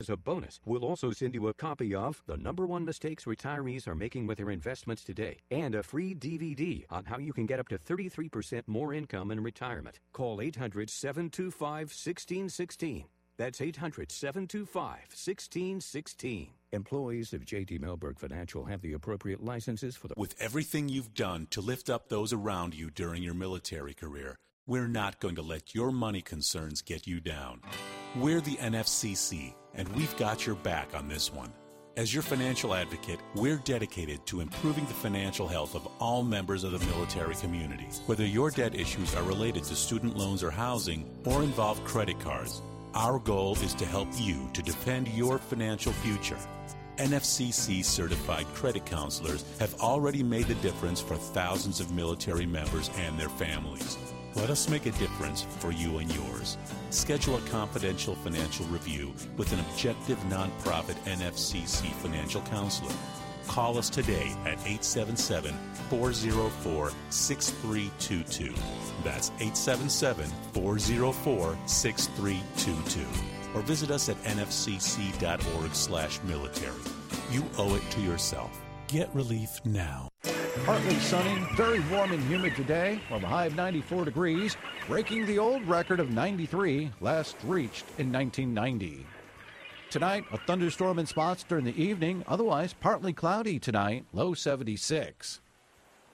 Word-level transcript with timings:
As 0.00 0.08
a 0.08 0.16
bonus, 0.16 0.60
we'll 0.64 0.84
also 0.84 1.10
send 1.10 1.34
you 1.34 1.48
a 1.48 1.54
copy 1.54 1.92
of 1.92 2.22
The 2.28 2.36
Number 2.36 2.64
One 2.68 2.84
Mistakes 2.84 3.24
Retirees 3.24 3.88
Are 3.88 3.96
Making 3.96 4.28
with 4.28 4.38
Their 4.38 4.50
Investments 4.50 5.02
Today 5.02 5.38
and 5.50 5.74
a 5.74 5.82
free 5.82 6.14
DVD 6.14 6.84
on 6.88 7.04
how 7.04 7.18
you 7.18 7.32
can 7.32 7.46
get 7.46 7.58
up 7.58 7.66
to 7.66 7.78
33% 7.78 8.62
more 8.68 8.94
income 8.94 9.32
in 9.32 9.42
retirement. 9.42 9.98
Call 10.12 10.40
800 10.40 10.88
725 10.88 11.88
1616. 11.88 13.06
That's 13.38 13.60
800 13.60 14.12
725 14.12 14.84
1616. 14.84 16.50
Employees 16.70 17.32
of 17.32 17.44
JD 17.44 17.80
Mellberg 17.80 18.20
Financial 18.20 18.66
have 18.66 18.82
the 18.82 18.92
appropriate 18.92 19.42
licenses 19.42 19.96
for 19.96 20.06
the. 20.06 20.14
With 20.16 20.40
everything 20.40 20.88
you've 20.88 21.14
done 21.14 21.48
to 21.50 21.60
lift 21.60 21.90
up 21.90 22.08
those 22.08 22.32
around 22.32 22.72
you 22.72 22.90
during 22.90 23.24
your 23.24 23.34
military 23.34 23.94
career, 23.94 24.36
we're 24.68 24.86
not 24.86 25.18
going 25.18 25.34
to 25.34 25.40
let 25.40 25.74
your 25.74 25.90
money 25.90 26.20
concerns 26.20 26.82
get 26.82 27.06
you 27.06 27.20
down. 27.20 27.62
We're 28.14 28.42
the 28.42 28.56
NFCC, 28.56 29.54
and 29.72 29.88
we've 29.96 30.14
got 30.18 30.46
your 30.46 30.56
back 30.56 30.90
on 30.94 31.08
this 31.08 31.32
one. 31.32 31.50
As 31.96 32.12
your 32.12 32.22
financial 32.22 32.74
advocate, 32.74 33.18
we're 33.34 33.56
dedicated 33.64 34.24
to 34.26 34.42
improving 34.42 34.84
the 34.84 34.92
financial 34.92 35.48
health 35.48 35.74
of 35.74 35.88
all 35.98 36.22
members 36.22 36.64
of 36.64 36.72
the 36.72 36.86
military 36.86 37.34
community. 37.36 37.88
Whether 38.04 38.26
your 38.26 38.50
debt 38.50 38.74
issues 38.74 39.14
are 39.16 39.22
related 39.22 39.64
to 39.64 39.74
student 39.74 40.18
loans 40.18 40.44
or 40.44 40.50
housing 40.50 41.10
or 41.24 41.42
involve 41.42 41.82
credit 41.84 42.20
cards, 42.20 42.60
our 42.92 43.18
goal 43.18 43.54
is 43.62 43.72
to 43.74 43.86
help 43.86 44.08
you 44.18 44.50
to 44.52 44.62
defend 44.62 45.08
your 45.08 45.38
financial 45.38 45.94
future. 45.94 46.38
NFCC 46.98 47.82
certified 47.82 48.44
credit 48.54 48.84
counselors 48.84 49.44
have 49.60 49.74
already 49.80 50.22
made 50.22 50.46
the 50.46 50.56
difference 50.56 51.00
for 51.00 51.16
thousands 51.16 51.80
of 51.80 51.90
military 51.90 52.44
members 52.44 52.90
and 52.98 53.18
their 53.18 53.30
families. 53.30 53.96
Let 54.34 54.50
us 54.50 54.68
make 54.68 54.86
a 54.86 54.92
difference 54.92 55.42
for 55.58 55.72
you 55.72 55.98
and 55.98 56.14
yours. 56.14 56.58
Schedule 56.90 57.36
a 57.36 57.40
confidential 57.48 58.14
financial 58.16 58.66
review 58.66 59.12
with 59.36 59.52
an 59.52 59.60
objective 59.60 60.18
nonprofit 60.28 60.94
NFCC 61.04 61.90
financial 61.94 62.42
counselor. 62.42 62.92
Call 63.48 63.78
us 63.78 63.88
today 63.88 64.34
at 64.44 64.58
877 64.66 65.54
404 65.88 66.92
6322. 67.10 68.54
That's 69.02 69.30
877 69.40 70.30
404 70.52 71.58
6322. 71.66 73.06
Or 73.54 73.62
visit 73.62 73.90
us 73.90 74.08
at 74.08 74.22
nfcc.org 74.24 75.74
slash 75.74 76.20
military. 76.24 76.74
You 77.30 77.44
owe 77.56 77.74
it 77.74 77.90
to 77.92 78.00
yourself. 78.00 78.50
Get 78.86 79.12
relief 79.14 79.60
now. 79.64 80.08
Partly 80.64 80.94
sunny, 81.00 81.46
very 81.56 81.80
warm 81.90 82.12
and 82.12 82.22
humid 82.24 82.54
today, 82.56 83.00
with 83.10 83.22
a 83.22 83.26
high 83.26 83.46
of 83.46 83.54
94 83.54 84.04
degrees, 84.04 84.56
breaking 84.86 85.26
the 85.26 85.38
old 85.38 85.66
record 85.66 86.00
of 86.00 86.10
93, 86.10 86.92
last 87.00 87.36
reached 87.44 87.84
in 87.98 88.12
1990. 88.12 89.06
Tonight, 89.90 90.24
a 90.32 90.38
thunderstorm 90.38 90.98
in 90.98 91.06
spots 91.06 91.44
during 91.44 91.64
the 91.64 91.82
evening, 91.82 92.22
otherwise 92.26 92.74
partly 92.74 93.12
cloudy 93.12 93.58
tonight, 93.58 94.04
low 94.12 94.34
76. 94.34 95.40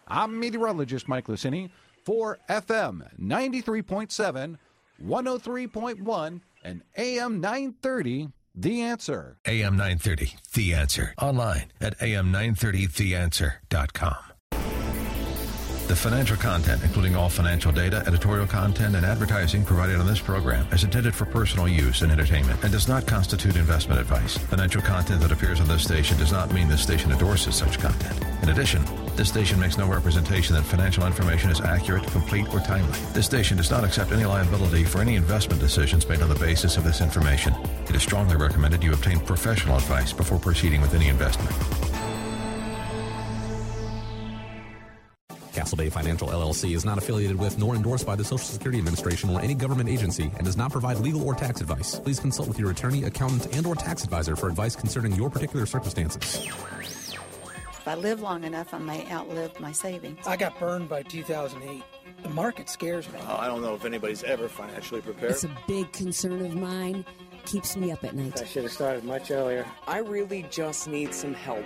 I'm 0.06 0.38
meteorologist 0.38 1.08
Mike 1.08 1.26
Lucini 1.26 1.70
for 2.04 2.38
FM 2.48 3.08
93.7, 3.20 4.56
103.1, 5.04 6.40
and 6.62 6.82
AM 6.96 7.40
930, 7.40 8.28
The 8.56 8.82
Answer. 8.82 9.38
AM 9.46 9.72
930, 9.72 10.36
The 10.52 10.74
Answer. 10.74 11.12
Online 11.20 11.72
at 11.80 11.98
am930theanswer.com. 11.98 14.33
The 15.86 15.94
financial 15.94 16.38
content, 16.38 16.82
including 16.82 17.14
all 17.14 17.28
financial 17.28 17.70
data, 17.70 18.02
editorial 18.06 18.46
content, 18.46 18.96
and 18.96 19.04
advertising 19.04 19.64
provided 19.64 20.00
on 20.00 20.06
this 20.06 20.18
program, 20.18 20.66
is 20.72 20.82
intended 20.82 21.14
for 21.14 21.26
personal 21.26 21.68
use 21.68 22.00
and 22.00 22.10
entertainment 22.10 22.62
and 22.64 22.72
does 22.72 22.88
not 22.88 23.06
constitute 23.06 23.56
investment 23.56 24.00
advice. 24.00 24.38
Financial 24.38 24.80
content 24.80 25.20
that 25.20 25.30
appears 25.30 25.60
on 25.60 25.68
this 25.68 25.84
station 25.84 26.16
does 26.16 26.32
not 26.32 26.52
mean 26.54 26.68
this 26.68 26.82
station 26.82 27.12
endorses 27.12 27.54
such 27.54 27.78
content. 27.78 28.18
In 28.42 28.48
addition, 28.48 28.82
this 29.14 29.28
station 29.28 29.60
makes 29.60 29.76
no 29.76 29.86
representation 29.86 30.56
that 30.56 30.62
financial 30.62 31.06
information 31.06 31.50
is 31.50 31.60
accurate, 31.60 32.04
complete, 32.04 32.52
or 32.54 32.60
timely. 32.60 32.98
This 33.12 33.26
station 33.26 33.58
does 33.58 33.70
not 33.70 33.84
accept 33.84 34.10
any 34.10 34.24
liability 34.24 34.84
for 34.84 35.02
any 35.02 35.16
investment 35.16 35.60
decisions 35.60 36.08
made 36.08 36.22
on 36.22 36.30
the 36.30 36.34
basis 36.34 36.78
of 36.78 36.84
this 36.84 37.02
information. 37.02 37.54
It 37.90 37.94
is 37.94 38.02
strongly 38.02 38.36
recommended 38.36 38.82
you 38.82 38.94
obtain 38.94 39.20
professional 39.20 39.76
advice 39.76 40.14
before 40.14 40.38
proceeding 40.38 40.80
with 40.80 40.94
any 40.94 41.08
investment. 41.08 41.93
Castle 45.54 45.78
Bay 45.78 45.88
Financial 45.88 46.26
LLC 46.26 46.74
is 46.74 46.84
not 46.84 46.98
affiliated 46.98 47.38
with 47.38 47.58
nor 47.58 47.76
endorsed 47.76 48.04
by 48.04 48.16
the 48.16 48.24
Social 48.24 48.38
Security 48.38 48.78
Administration 48.78 49.30
or 49.30 49.40
any 49.40 49.54
government 49.54 49.88
agency 49.88 50.24
and 50.36 50.44
does 50.44 50.56
not 50.56 50.72
provide 50.72 50.98
legal 50.98 51.22
or 51.22 51.32
tax 51.32 51.60
advice. 51.60 52.00
Please 52.00 52.18
consult 52.18 52.48
with 52.48 52.58
your 52.58 52.72
attorney, 52.72 53.04
accountant, 53.04 53.54
and 53.54 53.64
or 53.64 53.76
tax 53.76 54.02
advisor 54.02 54.34
for 54.34 54.48
advice 54.48 54.74
concerning 54.74 55.12
your 55.12 55.30
particular 55.30 55.64
circumstances. 55.64 56.44
If 56.44 57.86
I 57.86 57.94
live 57.94 58.20
long 58.20 58.42
enough, 58.42 58.74
I 58.74 58.78
may 58.78 59.08
outlive 59.12 59.60
my 59.60 59.70
savings. 59.70 60.26
I 60.26 60.36
got 60.36 60.58
burned 60.58 60.88
by 60.88 61.02
2008. 61.02 61.84
The 62.24 62.28
market 62.30 62.68
scares 62.68 63.08
me. 63.12 63.20
Oh, 63.28 63.36
I 63.36 63.46
don't 63.46 63.62
know 63.62 63.74
if 63.74 63.84
anybody's 63.84 64.24
ever 64.24 64.48
financially 64.48 65.02
prepared. 65.02 65.32
It's 65.32 65.44
a 65.44 65.56
big 65.68 65.92
concern 65.92 66.44
of 66.44 66.56
mine. 66.56 67.04
Keeps 67.44 67.76
me 67.76 67.92
up 67.92 68.02
at 68.02 68.16
night. 68.16 68.40
I 68.42 68.44
should 68.44 68.64
have 68.64 68.72
started 68.72 69.04
much 69.04 69.30
earlier. 69.30 69.66
I 69.86 69.98
really 69.98 70.46
just 70.50 70.88
need 70.88 71.14
some 71.14 71.34
help. 71.34 71.64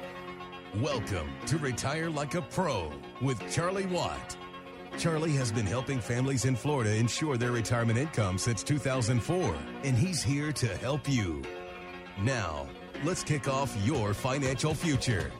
Welcome 0.82 1.31
to 1.47 1.56
Retire 1.56 2.10
Like 2.10 2.34
a 2.34 2.43
Pro 2.43 2.93
with 3.21 3.39
Charlie 3.51 3.87
Watt. 3.87 4.37
Charlie 4.99 5.33
has 5.33 5.53
been 5.53 5.67
helping 5.67 6.01
families 6.01 6.45
in 6.45 6.56
Florida 6.56 6.95
ensure 6.95 7.37
their 7.37 7.53
retirement 7.53 7.99
income 7.99 8.39
since 8.39 8.62
2004, 8.62 9.56
and 9.84 9.97
he's 9.97 10.23
here 10.23 10.53
to 10.53 10.67
help 10.79 11.09
you. 11.09 11.43
Now, 12.23 12.67
let's 13.05 13.23
kick 13.23 13.49
off 13.49 13.77
your 13.84 14.15
financial 14.15 14.75
future. 14.75 15.31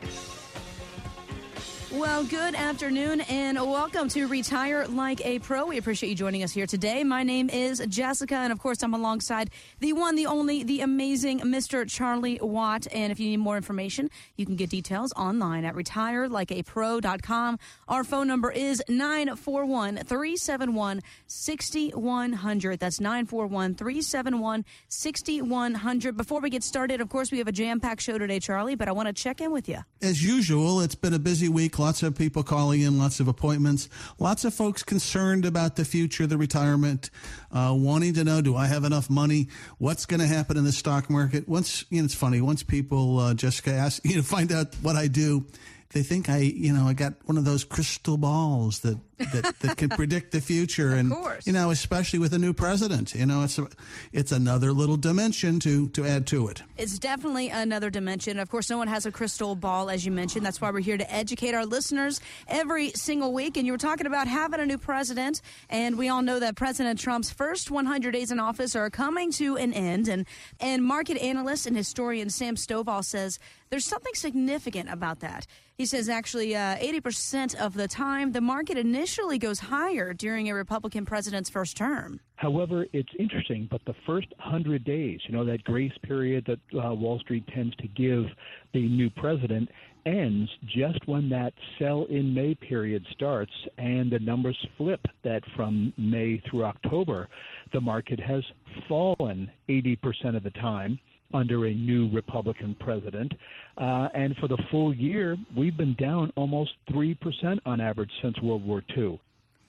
Well, 1.91 2.22
good 2.22 2.54
afternoon 2.54 3.22
and 3.22 3.56
welcome 3.59 4.10
to 4.10 4.26
Retire 4.26 4.87
Like 4.88 5.25
a 5.25 5.38
Pro. 5.38 5.65
We 5.65 5.78
appreciate 5.78 6.10
you 6.10 6.15
joining 6.15 6.43
us 6.43 6.53
here 6.53 6.66
today. 6.66 7.03
My 7.03 7.22
name 7.22 7.49
is 7.49 7.82
Jessica, 7.88 8.34
and 8.34 8.53
of 8.53 8.59
course, 8.59 8.82
I'm 8.82 8.93
alongside 8.93 9.49
the 9.81 9.94
one, 9.94 10.15
the 10.15 10.27
only, 10.27 10.62
the 10.65 10.82
amazing 10.82 11.41
Mr. 11.41 11.88
Charlie 11.88 12.38
Watt. 12.43 12.87
And 12.93 13.10
if 13.10 13.19
you 13.19 13.31
need 13.31 13.38
more 13.38 13.56
information, 13.56 14.10
you 14.37 14.44
can 14.44 14.54
get 14.54 14.69
details 14.69 15.15
online 15.15 15.65
at 15.65 15.75
retirelikeapro.com. 15.75 17.59
Our 17.88 18.04
phone 18.04 18.28
number 18.28 18.53
is 18.53 18.82
941 18.91 19.97
371 19.97 21.00
6100. 21.27 22.81
That's 22.81 23.00
941 23.00 23.75
371 23.77 24.65
6100. 24.88 26.16
Before 26.19 26.41
we 26.41 26.50
get 26.50 26.62
started, 26.62 27.00
of 27.00 27.09
course, 27.09 27.32
we 27.32 27.38
have 27.38 27.48
a 27.48 27.53
jam 27.53 27.81
packed 27.81 28.03
show 28.03 28.19
today, 28.19 28.41
Charlie, 28.41 28.75
but 28.75 28.88
I 28.88 28.93
want 28.93 29.06
to 29.09 29.15
check 29.15 29.41
in 29.41 29.53
with 29.53 29.71
you. 29.71 29.78
As 30.03 30.22
usual, 30.22 30.82
it's 30.82 30.94
been 30.94 31.15
a 31.15 31.19
busy 31.19 31.48
week. 31.48 31.78
Lots 31.78 32.03
of 32.03 32.16
people 32.16 32.43
calling 32.43 32.81
in, 32.81 32.99
lots 32.99 33.21
of 33.21 33.28
appointments, 33.28 33.89
lots 34.19 34.44
of 34.44 34.55
folks 34.55 34.83
concerned 34.83 35.44
about 35.44 35.77
the 35.77 35.84
future, 35.84 36.27
the 36.27 36.39
retirement, 36.39 37.11
uh, 37.53 37.75
wanting 37.77 38.15
to 38.15 38.25
know, 38.25 38.41
do 38.41 38.56
I 38.56 38.66
have 38.66 38.84
enough 38.84 39.09
money? 39.09 39.49
What's 39.78 40.06
going 40.06 40.21
to 40.21 40.27
happen 40.27 40.56
in 40.56 40.65
the 40.65 40.72
stock 40.72 41.09
market? 41.09 41.49
Once, 41.49 41.84
you 41.91 42.00
know, 42.00 42.05
it's 42.05 42.15
funny, 42.15 42.41
once 42.41 42.62
people, 42.62 43.19
uh, 43.19 43.34
Jessica 43.34 43.72
ask, 43.72 44.05
you 44.05 44.16
know, 44.16 44.22
find 44.22 44.53
out 44.53 44.75
what 44.83 44.97
I 44.97 45.06
do, 45.09 45.47
they 45.91 46.03
think 46.03 46.28
I, 46.28 46.39
you 46.39 46.72
know, 46.72 46.87
I 46.87 46.93
got 46.93 47.15
one 47.25 47.39
of 47.39 47.44
those 47.44 47.65
crystal 47.65 48.16
balls 48.16 48.81
that 48.81 48.99
that, 49.19 49.55
that 49.61 49.77
can 49.77 49.89
predict 49.91 50.33
the 50.33 50.41
future, 50.41 50.91
and 50.95 51.12
you 51.45 51.53
know, 51.53 51.71
especially 51.71 52.19
with 52.19 52.33
a 52.33 52.39
new 52.39 52.53
president, 52.53 53.15
you 53.15 53.27
know, 53.27 53.43
it's 53.43 53.59
a, 53.59 53.69
it's 54.12 54.33
another 54.33 54.73
little 54.73 54.97
dimension 54.97 55.61
to 55.61 55.89
to 55.91 56.05
add 56.06 56.27
to 56.29 56.49
it. 56.49 56.62
It's 56.77 56.99
definitely 56.99 57.51
another 57.51 57.91
dimension. 57.91 58.39
Of 58.39 58.51
course, 58.51 58.71
no 58.71 58.78
one 58.78 58.89
has 58.89 59.07
a 59.07 59.12
crystal 59.12 59.55
ball, 59.55 59.91
as 59.91 60.05
you 60.07 60.12
mentioned. 60.12 60.45
That's 60.45 60.61
why 60.61 60.71
we're 60.71 60.81
here 60.81 60.99
to 60.99 61.12
educate 61.12 61.55
our 61.55 61.67
listeners 61.67 62.21
every 62.47 62.91
single 62.91 63.33
week. 63.33 63.57
And 63.57 63.67
you 63.67 63.73
were 63.73 63.78
talking 63.78 64.07
about 64.07 64.27
having 64.28 64.61
a 64.61 64.67
new 64.67 64.78
president, 64.78 65.41
and 65.69 65.99
we 65.99 66.09
all 66.09 66.23
know 66.23 66.39
that 66.41 66.57
President 66.57 66.99
Trump's 66.99 67.31
first 67.31 67.71
100 67.71 68.12
days 68.12 68.31
in 68.31 68.41
office 68.41 68.77
are 68.77 68.91
coming 68.91 69.33
to 69.33 69.57
an 69.57 69.73
end. 69.73 70.09
And 70.09 70.27
and 70.61 70.84
market 70.84 71.19
analyst 71.19 71.67
and 71.67 71.77
historian 71.77 72.31
Sam 72.31 72.57
Stovall 72.57 73.04
says 73.04 73.39
there's 73.71 73.84
something 73.84 74.15
significant 74.15 74.91
about 74.91 75.21
that. 75.21 75.47
He 75.77 75.87
says 75.87 76.09
actually 76.09 76.57
uh, 76.57 76.77
80% 76.77 77.54
of 77.54 77.75
the 77.75 77.87
time 77.87 78.33
the 78.33 78.41
market 78.41 78.77
initially 78.77 79.08
goes 79.39 79.59
higher 79.59 80.13
during 80.13 80.49
a 80.49 80.55
Republican 80.55 81.05
president's 81.05 81.51
first 81.51 81.77
term. 81.77 82.21
However, 82.37 82.87
it's 82.93 83.09
interesting, 83.19 83.66
but 83.71 83.81
the 83.87 83.95
first 84.07 84.28
100 84.39 84.84
days, 84.84 85.21
you 85.27 85.34
know, 85.34 85.45
that 85.45 85.65
grace 85.65 85.93
period 86.03 86.47
that 86.47 86.78
uh, 86.78 86.95
Wall 86.95 87.19
Street 87.21 87.45
tends 87.55 87.75
to 87.77 87.89
give 87.89 88.25
the 88.72 88.89
new 88.89 89.10
president, 89.10 89.69
ends 90.07 90.51
just 90.66 90.99
when 91.07 91.28
that 91.28 91.53
sell 91.78 92.07
in 92.10 92.33
May 92.34 92.55
period 92.55 93.05
starts 93.13 93.53
and 93.77 94.10
the 94.10 94.19
numbers 94.19 94.57
flip 94.77 95.01
that 95.25 95.43
from 95.57 95.93
May 95.97 96.43
through 96.49 96.65
October, 96.65 97.28
the 97.72 97.81
market 97.81 98.21
has 98.21 98.43
fallen 98.89 99.51
80% 99.69 100.37
of 100.37 100.43
the 100.43 100.51
time 100.51 100.99
under 101.33 101.66
a 101.66 101.75
new 101.75 102.10
Republican 102.10 102.77
president. 102.80 103.33
Uh, 103.77 104.09
and 104.15 104.36
for 104.36 104.48
the 104.48 104.59
full 104.71 104.95
year, 104.95 105.36
we've 105.57 105.77
been 105.77 105.95
down 105.95 106.33
almost 106.36 106.72
3% 106.91 107.59
on 107.66 107.80
average 107.80 108.10
since 108.22 108.41
World 108.41 108.65
War 108.65 108.83
II. 108.97 109.21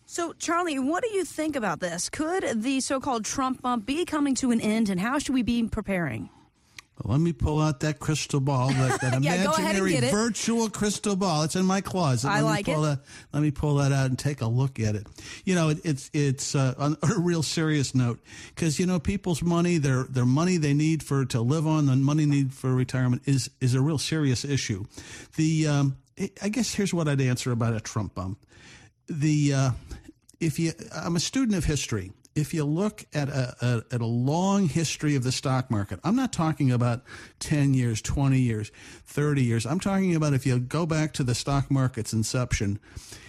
So, 0.06 0.34
Charlie, 0.34 0.80
what 0.80 1.04
do 1.04 1.10
you 1.10 1.24
think 1.24 1.56
about 1.56 1.82
this? 1.82 2.10
Could 2.10 2.64
the 2.64 2.80
so 2.80 3.00
called 3.00 3.26
Trump 3.26 3.62
bump 3.62 3.86
be 3.86 4.06
coming 4.06 4.34
to 4.36 4.50
an 4.50 4.60
end, 4.60 4.90
and 4.90 5.00
how 5.00 5.20
should 5.20 5.36
we 5.36 5.44
be 5.44 5.64
preparing? 5.68 6.30
Let 7.04 7.20
me 7.20 7.34
pull 7.34 7.62
out 7.62 7.80
that 7.80 8.00
crystal 8.00 8.40
ball, 8.40 8.70
that, 8.70 9.02
that 9.02 9.22
Yeah, 9.24 9.44
go 9.44 9.52
ahead 9.52 9.76
and 9.76 9.88
imaginary 9.88 10.12
virtual 10.12 10.70
crystal 10.70 11.16
ball. 11.16 11.44
It's 11.44 11.56
in 11.56 11.66
my 11.66 11.82
closet. 11.82 12.28
I 12.28 12.42
let 12.42 12.44
like 12.44 12.68
me 12.68 12.74
pull 12.74 12.86
it. 12.86 12.88
That, 12.88 13.00
let 13.34 13.44
me 13.44 13.52
pull 13.52 13.76
that 13.76 13.92
out 13.92 14.08
and 14.08 14.20
take 14.20 14.42
a 14.42 14.48
look 14.48 14.80
at 14.80 14.96
it. 14.96 15.08
You 15.46 15.56
know, 15.56 15.70
it, 15.70 15.80
it's 15.84 16.10
it's 16.14 16.56
uh, 16.56 16.74
on 16.78 16.98
a 17.04 17.20
real 17.20 17.44
serious 17.44 17.96
note 17.96 18.20
because 18.54 18.80
you 18.80 18.86
know 18.86 19.00
people's 19.00 19.42
money, 19.42 19.78
their 19.78 20.04
their 20.04 20.26
money 20.26 20.58
they 20.58 20.74
need 20.74 21.04
for 21.04 21.26
to 21.26 21.42
live 21.42 21.66
on, 21.66 21.86
the 21.86 21.96
money 21.96 22.26
need 22.26 22.54
for 22.54 22.74
retirement 22.74 23.22
is 23.26 23.50
is 23.62 23.76
a 23.76 23.82
real 23.82 23.98
serious 23.98 24.44
issue. 24.44 24.86
The 25.36 25.68
um, 25.68 25.98
I 26.42 26.50
guess 26.50 26.74
here's 26.74 26.94
what 26.94 27.08
I'd 27.08 27.22
answer 27.22 27.52
about 27.52 27.74
a 27.74 27.80
Trump 27.80 28.16
bump. 28.16 28.40
The 29.08 29.54
uh, 29.54 29.72
if 30.40 30.60
you, 30.60 30.74
I'm 30.96 31.16
a 31.16 31.20
student 31.20 31.58
of 31.58 31.66
history. 31.66 32.12
If 32.36 32.54
you 32.54 32.64
look 32.64 33.06
at 33.14 33.28
a, 33.30 33.56
a, 33.62 33.96
at 33.96 34.02
a 34.02 34.06
long 34.06 34.68
history 34.68 35.16
of 35.16 35.24
the 35.24 35.32
stock 35.32 35.70
market, 35.70 36.00
I'm 36.04 36.16
not 36.16 36.32
talking 36.32 36.72
about 36.72 37.04
10 37.40 37.74
years, 37.74 38.02
20 38.02 38.40
years, 38.40 38.72
30 39.06 39.44
years. 39.44 39.66
I'm 39.66 39.80
talking 39.80 40.16
about 40.16 40.34
if 40.34 40.46
you 40.46 40.60
go 40.60 40.86
back 40.86 41.14
to 41.14 41.24
the 41.24 41.36
stock 41.36 41.70
market's 41.70 42.14
inception, 42.14 42.80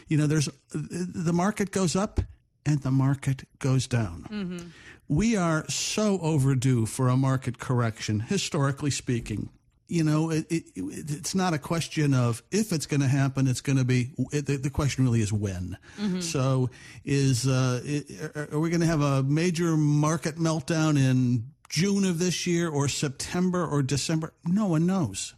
you 0.06 0.16
know, 0.16 0.26
there's 0.26 0.48
the 0.72 1.32
market 1.32 1.70
goes 1.70 1.96
up 1.96 2.20
and 2.66 2.82
the 2.82 2.90
market 2.90 3.44
goes 3.58 3.86
down. 3.86 4.26
Mm-hmm. 4.30 4.68
We 5.08 5.36
are 5.36 5.68
so 5.68 6.20
overdue 6.20 6.86
for 6.86 7.08
a 7.08 7.16
market 7.16 7.58
correction, 7.58 8.20
historically 8.20 8.90
speaking 8.90 9.48
you 9.90 10.04
know, 10.04 10.30
it, 10.30 10.46
it, 10.50 10.64
it's 10.76 11.34
not 11.34 11.52
a 11.52 11.58
question 11.58 12.14
of 12.14 12.42
if 12.50 12.72
it's 12.72 12.86
going 12.86 13.00
to 13.00 13.08
happen. 13.08 13.46
It's 13.48 13.60
going 13.60 13.78
to 13.78 13.84
be 13.84 14.12
it, 14.32 14.46
the, 14.46 14.56
the 14.56 14.70
question 14.70 15.04
really 15.04 15.20
is 15.20 15.32
when. 15.32 15.76
Mhm. 15.98 16.22
So, 16.22 16.70
is 17.04 17.46
uh, 17.46 17.80
it, 17.84 18.52
are 18.52 18.58
we 18.60 18.70
going 18.70 18.80
to 18.80 18.86
have 18.86 19.00
a 19.02 19.22
major 19.22 19.76
market 19.76 20.36
meltdown 20.36 20.96
in 20.96 21.50
June 21.68 22.04
of 22.04 22.18
this 22.18 22.46
year, 22.46 22.68
or 22.68 22.88
September, 22.88 23.66
or 23.66 23.82
December? 23.82 24.32
No 24.44 24.66
one 24.66 24.86
knows. 24.86 25.34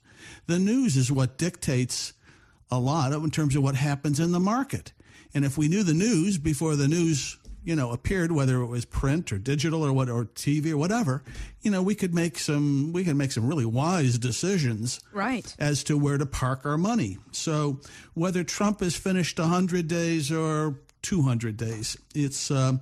The 0.47 0.59
news 0.59 0.97
is 0.97 1.11
what 1.11 1.39
dictates 1.39 2.13
a 2.71 2.79
lot 2.79 3.13
of 3.13 3.25
in 3.25 3.31
terms 3.31 3.57
of 3.57 3.63
what 3.63 3.75
happens 3.75 4.21
in 4.21 4.33
the 4.33 4.41
market. 4.41 4.93
And 5.35 5.45
if 5.45 5.57
we 5.57 5.69
knew 5.69 5.83
the 5.83 5.95
news 5.95 6.37
before 6.39 6.77
the 6.77 6.89
news, 6.89 7.39
you 7.65 7.77
know, 7.77 7.93
appeared, 7.93 8.33
whether 8.33 8.61
it 8.61 8.67
was 8.67 8.85
print 8.85 9.33
or 9.33 9.39
digital 9.39 9.85
or 9.85 9.93
what 9.93 10.09
or 10.09 10.25
TV 10.25 10.73
or 10.73 10.77
whatever, 10.77 11.23
you 11.63 11.71
know, 11.71 11.83
we 11.83 11.95
could 11.95 12.13
make 12.15 12.39
some 12.39 12.93
we 12.93 13.05
could 13.05 13.17
make 13.17 13.33
some 13.33 13.47
really 13.47 13.65
wise 13.67 14.19
decisions 14.19 15.01
Right. 15.13 15.55
as 15.59 15.85
to 15.85 15.97
where 15.97 16.19
to 16.19 16.27
park 16.27 16.67
our 16.67 16.77
money. 16.79 17.19
So 17.31 17.81
whether 18.15 18.43
Trump 18.45 18.81
has 18.81 18.97
finished 18.97 19.39
100 19.39 19.87
days 19.89 20.33
or 20.33 20.81
200 21.03 21.57
days, 21.57 21.97
it's. 22.15 22.51
Uh, 22.51 22.79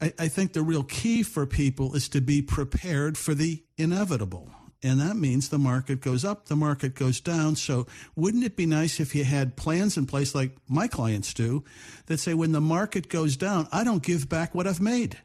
I, 0.00 0.12
I 0.18 0.28
think 0.28 0.52
the 0.52 0.62
real 0.62 0.82
key 0.82 1.22
for 1.22 1.46
people 1.46 1.94
is 1.94 2.08
to 2.08 2.20
be 2.20 2.42
prepared 2.42 3.16
for 3.16 3.34
the 3.34 3.62
inevitable. 3.78 4.50
And 4.82 5.00
that 5.00 5.14
means 5.14 5.48
the 5.48 5.58
market 5.58 6.00
goes 6.00 6.24
up, 6.24 6.46
the 6.46 6.56
market 6.56 6.96
goes 6.96 7.20
down. 7.20 7.54
So, 7.54 7.86
wouldn't 8.16 8.42
it 8.42 8.56
be 8.56 8.66
nice 8.66 8.98
if 8.98 9.14
you 9.14 9.22
had 9.22 9.56
plans 9.56 9.96
in 9.96 10.06
place 10.06 10.34
like 10.34 10.56
my 10.68 10.88
clients 10.88 11.32
do 11.32 11.62
that 12.06 12.18
say, 12.18 12.34
when 12.34 12.50
the 12.50 12.60
market 12.60 13.08
goes 13.08 13.36
down, 13.36 13.68
I 13.70 13.84
don't 13.84 14.02
give 14.02 14.28
back 14.28 14.54
what 14.54 14.66
I've 14.66 14.80
made? 14.80 15.18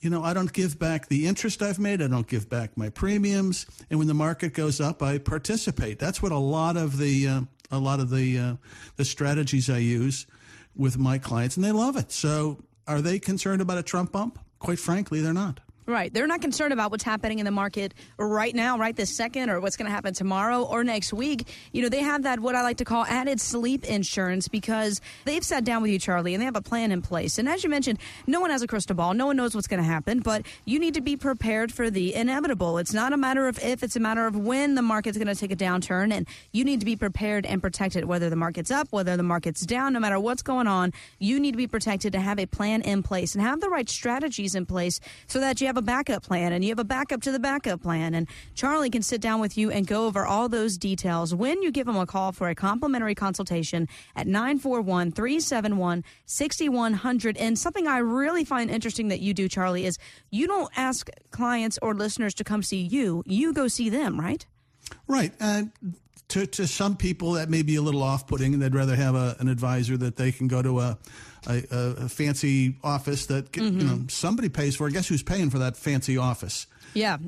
You 0.00 0.08
know, 0.08 0.22
I 0.22 0.32
don't 0.32 0.52
give 0.52 0.78
back 0.78 1.08
the 1.08 1.26
interest 1.26 1.62
I've 1.62 1.78
made. 1.78 2.00
I 2.00 2.06
don't 2.06 2.26
give 2.26 2.48
back 2.48 2.76
my 2.76 2.88
premiums. 2.88 3.66
And 3.90 3.98
when 3.98 4.08
the 4.08 4.14
market 4.14 4.54
goes 4.54 4.80
up, 4.80 5.02
I 5.02 5.18
participate. 5.18 5.98
That's 5.98 6.22
what 6.22 6.32
a 6.32 6.38
lot 6.38 6.76
of 6.76 6.96
the 6.96 7.28
uh, 7.28 7.40
a 7.70 7.78
lot 7.78 8.00
of 8.00 8.10
the 8.10 8.38
uh, 8.38 8.56
the 8.96 9.04
strategies 9.04 9.68
I 9.68 9.78
use 9.78 10.26
with 10.74 10.98
my 10.98 11.18
clients, 11.18 11.56
and 11.56 11.64
they 11.64 11.72
love 11.72 11.96
it. 11.96 12.12
So, 12.12 12.62
are 12.86 13.00
they 13.00 13.18
concerned 13.18 13.60
about 13.60 13.78
a 13.78 13.82
Trump 13.82 14.12
bump? 14.12 14.38
Quite 14.58 14.78
frankly, 14.78 15.20
they're 15.20 15.34
not. 15.34 15.60
Right. 15.88 16.12
They're 16.12 16.26
not 16.26 16.40
concerned 16.40 16.72
about 16.72 16.90
what's 16.90 17.04
happening 17.04 17.38
in 17.38 17.44
the 17.44 17.52
market 17.52 17.94
right 18.18 18.52
now, 18.52 18.76
right 18.76 18.94
this 18.94 19.16
second, 19.16 19.50
or 19.50 19.60
what's 19.60 19.76
going 19.76 19.86
to 19.86 19.94
happen 19.94 20.14
tomorrow 20.14 20.64
or 20.64 20.82
next 20.82 21.12
week. 21.12 21.46
You 21.70 21.82
know, 21.82 21.88
they 21.88 22.02
have 22.02 22.24
that, 22.24 22.40
what 22.40 22.56
I 22.56 22.62
like 22.62 22.78
to 22.78 22.84
call 22.84 23.04
added 23.04 23.40
sleep 23.40 23.84
insurance 23.84 24.48
because 24.48 25.00
they've 25.26 25.44
sat 25.44 25.64
down 25.64 25.82
with 25.82 25.92
you, 25.92 26.00
Charlie, 26.00 26.34
and 26.34 26.40
they 26.40 26.44
have 26.44 26.56
a 26.56 26.60
plan 26.60 26.90
in 26.90 27.02
place. 27.02 27.38
And 27.38 27.48
as 27.48 27.62
you 27.62 27.70
mentioned, 27.70 28.00
no 28.26 28.40
one 28.40 28.50
has 28.50 28.62
a 28.62 28.66
crystal 28.66 28.96
ball. 28.96 29.14
No 29.14 29.26
one 29.26 29.36
knows 29.36 29.54
what's 29.54 29.68
going 29.68 29.80
to 29.80 29.88
happen, 29.88 30.18
but 30.18 30.44
you 30.64 30.80
need 30.80 30.94
to 30.94 31.00
be 31.00 31.16
prepared 31.16 31.70
for 31.72 31.88
the 31.88 32.14
inevitable. 32.14 32.78
It's 32.78 32.92
not 32.92 33.12
a 33.12 33.16
matter 33.16 33.46
of 33.46 33.62
if, 33.62 33.84
it's 33.84 33.94
a 33.94 34.00
matter 34.00 34.26
of 34.26 34.36
when 34.36 34.74
the 34.74 34.82
market's 34.82 35.18
going 35.18 35.28
to 35.28 35.36
take 35.36 35.52
a 35.52 35.56
downturn. 35.56 36.12
And 36.12 36.26
you 36.50 36.64
need 36.64 36.80
to 36.80 36.86
be 36.86 36.96
prepared 36.96 37.46
and 37.46 37.62
protected, 37.62 38.06
whether 38.06 38.28
the 38.28 38.34
market's 38.34 38.72
up, 38.72 38.88
whether 38.90 39.16
the 39.16 39.22
market's 39.22 39.64
down, 39.64 39.92
no 39.92 40.00
matter 40.00 40.18
what's 40.18 40.42
going 40.42 40.66
on. 40.66 40.92
You 41.20 41.38
need 41.38 41.52
to 41.52 41.56
be 41.56 41.68
protected 41.68 42.12
to 42.14 42.20
have 42.20 42.40
a 42.40 42.46
plan 42.46 42.82
in 42.82 43.04
place 43.04 43.36
and 43.36 43.42
have 43.44 43.60
the 43.60 43.70
right 43.70 43.88
strategies 43.88 44.56
in 44.56 44.66
place 44.66 44.98
so 45.28 45.38
that 45.38 45.60
you 45.60 45.68
have 45.68 45.75
a 45.76 45.82
backup 45.82 46.22
plan 46.22 46.52
and 46.52 46.64
you 46.64 46.70
have 46.70 46.78
a 46.78 46.84
backup 46.84 47.22
to 47.22 47.32
the 47.32 47.38
backup 47.38 47.82
plan. 47.82 48.14
And 48.14 48.28
Charlie 48.54 48.90
can 48.90 49.02
sit 49.02 49.20
down 49.20 49.40
with 49.40 49.56
you 49.56 49.70
and 49.70 49.86
go 49.86 50.06
over 50.06 50.24
all 50.24 50.48
those 50.48 50.76
details 50.76 51.34
when 51.34 51.62
you 51.62 51.70
give 51.70 51.88
him 51.88 51.96
a 51.96 52.06
call 52.06 52.32
for 52.32 52.48
a 52.48 52.54
complimentary 52.54 53.14
consultation 53.14 53.88
at 54.14 54.26
941 54.26 55.12
371 55.12 56.04
6100. 56.26 57.36
And 57.36 57.58
something 57.58 57.86
I 57.86 57.98
really 57.98 58.44
find 58.44 58.70
interesting 58.70 59.08
that 59.08 59.20
you 59.20 59.34
do, 59.34 59.48
Charlie, 59.48 59.86
is 59.86 59.98
you 60.30 60.46
don't 60.46 60.70
ask 60.76 61.08
clients 61.30 61.78
or 61.82 61.94
listeners 61.94 62.34
to 62.34 62.44
come 62.44 62.62
see 62.62 62.80
you, 62.80 63.22
you 63.26 63.52
go 63.52 63.68
see 63.68 63.88
them, 63.88 64.20
right? 64.20 64.46
Right. 65.06 65.32
And 65.40 65.72
to, 66.28 66.46
to 66.46 66.66
some 66.66 66.96
people, 66.96 67.32
that 67.32 67.48
may 67.48 67.62
be 67.62 67.76
a 67.76 67.82
little 67.82 68.02
off 68.02 68.26
putting, 68.26 68.52
and 68.52 68.62
they'd 68.62 68.74
rather 68.74 68.96
have 68.96 69.14
a, 69.14 69.36
an 69.38 69.48
advisor 69.48 69.96
that 69.96 70.16
they 70.16 70.32
can 70.32 70.48
go 70.48 70.62
to 70.62 70.80
a, 70.80 70.98
a, 71.46 72.04
a 72.04 72.08
fancy 72.08 72.76
office 72.82 73.26
that 73.26 73.56
you 73.56 73.70
know 73.70 74.04
somebody 74.08 74.48
pays 74.48 74.76
for. 74.76 74.88
Guess 74.90 75.08
who's 75.08 75.22
paying 75.22 75.50
for 75.50 75.58
that 75.58 75.76
fancy 75.76 76.16
office? 76.16 76.66
Yeah, 76.94 77.18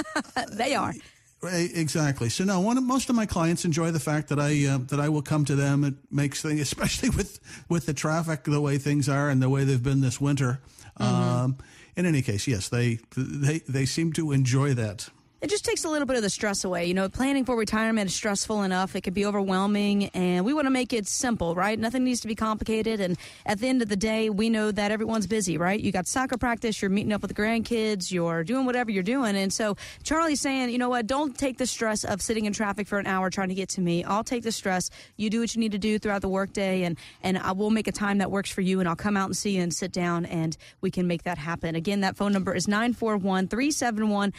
they 0.52 0.74
are. 0.74 0.94
Exactly. 1.42 2.30
So 2.30 2.44
no, 2.44 2.60
one 2.60 2.78
of, 2.78 2.84
most 2.84 3.10
of 3.10 3.16
my 3.16 3.26
clients 3.26 3.64
enjoy 3.64 3.90
the 3.90 4.00
fact 4.00 4.28
that 4.28 4.40
I 4.40 4.66
uh, 4.66 4.78
that 4.88 5.00
I 5.00 5.08
will 5.08 5.22
come 5.22 5.44
to 5.46 5.54
them. 5.54 5.84
It 5.84 5.94
makes 6.10 6.42
things, 6.42 6.60
especially 6.72 7.10
with 7.10 7.40
with 7.68 7.86
the 7.86 7.94
traffic, 7.94 8.44
the 8.44 8.60
way 8.60 8.78
things 8.78 9.08
are, 9.08 9.28
and 9.28 9.42
the 9.42 9.48
way 9.48 9.64
they've 9.64 9.82
been 9.82 10.00
this 10.00 10.20
winter. 10.20 10.60
Um, 10.96 11.58
in 11.96 12.06
any 12.06 12.22
case, 12.22 12.46
yes, 12.46 12.68
they 12.68 13.00
they 13.16 13.58
they 13.60 13.84
seem 13.86 14.12
to 14.14 14.32
enjoy 14.32 14.74
that. 14.74 15.08
It 15.44 15.50
just 15.50 15.66
takes 15.66 15.84
a 15.84 15.90
little 15.90 16.06
bit 16.06 16.16
of 16.16 16.22
the 16.22 16.30
stress 16.30 16.64
away. 16.64 16.86
You 16.86 16.94
know, 16.94 17.06
planning 17.10 17.44
for 17.44 17.54
retirement 17.54 18.08
is 18.08 18.14
stressful 18.14 18.62
enough. 18.62 18.96
It 18.96 19.02
can 19.02 19.12
be 19.12 19.26
overwhelming, 19.26 20.06
and 20.14 20.42
we 20.42 20.54
want 20.54 20.64
to 20.64 20.70
make 20.70 20.94
it 20.94 21.06
simple, 21.06 21.54
right? 21.54 21.78
Nothing 21.78 22.02
needs 22.02 22.20
to 22.20 22.28
be 22.28 22.34
complicated. 22.34 22.98
And 22.98 23.18
at 23.44 23.58
the 23.58 23.68
end 23.68 23.82
of 23.82 23.90
the 23.90 23.96
day, 23.96 24.30
we 24.30 24.48
know 24.48 24.72
that 24.72 24.90
everyone's 24.90 25.26
busy, 25.26 25.58
right? 25.58 25.78
You 25.78 25.92
got 25.92 26.06
soccer 26.06 26.38
practice, 26.38 26.80
you're 26.80 26.90
meeting 26.90 27.12
up 27.12 27.20
with 27.20 27.28
the 27.28 27.34
grandkids, 27.34 28.10
you're 28.10 28.42
doing 28.42 28.64
whatever 28.64 28.90
you're 28.90 29.02
doing. 29.02 29.36
And 29.36 29.52
so 29.52 29.76
Charlie's 30.02 30.40
saying, 30.40 30.70
you 30.70 30.78
know 30.78 30.88
what? 30.88 31.06
Don't 31.06 31.36
take 31.36 31.58
the 31.58 31.66
stress 31.66 32.04
of 32.04 32.22
sitting 32.22 32.46
in 32.46 32.54
traffic 32.54 32.88
for 32.88 32.98
an 32.98 33.06
hour 33.06 33.28
trying 33.28 33.50
to 33.50 33.54
get 33.54 33.68
to 33.68 33.82
me. 33.82 34.02
I'll 34.02 34.24
take 34.24 34.44
the 34.44 34.52
stress. 34.52 34.88
You 35.18 35.28
do 35.28 35.40
what 35.40 35.54
you 35.54 35.60
need 35.60 35.72
to 35.72 35.78
do 35.78 35.98
throughout 35.98 36.22
the 36.22 36.28
workday, 36.30 36.84
and 36.84 36.96
and 37.22 37.36
I 37.36 37.52
will 37.52 37.68
make 37.68 37.86
a 37.86 37.92
time 37.92 38.16
that 38.16 38.30
works 38.30 38.50
for 38.50 38.62
you, 38.62 38.80
and 38.80 38.88
I'll 38.88 38.96
come 38.96 39.14
out 39.14 39.26
and 39.26 39.36
see 39.36 39.56
you 39.56 39.62
and 39.62 39.74
sit 39.74 39.92
down, 39.92 40.24
and 40.24 40.56
we 40.80 40.90
can 40.90 41.06
make 41.06 41.24
that 41.24 41.36
happen. 41.36 41.74
Again, 41.74 42.00
that 42.00 42.16
phone 42.16 42.32
number 42.32 42.54
is 42.54 42.66
941 42.66 43.48
371 43.48 44.32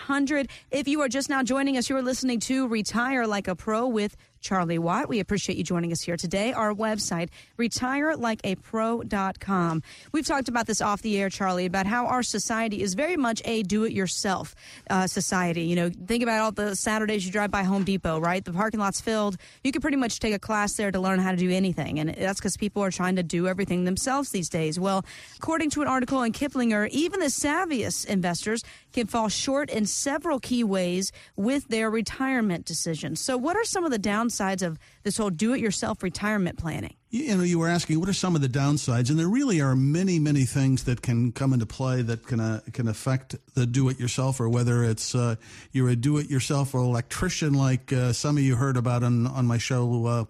6100. 0.00 0.48
If 0.70 0.88
you 0.88 1.00
are 1.02 1.08
just 1.08 1.28
now 1.28 1.42
joining 1.42 1.76
us, 1.76 1.88
you 1.90 1.96
are 1.96 2.02
listening 2.02 2.40
to 2.40 2.66
Retire 2.66 3.26
Like 3.26 3.48
a 3.48 3.54
Pro 3.54 3.86
with 3.86 4.16
Charlie 4.40 4.78
Watt. 4.78 5.08
We 5.08 5.18
appreciate 5.20 5.56
you 5.58 5.64
joining 5.64 5.92
us 5.92 6.00
here 6.00 6.16
today. 6.16 6.52
Our 6.52 6.74
website, 6.74 7.28
retirelikeapro.com. 7.58 9.82
We've 10.12 10.26
talked 10.26 10.48
about 10.48 10.66
this 10.66 10.80
off 10.80 11.02
the 11.02 11.20
air, 11.20 11.28
Charlie, 11.28 11.66
about 11.66 11.84
how 11.86 12.06
our 12.06 12.22
society 12.22 12.80
is 12.82 12.94
very 12.94 13.18
much 13.18 13.42
a 13.44 13.62
do 13.62 13.84
it 13.84 13.92
yourself 13.92 14.54
uh, 14.88 15.06
society. 15.06 15.64
You 15.64 15.76
know, 15.76 15.90
think 16.06 16.22
about 16.22 16.40
all 16.40 16.52
the 16.52 16.74
Saturdays 16.74 17.26
you 17.26 17.32
drive 17.32 17.50
by 17.50 17.64
Home 17.64 17.84
Depot, 17.84 18.18
right? 18.18 18.42
The 18.44 18.52
parking 18.52 18.80
lot's 18.80 19.00
filled. 19.00 19.36
You 19.62 19.72
could 19.72 19.82
pretty 19.82 19.98
much 19.98 20.20
take 20.20 20.32
a 20.34 20.38
class 20.38 20.72
there 20.74 20.90
to 20.90 20.98
learn 20.98 21.18
how 21.18 21.32
to 21.32 21.36
do 21.36 21.50
anything. 21.50 22.00
And 22.00 22.14
that's 22.14 22.40
because 22.40 22.56
people 22.56 22.82
are 22.82 22.90
trying 22.90 23.16
to 23.16 23.22
do 23.22 23.46
everything 23.46 23.84
themselves 23.84 24.30
these 24.30 24.48
days. 24.48 24.80
Well, 24.80 25.04
according 25.36 25.68
to 25.70 25.82
an 25.82 25.88
article 25.88 26.22
in 26.22 26.32
Kiplinger, 26.32 26.88
even 26.88 27.20
the 27.20 27.26
savviest 27.26 28.06
investors 28.06 28.64
can 28.92 29.06
fall 29.06 29.28
short 29.28 29.70
in 29.70 29.86
several 29.86 30.40
key 30.40 30.64
ways 30.64 31.12
with 31.36 31.68
their 31.68 31.88
retirement 31.90 32.64
decisions. 32.64 33.20
So, 33.20 33.36
what 33.36 33.56
are 33.56 33.64
some 33.64 33.84
of 33.84 33.90
the 33.90 33.98
downsides 33.98 34.29
of 34.62 34.78
this 35.02 35.16
whole 35.16 35.30
do 35.30 35.52
it 35.54 35.60
yourself 35.60 36.02
retirement 36.02 36.58
planning? 36.58 36.94
You 37.10 37.36
know, 37.36 37.42
you 37.42 37.58
were 37.58 37.68
asking 37.68 37.98
what 37.98 38.08
are 38.08 38.12
some 38.12 38.36
of 38.36 38.40
the 38.42 38.48
downsides, 38.48 39.10
and 39.10 39.18
there 39.18 39.28
really 39.28 39.60
are 39.60 39.74
many, 39.74 40.18
many 40.20 40.44
things 40.44 40.84
that 40.84 41.02
can 41.02 41.32
come 41.32 41.52
into 41.52 41.66
play 41.66 42.02
that 42.02 42.24
can 42.26 42.38
uh, 42.40 42.60
can 42.72 42.86
affect 42.86 43.34
the 43.54 43.66
do-it-yourself, 43.66 44.40
or 44.40 44.48
whether 44.48 44.84
it's 44.84 45.14
uh, 45.14 45.34
you're 45.72 45.88
a 45.88 45.96
do-it-yourself 45.96 46.72
or 46.74 46.80
electrician, 46.80 47.54
like 47.54 47.92
uh, 47.92 48.12
some 48.12 48.36
of 48.36 48.42
you 48.44 48.54
heard 48.56 48.76
about 48.76 49.02
on 49.02 49.26
on 49.26 49.46
my 49.46 49.58
show 49.58 50.06
uh, 50.06 50.24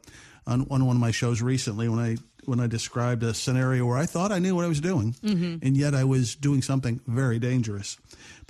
on, 0.46 0.66
on 0.70 0.86
one 0.86 0.96
of 0.96 1.00
my 1.00 1.10
shows 1.10 1.42
recently 1.42 1.86
when 1.88 1.98
I 1.98 2.16
when 2.46 2.58
I 2.60 2.66
described 2.66 3.22
a 3.22 3.34
scenario 3.34 3.84
where 3.84 3.98
I 3.98 4.06
thought 4.06 4.32
I 4.32 4.38
knew 4.38 4.54
what 4.56 4.64
I 4.64 4.68
was 4.68 4.80
doing, 4.80 5.14
Mhm. 5.22 5.58
and 5.62 5.76
yet 5.76 5.94
I 5.94 6.04
was 6.04 6.34
doing 6.34 6.62
something 6.62 7.00
very 7.06 7.38
dangerous. 7.38 7.98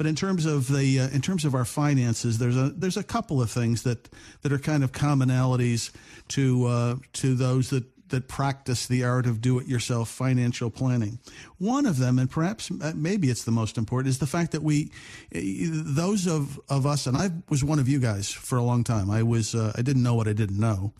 But 0.01 0.07
in 0.07 0.15
terms 0.15 0.47
of 0.47 0.67
the 0.73 0.99
uh, 0.99 1.09
in 1.11 1.21
terms 1.21 1.45
of 1.45 1.55
our 1.55 1.67
finances, 1.67 2.39
there's 2.39 2.57
a 2.57 2.71
there's 2.71 2.97
a 2.97 3.03
couple 3.03 3.43
of 3.43 3.51
things 3.51 3.83
that 3.83 4.09
that 4.41 4.51
are 4.51 4.59
kind 4.59 4.83
of 4.83 4.93
commonalities 4.93 5.91
to 6.29 6.65
uh, 6.65 6.97
to 7.13 7.35
those 7.35 7.69
that 7.69 7.85
that 8.09 8.27
practice 8.27 8.87
the 8.87 9.05
art 9.05 9.27
of 9.27 9.43
do-it-yourself 9.43 10.09
financial 10.09 10.71
planning. 10.71 11.19
One 11.59 11.85
of 11.85 11.99
them, 11.99 12.19
and 12.19 12.31
perhaps 12.31 12.71
uh, 12.71 12.95
maybe 12.97 13.29
it's 13.29 13.45
the 13.45 13.51
most 13.51 13.77
important, 13.77 14.09
is 14.09 14.21
the 14.21 14.27
fact 14.27 14.53
that 14.53 14.63
we, 14.63 14.91
eh, 15.33 15.69
those 15.71 16.27
of, 16.27 16.59
of 16.71 16.87
us, 16.87 17.07
and 17.07 17.15
I 17.15 17.29
was 17.51 17.63
one 17.63 17.79
of 17.79 17.87
you 17.87 17.99
guys 17.99 18.31
for 18.31 18.57
a 18.57 18.63
long 18.63 18.85
time. 18.85 19.11
I 19.11 19.23
was 19.23 19.55
uh, 19.55 19.75
I 19.77 19.83
didn't 19.83 20.03
know 20.03 20.15
what 20.15 20.29
I 20.29 20.33
didn't 20.33 20.59
know, 20.59 20.95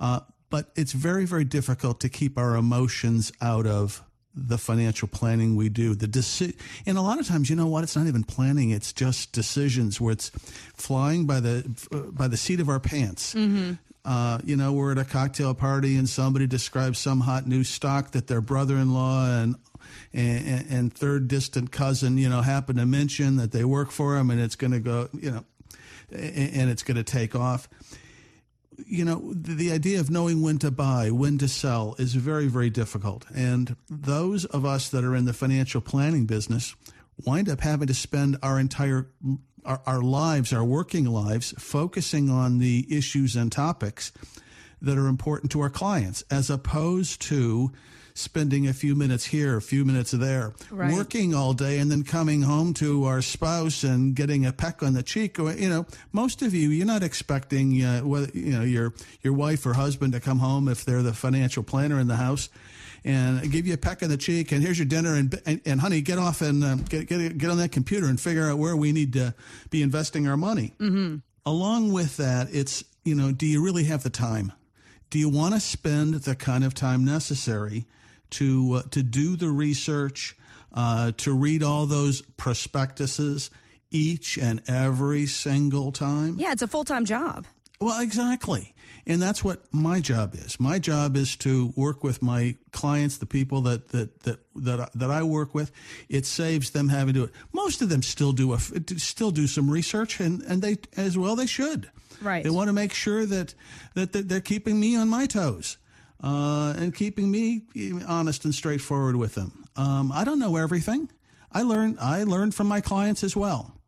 uh, 0.00 0.20
but 0.48 0.70
it's 0.74 0.92
very 0.92 1.26
very 1.26 1.44
difficult 1.44 2.00
to 2.00 2.08
keep 2.08 2.38
our 2.38 2.56
emotions 2.56 3.30
out 3.42 3.66
of 3.66 4.02
the 4.46 4.58
financial 4.58 5.08
planning 5.08 5.56
we 5.56 5.68
do. 5.68 5.94
The 5.94 6.06
deci- 6.06 6.56
and 6.86 6.96
a 6.96 7.02
lot 7.02 7.18
of 7.18 7.26
times, 7.26 7.50
you 7.50 7.56
know 7.56 7.66
what? 7.66 7.84
It's 7.84 7.96
not 7.96 8.06
even 8.06 8.24
planning; 8.24 8.70
it's 8.70 8.92
just 8.92 9.32
decisions 9.32 10.00
where 10.00 10.12
it's 10.12 10.30
flying 10.74 11.26
by 11.26 11.40
the 11.40 11.64
uh, 11.92 12.10
by 12.12 12.28
the 12.28 12.36
seat 12.36 12.60
of 12.60 12.68
our 12.68 12.80
pants. 12.80 13.34
Mm-hmm. 13.34 13.74
Uh, 14.04 14.38
you 14.44 14.56
know, 14.56 14.72
we're 14.72 14.92
at 14.92 14.98
a 14.98 15.04
cocktail 15.04 15.52
party 15.52 15.96
and 15.96 16.08
somebody 16.08 16.46
describes 16.46 16.98
some 16.98 17.20
hot 17.20 17.46
new 17.46 17.62
stock 17.62 18.12
that 18.12 18.26
their 18.26 18.40
brother-in-law 18.40 19.40
and 19.42 19.56
and, 20.12 20.66
and 20.70 20.92
third 20.94 21.28
distant 21.28 21.70
cousin, 21.72 22.16
you 22.16 22.28
know, 22.28 22.40
happen 22.40 22.76
to 22.76 22.86
mention 22.86 23.36
that 23.36 23.52
they 23.52 23.64
work 23.64 23.90
for 23.90 24.16
him 24.16 24.30
and 24.30 24.40
it's 24.40 24.56
going 24.56 24.70
to 24.70 24.80
go, 24.80 25.08
you 25.12 25.30
know, 25.30 25.44
and 26.10 26.70
it's 26.70 26.82
going 26.82 26.96
to 26.96 27.04
take 27.04 27.34
off. 27.34 27.68
You 28.86 29.04
know, 29.04 29.32
the 29.34 29.72
idea 29.72 30.00
of 30.00 30.10
knowing 30.10 30.40
when 30.40 30.58
to 30.58 30.70
buy, 30.70 31.10
when 31.10 31.38
to 31.38 31.48
sell 31.48 31.96
is 31.98 32.14
very, 32.14 32.46
very 32.46 32.70
difficult. 32.70 33.26
And 33.34 33.76
those 33.90 34.44
of 34.44 34.64
us 34.64 34.88
that 34.90 35.04
are 35.04 35.16
in 35.16 35.24
the 35.24 35.32
financial 35.32 35.80
planning 35.80 36.26
business 36.26 36.74
wind 37.24 37.48
up 37.48 37.60
having 37.60 37.88
to 37.88 37.94
spend 37.94 38.38
our 38.42 38.58
entire 38.58 39.08
our, 39.64 39.82
our 39.86 40.02
lives, 40.02 40.52
our 40.52 40.64
working 40.64 41.04
lives, 41.04 41.52
focusing 41.58 42.30
on 42.30 42.58
the 42.58 42.86
issues 42.88 43.36
and 43.36 43.52
topics 43.52 44.12
that 44.80 44.96
are 44.96 45.08
important 45.08 45.52
to 45.52 45.60
our 45.60 45.70
clients, 45.70 46.22
as 46.30 46.48
opposed 46.48 47.20
to 47.22 47.72
spending 48.18 48.66
a 48.66 48.72
few 48.72 48.94
minutes 48.96 49.26
here, 49.26 49.56
a 49.56 49.62
few 49.62 49.84
minutes 49.84 50.10
there, 50.10 50.52
Right. 50.70 50.92
working 50.92 51.34
all 51.34 51.52
day, 51.54 51.78
and 51.78 51.90
then 51.90 52.02
coming 52.02 52.42
home 52.42 52.74
to 52.74 53.04
our 53.04 53.22
spouse 53.22 53.84
and 53.84 54.14
getting 54.14 54.44
a 54.44 54.52
peck 54.52 54.82
on 54.82 54.94
the 54.94 55.02
cheek. 55.02 55.38
Or, 55.38 55.52
You 55.52 55.68
know, 55.68 55.86
most 56.12 56.42
of 56.42 56.52
you, 56.54 56.68
you're 56.70 56.86
not 56.86 57.02
expecting, 57.02 57.82
uh, 57.82 58.00
whether, 58.00 58.30
you 58.34 58.52
know, 58.52 58.62
your 58.62 58.92
your 59.22 59.32
wife 59.32 59.64
or 59.66 59.74
husband 59.74 60.12
to 60.14 60.20
come 60.20 60.40
home 60.40 60.68
if 60.68 60.84
they're 60.84 61.02
the 61.02 61.14
financial 61.14 61.62
planner 61.62 62.00
in 62.00 62.08
the 62.08 62.16
house. 62.16 62.48
And 63.04 63.50
give 63.52 63.64
you 63.66 63.74
a 63.74 63.78
peck 63.78 64.02
on 64.02 64.08
the 64.08 64.16
cheek, 64.16 64.50
and 64.50 64.60
here's 64.60 64.76
your 64.78 64.84
dinner, 64.86 65.14
and 65.14 65.40
and, 65.46 65.60
and 65.64 65.80
honey, 65.80 66.00
get 66.00 66.18
off 66.18 66.42
and 66.42 66.64
um, 66.64 66.82
get, 66.82 67.06
get 67.08 67.38
get 67.38 67.48
on 67.48 67.56
that 67.58 67.70
computer 67.70 68.06
and 68.06 68.20
figure 68.20 68.50
out 68.50 68.58
where 68.58 68.76
we 68.76 68.90
need 68.92 69.12
to 69.12 69.34
be 69.70 69.82
investing 69.82 70.26
our 70.26 70.36
money 70.36 70.74
Mm-hmm. 70.80 71.16
along 71.46 71.92
with 71.92 72.16
that, 72.16 72.48
it's, 72.52 72.82
you 73.04 73.14
know, 73.14 73.30
do 73.32 73.46
you 73.46 73.62
really 73.64 73.84
have 73.84 74.02
the 74.02 74.10
time? 74.10 74.52
Do 75.10 75.18
you 75.18 75.28
want 75.30 75.54
to 75.54 75.60
spend 75.60 76.14
the 76.14 76.34
kind 76.34 76.64
of 76.64 76.74
time 76.74 77.04
necessary 77.04 77.86
to 78.30 78.74
uh, 78.74 78.82
to 78.90 79.02
do 79.02 79.36
the 79.36 79.48
research, 79.50 80.36
uh, 80.72 81.12
to 81.18 81.32
read 81.32 81.62
all 81.62 81.86
those 81.86 82.22
prospectuses 82.22 83.50
each 83.90 84.38
and 84.38 84.62
every 84.68 85.26
single 85.26 85.92
time? 85.92 86.36
Yeah, 86.38 86.52
it's 86.52 86.62
a 86.62 86.68
full 86.68 86.84
time 86.84 87.04
job. 87.04 87.46
Well, 87.80 88.00
exactly. 88.00 88.74
And 89.06 89.22
that's 89.22 89.42
what 89.42 89.62
my 89.72 90.00
job 90.00 90.34
is. 90.34 90.60
My 90.60 90.78
job 90.78 91.16
is 91.16 91.34
to 91.36 91.72
work 91.76 92.04
with 92.04 92.20
my 92.20 92.56
clients, 92.72 93.16
the 93.18 93.24
people 93.26 93.62
that 93.62 93.88
that 93.88 94.20
that 94.24 94.40
that, 94.56 94.80
I- 94.80 94.88
that 94.96 95.10
I 95.10 95.22
work 95.22 95.54
with. 95.54 95.70
It 96.10 96.26
saves 96.26 96.70
them 96.70 96.88
having 96.88 97.14
to 97.14 97.20
do 97.20 97.24
it. 97.24 97.32
Most 97.52 97.80
of 97.80 97.88
them 97.88 98.02
still 98.02 98.32
do 98.32 98.52
a 98.52 98.58
still 98.98 99.30
do 99.30 99.46
some 99.46 99.70
research, 99.70 100.20
and 100.20 100.42
and 100.42 100.60
they 100.60 100.76
as 100.96 101.16
well 101.16 101.36
they 101.36 101.46
should. 101.46 101.90
Right. 102.20 102.42
They 102.44 102.50
want 102.50 102.68
to 102.68 102.72
make 102.74 102.92
sure 102.92 103.24
that 103.24 103.54
that, 103.94 104.12
that 104.12 104.28
they're 104.28 104.40
keeping 104.42 104.78
me 104.78 104.94
on 104.96 105.08
my 105.08 105.24
toes. 105.26 105.78
Uh, 106.22 106.74
and 106.76 106.94
keeping 106.94 107.30
me 107.30 107.62
honest 108.06 108.44
and 108.44 108.52
straightforward 108.52 109.14
with 109.14 109.36
them. 109.36 109.64
Um, 109.76 110.10
I 110.10 110.24
don't 110.24 110.40
know 110.40 110.56
everything. 110.56 111.08
I 111.52 111.62
learn. 111.62 111.96
I 112.00 112.24
learn 112.24 112.50
from 112.50 112.66
my 112.66 112.80
clients 112.80 113.22
as 113.22 113.36
well. 113.36 113.78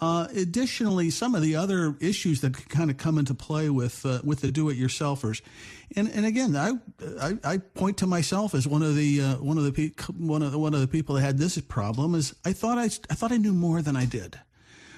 Uh, 0.00 0.26
additionally, 0.34 1.10
some 1.10 1.34
of 1.34 1.42
the 1.42 1.54
other 1.54 1.94
issues 2.00 2.40
that 2.40 2.68
kind 2.70 2.90
of 2.90 2.96
come 2.96 3.18
into 3.18 3.34
play 3.34 3.68
with 3.68 4.04
uh, 4.06 4.20
with 4.24 4.40
the 4.40 4.50
do-it-yourselfers, 4.50 5.42
and 5.94 6.08
and 6.08 6.24
again, 6.24 6.56
I, 6.56 6.72
I 7.20 7.38
I 7.44 7.58
point 7.58 7.98
to 7.98 8.06
myself 8.06 8.54
as 8.54 8.66
one 8.66 8.82
of 8.82 8.96
the 8.96 9.20
uh, 9.20 9.34
one 9.36 9.58
of 9.58 9.64
the 9.64 9.72
pe- 9.72 10.12
one 10.16 10.42
of 10.42 10.52
the, 10.52 10.58
one 10.58 10.72
of 10.72 10.80
the 10.80 10.88
people 10.88 11.16
that 11.16 11.20
had 11.20 11.36
this 11.36 11.58
problem. 11.58 12.14
Is 12.14 12.34
I 12.46 12.54
thought 12.54 12.78
I 12.78 12.84
I 12.84 13.14
thought 13.14 13.30
I 13.30 13.36
knew 13.36 13.52
more 13.52 13.82
than 13.82 13.94
I 13.94 14.06
did. 14.06 14.40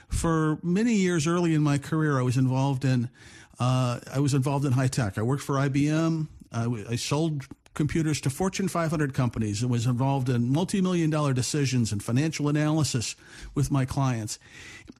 For 0.09 0.59
many 0.63 0.95
years 0.95 1.27
early 1.27 1.55
in 1.55 1.63
my 1.63 1.79
career, 1.79 2.19
I 2.19 2.23
was 2.23 2.37
involved 2.37 2.85
in 2.85 3.11
uh, 3.59 3.99
I 4.13 4.21
was 4.21 4.35
involved 4.35 4.65
in 4.65 4.73
high 4.73 4.89
tech. 4.89 5.19
I 5.19 5.23
worked 5.23 5.43
for 5.43 5.57
IBM. 5.57 6.29
Uh, 6.53 6.59
I, 6.59 6.63
w- 6.65 6.87
I 6.89 6.97
sold 6.97 7.47
computers 7.75 8.21
to 8.21 8.31
Fortune 8.31 8.69
500 8.69 9.15
companies 9.15 9.63
and 9.63 9.71
was 9.71 9.87
involved 9.87 10.29
in 10.29 10.53
multi-million 10.53 11.11
dollar 11.11 11.33
decisions 11.33 11.93
and 11.93 12.03
financial 12.03 12.49
analysis 12.49 13.17
with 13.55 13.71
my 13.71 13.85
clients. 13.85 14.39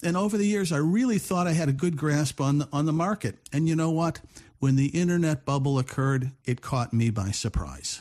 And 0.03 0.17
over 0.17 0.39
the 0.39 0.47
years, 0.47 0.73
I 0.73 0.79
really 0.79 1.19
thought 1.19 1.47
I 1.47 1.53
had 1.53 1.69
a 1.69 1.73
good 1.73 1.97
grasp 1.97 2.41
on 2.41 2.59
the, 2.59 2.69
on 2.73 2.87
the 2.87 2.93
market. 2.93 3.37
And 3.53 3.69
you 3.69 3.77
know 3.77 3.91
what? 3.91 4.21
When 4.59 4.77
the 4.77 4.87
internet 4.87 5.45
bubble 5.45 5.79
occurred, 5.79 6.31
it 6.47 6.61
caught 6.61 6.93
me 6.93 7.11
by 7.11 7.31
surprise. 7.33 8.01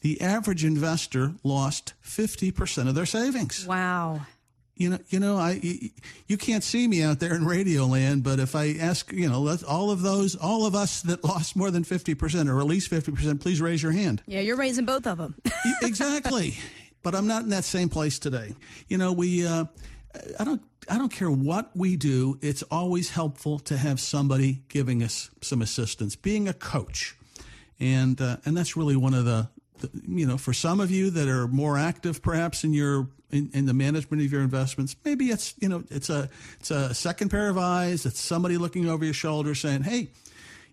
The 0.00 0.20
average 0.20 0.64
investor 0.64 1.32
lost 1.42 1.94
50% 2.04 2.88
of 2.88 2.94
their 2.94 3.06
savings. 3.06 3.66
Wow. 3.66 4.20
You 4.78 4.90
know, 4.90 4.98
you 5.08 5.20
know, 5.20 5.38
I 5.38 5.52
you, 6.28 6.36
can't 6.36 6.62
see 6.62 6.86
me 6.86 7.02
out 7.02 7.18
there 7.18 7.34
in 7.34 7.46
radio 7.46 7.86
land, 7.86 8.22
but 8.22 8.38
if 8.38 8.54
I 8.54 8.74
ask, 8.78 9.10
you 9.10 9.26
know, 9.26 9.40
let 9.40 9.64
all 9.64 9.90
of 9.90 10.02
those, 10.02 10.36
all 10.36 10.66
of 10.66 10.74
us 10.74 11.00
that 11.02 11.24
lost 11.24 11.56
more 11.56 11.70
than 11.70 11.82
fifty 11.82 12.14
percent 12.14 12.50
or 12.50 12.60
at 12.60 12.66
least 12.66 12.88
fifty 12.88 13.10
percent, 13.10 13.40
please 13.40 13.62
raise 13.62 13.82
your 13.82 13.92
hand. 13.92 14.22
Yeah, 14.26 14.40
you're 14.40 14.56
raising 14.56 14.84
both 14.84 15.06
of 15.06 15.16
them. 15.16 15.34
exactly, 15.82 16.58
but 17.02 17.14
I'm 17.14 17.26
not 17.26 17.42
in 17.42 17.48
that 17.50 17.64
same 17.64 17.88
place 17.88 18.18
today. 18.18 18.54
You 18.88 18.98
know, 18.98 19.14
we, 19.14 19.46
uh, 19.46 19.64
I 20.38 20.44
don't, 20.44 20.60
I 20.90 20.98
don't 20.98 21.12
care 21.12 21.30
what 21.30 21.70
we 21.74 21.96
do. 21.96 22.38
It's 22.42 22.62
always 22.64 23.08
helpful 23.08 23.58
to 23.60 23.78
have 23.78 23.98
somebody 23.98 24.62
giving 24.68 25.02
us 25.02 25.30
some 25.40 25.62
assistance, 25.62 26.16
being 26.16 26.48
a 26.48 26.52
coach, 26.52 27.16
and 27.80 28.20
uh, 28.20 28.36
and 28.44 28.54
that's 28.54 28.76
really 28.76 28.96
one 28.96 29.14
of 29.14 29.24
the, 29.24 29.48
you 30.06 30.26
know, 30.26 30.38
for 30.38 30.52
some 30.52 30.80
of 30.80 30.90
you 30.90 31.10
that 31.10 31.28
are 31.28 31.48
more 31.48 31.78
active, 31.78 32.22
perhaps 32.22 32.64
in 32.64 32.72
your 32.72 33.08
in, 33.30 33.50
in 33.52 33.66
the 33.66 33.74
management 33.74 34.22
of 34.22 34.30
your 34.30 34.42
investments, 34.42 34.96
maybe 35.04 35.26
it's 35.26 35.54
you 35.58 35.68
know 35.68 35.84
it's 35.90 36.10
a 36.10 36.28
it's 36.60 36.70
a 36.70 36.94
second 36.94 37.30
pair 37.30 37.48
of 37.48 37.58
eyes. 37.58 38.06
It's 38.06 38.20
somebody 38.20 38.56
looking 38.56 38.88
over 38.88 39.04
your 39.04 39.14
shoulder 39.14 39.54
saying, 39.54 39.82
"Hey, 39.82 40.10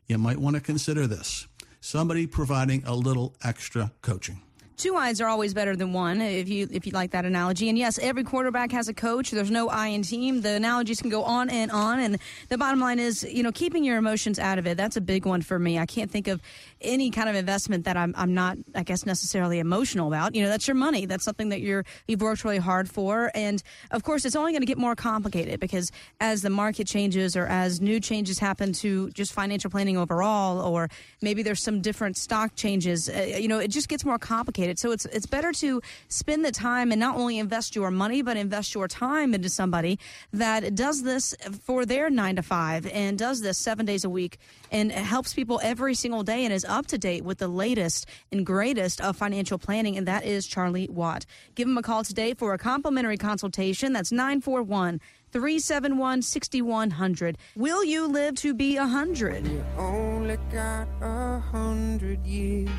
you 0.07 0.17
might 0.17 0.38
want 0.38 0.55
to 0.55 0.62
consider 0.62 1.07
this." 1.07 1.48
Somebody 1.81 2.27
providing 2.27 2.83
a 2.86 2.95
little 2.95 3.36
extra 3.43 3.91
coaching. 4.01 4.41
Two 4.75 4.95
eyes 4.95 5.22
are 5.22 5.27
always 5.27 5.53
better 5.53 5.75
than 5.75 5.93
one, 5.93 6.19
if 6.19 6.50
you 6.50 6.67
if 6.72 6.88
you 6.88 6.91
like 6.93 7.12
that 7.12 7.25
analogy. 7.25 7.69
And 7.69 7.77
yes, 7.77 8.00
every 8.00 8.24
quarterback 8.24 8.72
has 8.72 8.88
a 8.88 8.93
coach. 8.93 9.29
There's 9.29 9.51
no 9.51 9.69
I 9.69 9.88
in 9.88 10.01
team. 10.01 10.41
The 10.41 10.50
analogies 10.50 11.00
can 11.00 11.12
go 11.12 11.24
on 11.24 11.50
and 11.50 11.69
on. 11.72 12.00
And 12.00 12.17
the 12.50 12.57
bottom 12.57 12.79
line 12.79 12.98
is, 12.98 13.24
you 13.24 13.43
know, 13.43 13.51
keeping 13.51 13.83
your 13.83 13.98
emotions 13.98 14.39
out 14.39 14.57
of 14.57 14.65
it. 14.65 14.75
That's 14.75 14.98
a 14.98 15.01
big 15.01 15.25
one 15.25 15.41
for 15.41 15.60
me. 15.60 15.77
I 15.77 15.86
can't 15.86 16.10
think 16.10 16.27
of 16.27 16.41
any 16.83 17.11
kind 17.11 17.29
of 17.29 17.35
investment 17.35 17.85
that 17.85 17.97
I'm 17.97 18.13
I'm 18.17 18.33
not, 18.33 18.57
I 18.75 18.83
guess, 18.83 19.05
necessarily 19.05 19.59
emotional 19.59 20.07
about. 20.07 20.35
You 20.35 20.43
know, 20.43 20.49
that's 20.49 20.67
your 20.67 20.75
money. 20.75 21.05
That's 21.05 21.23
something 21.23 21.49
that 21.49 21.61
you're 21.61 21.85
you've 22.07 22.21
worked 22.21 22.43
really 22.43 22.57
hard 22.57 22.89
for. 22.89 23.31
And 23.33 23.61
of 23.91 24.03
course, 24.03 24.25
it's 24.25 24.35
only 24.35 24.51
going 24.51 24.61
to 24.61 24.67
get 24.67 24.77
more 24.77 24.95
complicated 24.95 25.59
because 25.59 25.91
as 26.19 26.41
the 26.41 26.49
market 26.49 26.87
changes 26.87 27.35
or 27.35 27.45
as 27.47 27.81
new 27.81 27.99
changes 27.99 28.39
happen 28.39 28.73
to 28.73 29.09
just 29.11 29.33
financial 29.33 29.69
planning 29.69 29.97
overall, 29.97 30.61
or 30.61 30.89
maybe 31.21 31.43
there's 31.43 31.61
some 31.61 31.81
different 31.81 32.17
stock 32.17 32.55
changes. 32.55 33.09
Uh, 33.09 33.37
you 33.39 33.47
know, 33.47 33.59
it 33.59 33.69
just 33.69 33.89
gets 33.89 34.05
more 34.05 34.19
complicated. 34.19 34.79
So 34.79 34.91
it's 34.91 35.05
it's 35.05 35.25
better 35.25 35.51
to 35.53 35.81
spend 36.07 36.45
the 36.45 36.51
time 36.51 36.91
and 36.91 36.99
not 36.99 37.15
only 37.15 37.39
invest 37.39 37.75
your 37.75 37.91
money, 37.91 38.21
but 38.21 38.37
invest 38.37 38.73
your 38.73 38.87
time 38.87 39.33
into 39.33 39.49
somebody 39.49 39.99
that 40.31 40.75
does 40.75 41.03
this 41.03 41.35
for 41.63 41.85
their 41.85 42.09
nine 42.09 42.35
to 42.35 42.43
five 42.43 42.87
and 42.87 43.17
does 43.17 43.41
this 43.41 43.57
seven 43.57 43.85
days 43.85 44.03
a 44.03 44.09
week 44.09 44.37
and 44.71 44.91
helps 44.91 45.33
people 45.33 45.59
every 45.63 45.95
single 45.95 46.23
day 46.23 46.43
and 46.43 46.53
is 46.53 46.65
up 46.73 46.87
to 46.87 46.97
date 46.97 47.23
with 47.23 47.37
the 47.37 47.47
latest 47.47 48.07
and 48.31 48.45
greatest 48.45 48.99
of 48.99 49.15
financial 49.15 49.57
planning. 49.57 49.95
And 49.95 50.07
that 50.07 50.25
is 50.25 50.47
Charlie 50.47 50.89
Watt. 50.89 51.25
Give 51.55 51.67
him 51.67 51.77
a 51.77 51.83
call 51.83 52.03
today 52.03 52.33
for 52.33 52.53
a 52.53 52.57
complimentary 52.57 53.17
consultation. 53.17 53.93
That's 53.93 54.11
941 54.11 54.99
371 55.31 56.21
6100. 56.21 57.37
Will 57.55 57.83
you 57.83 58.07
live 58.07 58.35
to 58.35 58.53
be 58.53 58.77
100? 58.77 59.47
You 59.47 59.63
Only 59.77 60.37
got 60.51 60.87
a 61.01 61.39
hundred 61.39 62.25
years 62.25 62.69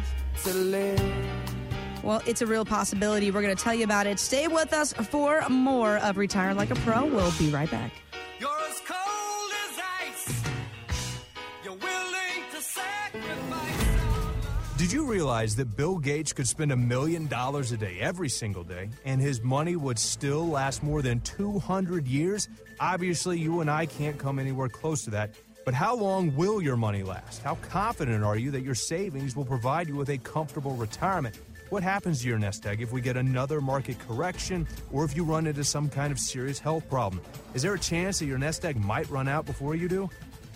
to 0.45 0.53
live. 0.53 1.03
Well, 2.03 2.21
it's 2.27 2.43
a 2.43 2.47
real 2.47 2.65
possibility. 2.65 3.31
We're 3.31 3.43
going 3.43 3.57
to 3.57 3.63
tell 3.63 3.75
you 3.75 3.85
about 3.85 4.07
it. 4.07 4.19
Stay 4.19 4.47
with 4.47 4.73
us 4.75 4.93
for 4.93 5.43
more 5.49 5.97
of 5.99 6.19
Retire 6.19 6.53
Like 6.53 6.71
a 6.71 6.75
Pro. 6.77 7.07
We'll 7.07 7.33
be 7.39 7.49
right 7.49 7.71
back. 7.71 7.93
Did 14.85 14.93
you 14.93 15.07
realize 15.07 15.57
that 15.57 15.79
Bill 15.79 15.97
Gates 15.97 16.35
could 16.35 16.47
spend 16.47 16.71
a 16.71 16.77
million 16.77 17.27
dollars 17.27 17.73
a 17.73 17.77
day 17.79 18.01
every 18.01 18.29
single 18.29 18.63
day 18.63 18.91
and 19.07 19.19
his 19.19 19.43
money 19.43 19.77
would 19.77 19.99
still 19.99 20.47
last 20.47 20.83
more 20.83 21.01
than 21.01 21.21
200 21.21 22.07
years? 22.07 22.51
Obviously, 22.79 23.39
you 23.39 23.63
and 23.63 23.71
I 23.71 23.87
can't 23.87 24.19
come 24.19 24.39
anywhere 24.39 24.69
close 24.69 25.03
to 25.05 25.11
that. 25.13 25.37
But 25.65 25.73
how 25.73 25.97
long 25.97 26.37
will 26.37 26.61
your 26.61 26.77
money 26.77 27.03
last? 27.03 27.43
How 27.43 27.55
confident 27.71 28.23
are 28.23 28.37
you 28.37 28.51
that 28.51 28.61
your 28.61 28.75
savings 28.75 29.35
will 29.35 29.47
provide 29.47 29.89
you 29.89 29.97
with 29.97 30.11
a 30.11 30.19
comfortable 30.19 30.77
retirement? 30.77 31.41
What 31.71 31.83
happens 31.83 32.21
to 32.21 32.29
your 32.29 32.39
nest 32.39 32.67
egg 32.67 32.83
if 32.83 32.93
we 32.93 33.01
get 33.01 33.17
another 33.17 33.63
market 33.63 33.99
correction 34.07 34.69
or 34.93 35.07
if 35.07 35.17
you 35.17 35.25
run 35.25 35.47
into 35.47 35.65
some 35.65 35.89
kind 35.89 36.13
of 36.13 36.19
serious 36.19 36.59
health 36.59 36.87
problem? 36.91 37.23
Is 37.55 37.63
there 37.63 37.73
a 37.73 37.79
chance 37.79 38.19
that 38.19 38.27
your 38.27 38.37
nest 38.37 38.67
egg 38.67 38.77
might 38.77 39.09
run 39.09 39.29
out 39.29 39.47
before 39.47 39.75
you 39.75 39.89
do? 39.89 40.11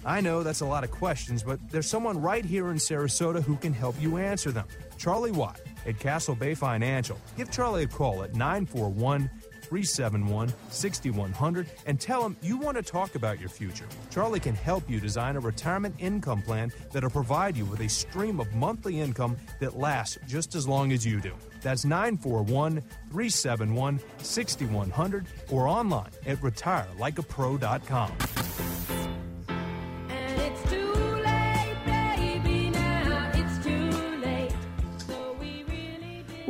I 0.05 0.21
know 0.21 0.43
that's 0.43 0.61
a 0.61 0.67
lot 0.67 0.85
of 0.85 0.91
questions, 0.91 1.43
but 1.43 1.59
there's 1.71 1.89
someone 1.89 2.21
right 2.21 2.45
here 2.45 2.71
in 2.71 2.77
Sarasota 2.77 3.43
who 3.43 3.57
can 3.57 3.73
help 3.73 4.01
you 4.01 4.17
answer 4.17 4.51
them. 4.51 4.67
Charlie 4.97 5.33
Watt 5.33 5.61
at 5.87 5.99
Castle 5.99 6.35
Bay 6.35 6.55
Financial. 6.55 7.19
Give 7.37 7.51
Charlie 7.51 7.85
a 7.85 7.87
call 7.87 8.23
at 8.23 8.35
941 8.35 9.31
371 9.69 10.53
6100 10.71 11.67
and 11.87 12.01
tell 12.01 12.25
him 12.25 12.37
you 12.41 12.57
want 12.57 12.77
to 12.77 12.83
talk 12.83 13.15
about 13.15 13.39
your 13.39 13.51
future. 13.51 13.87
Charlie 14.11 14.41
can 14.41 14.55
help 14.55 14.89
you 14.89 14.99
design 14.99 15.37
a 15.37 15.41
retirement 15.41 15.95
income 15.99 16.43
plan 16.43 16.73
that'll 16.91 17.11
provide 17.11 17.57
you 17.57 17.67
with 17.67 17.81
a 17.81 17.89
stream 17.89 18.41
of 18.41 18.53
monthly 18.55 19.01
income 19.01 19.37
that 19.61 19.77
lasts 19.77 20.19
just 20.27 20.55
as 20.55 20.67
long 20.67 20.93
as 20.93 21.05
you 21.05 21.21
do. 21.21 21.33
That's 21.61 21.85
941 21.85 22.81
371 23.11 24.01
6100 24.19 25.27
or 25.51 25.69
online 25.69 26.11
at 26.27 26.39
retirelikeapro.com. 26.39 28.78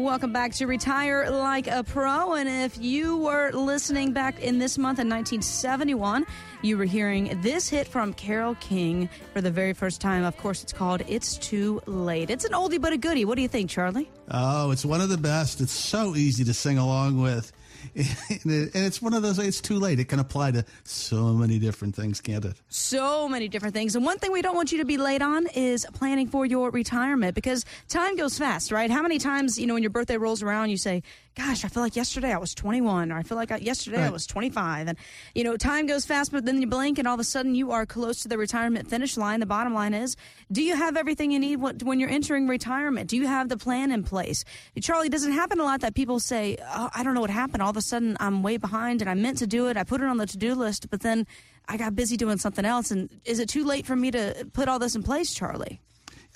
Welcome 0.08 0.32
back 0.32 0.52
to 0.54 0.66
Retire 0.66 1.28
Like 1.30 1.66
a 1.66 1.84
Pro. 1.84 2.34
And 2.34 2.48
if 2.48 2.78
you 2.78 3.18
were 3.18 3.50
listening 3.52 4.12
back 4.12 4.40
in 4.40 4.58
this 4.58 4.78
month 4.78 4.98
in 4.98 5.08
1971, 5.08 6.24
you 6.62 6.78
were 6.78 6.84
hearing 6.84 7.38
this 7.42 7.68
hit 7.68 7.86
from 7.86 8.14
Carole 8.14 8.54
King 8.54 9.10
for 9.32 9.40
the 9.40 9.50
very 9.50 9.74
first 9.74 10.00
time. 10.00 10.24
Of 10.24 10.36
course, 10.36 10.62
it's 10.62 10.72
called 10.72 11.02
It's 11.08 11.36
Too 11.36 11.82
Late. 11.86 12.30
It's 12.30 12.44
an 12.44 12.52
oldie 12.52 12.80
but 12.80 12.92
a 12.92 12.96
goodie. 12.96 13.24
What 13.24 13.36
do 13.36 13.42
you 13.42 13.48
think, 13.48 13.70
Charlie? 13.70 14.10
Oh, 14.30 14.70
it's 14.70 14.84
one 14.84 15.00
of 15.00 15.08
the 15.08 15.18
best. 15.18 15.60
It's 15.60 15.72
so 15.72 16.16
easy 16.16 16.42
to 16.44 16.54
sing 16.54 16.78
along 16.78 17.20
with. 17.20 17.52
And 18.44 18.70
it's 18.74 19.02
one 19.02 19.14
of 19.14 19.22
those, 19.22 19.38
it's 19.38 19.60
too 19.60 19.78
late. 19.78 19.98
It 19.98 20.06
can 20.06 20.18
apply 20.20 20.52
to 20.52 20.64
so 20.84 21.32
many 21.32 21.58
different 21.58 21.94
things, 21.94 22.20
can't 22.20 22.44
it? 22.44 22.56
So 22.68 23.28
many 23.28 23.48
different 23.48 23.74
things. 23.74 23.96
And 23.96 24.04
one 24.04 24.18
thing 24.18 24.32
we 24.32 24.42
don't 24.42 24.54
want 24.54 24.72
you 24.72 24.78
to 24.78 24.84
be 24.84 24.96
late 24.96 25.22
on 25.22 25.46
is 25.48 25.86
planning 25.94 26.28
for 26.28 26.46
your 26.46 26.70
retirement 26.70 27.34
because 27.34 27.64
time 27.88 28.16
goes 28.16 28.38
fast, 28.38 28.70
right? 28.72 28.90
How 28.90 29.02
many 29.02 29.18
times, 29.18 29.58
you 29.58 29.66
know, 29.66 29.74
when 29.74 29.82
your 29.82 29.90
birthday 29.90 30.16
rolls 30.16 30.42
around, 30.42 30.70
you 30.70 30.76
say, 30.76 31.02
Gosh, 31.38 31.64
I 31.64 31.68
feel 31.68 31.84
like 31.84 31.94
yesterday 31.94 32.32
I 32.32 32.38
was 32.38 32.52
21, 32.52 33.12
or 33.12 33.16
I 33.16 33.22
feel 33.22 33.36
like 33.36 33.52
I, 33.52 33.58
yesterday 33.58 34.02
I 34.02 34.10
was 34.10 34.26
25. 34.26 34.88
And, 34.88 34.98
you 35.36 35.44
know, 35.44 35.56
time 35.56 35.86
goes 35.86 36.04
fast, 36.04 36.32
but 36.32 36.44
then 36.44 36.60
you 36.60 36.66
blink 36.66 36.98
and 36.98 37.06
all 37.06 37.14
of 37.14 37.20
a 37.20 37.24
sudden 37.24 37.54
you 37.54 37.70
are 37.70 37.86
close 37.86 38.22
to 38.22 38.28
the 38.28 38.36
retirement 38.36 38.90
finish 38.90 39.16
line. 39.16 39.38
The 39.38 39.46
bottom 39.46 39.72
line 39.72 39.94
is 39.94 40.16
do 40.50 40.64
you 40.64 40.74
have 40.74 40.96
everything 40.96 41.30
you 41.30 41.38
need 41.38 41.56
when 41.56 42.00
you're 42.00 42.10
entering 42.10 42.48
retirement? 42.48 43.08
Do 43.08 43.16
you 43.16 43.28
have 43.28 43.48
the 43.48 43.56
plan 43.56 43.92
in 43.92 44.02
place? 44.02 44.44
Charlie, 44.80 45.08
doesn't 45.08 45.30
happen 45.30 45.60
a 45.60 45.62
lot 45.62 45.82
that 45.82 45.94
people 45.94 46.18
say, 46.18 46.56
oh, 46.60 46.90
I 46.92 47.04
don't 47.04 47.14
know 47.14 47.20
what 47.20 47.30
happened? 47.30 47.62
All 47.62 47.70
of 47.70 47.76
a 47.78 47.82
sudden 47.82 48.16
I'm 48.20 48.42
way 48.42 48.56
behind 48.56 49.00
and 49.00 49.10
I 49.10 49.14
meant 49.14 49.38
to 49.38 49.46
do 49.46 49.68
it. 49.68 49.76
I 49.76 49.84
put 49.84 50.00
it 50.00 50.06
on 50.06 50.18
the 50.18 50.26
to 50.26 50.36
do 50.36 50.54
list, 50.54 50.90
but 50.90 51.00
then 51.00 51.26
I 51.66 51.76
got 51.76 51.94
busy 51.94 52.16
doing 52.16 52.38
something 52.38 52.64
else. 52.64 52.90
And 52.90 53.08
is 53.24 53.38
it 53.38 53.48
too 53.48 53.64
late 53.64 53.86
for 53.86 53.96
me 53.96 54.10
to 54.10 54.46
put 54.52 54.68
all 54.68 54.78
this 54.78 54.94
in 54.94 55.02
place, 55.02 55.32
Charlie? 55.34 55.80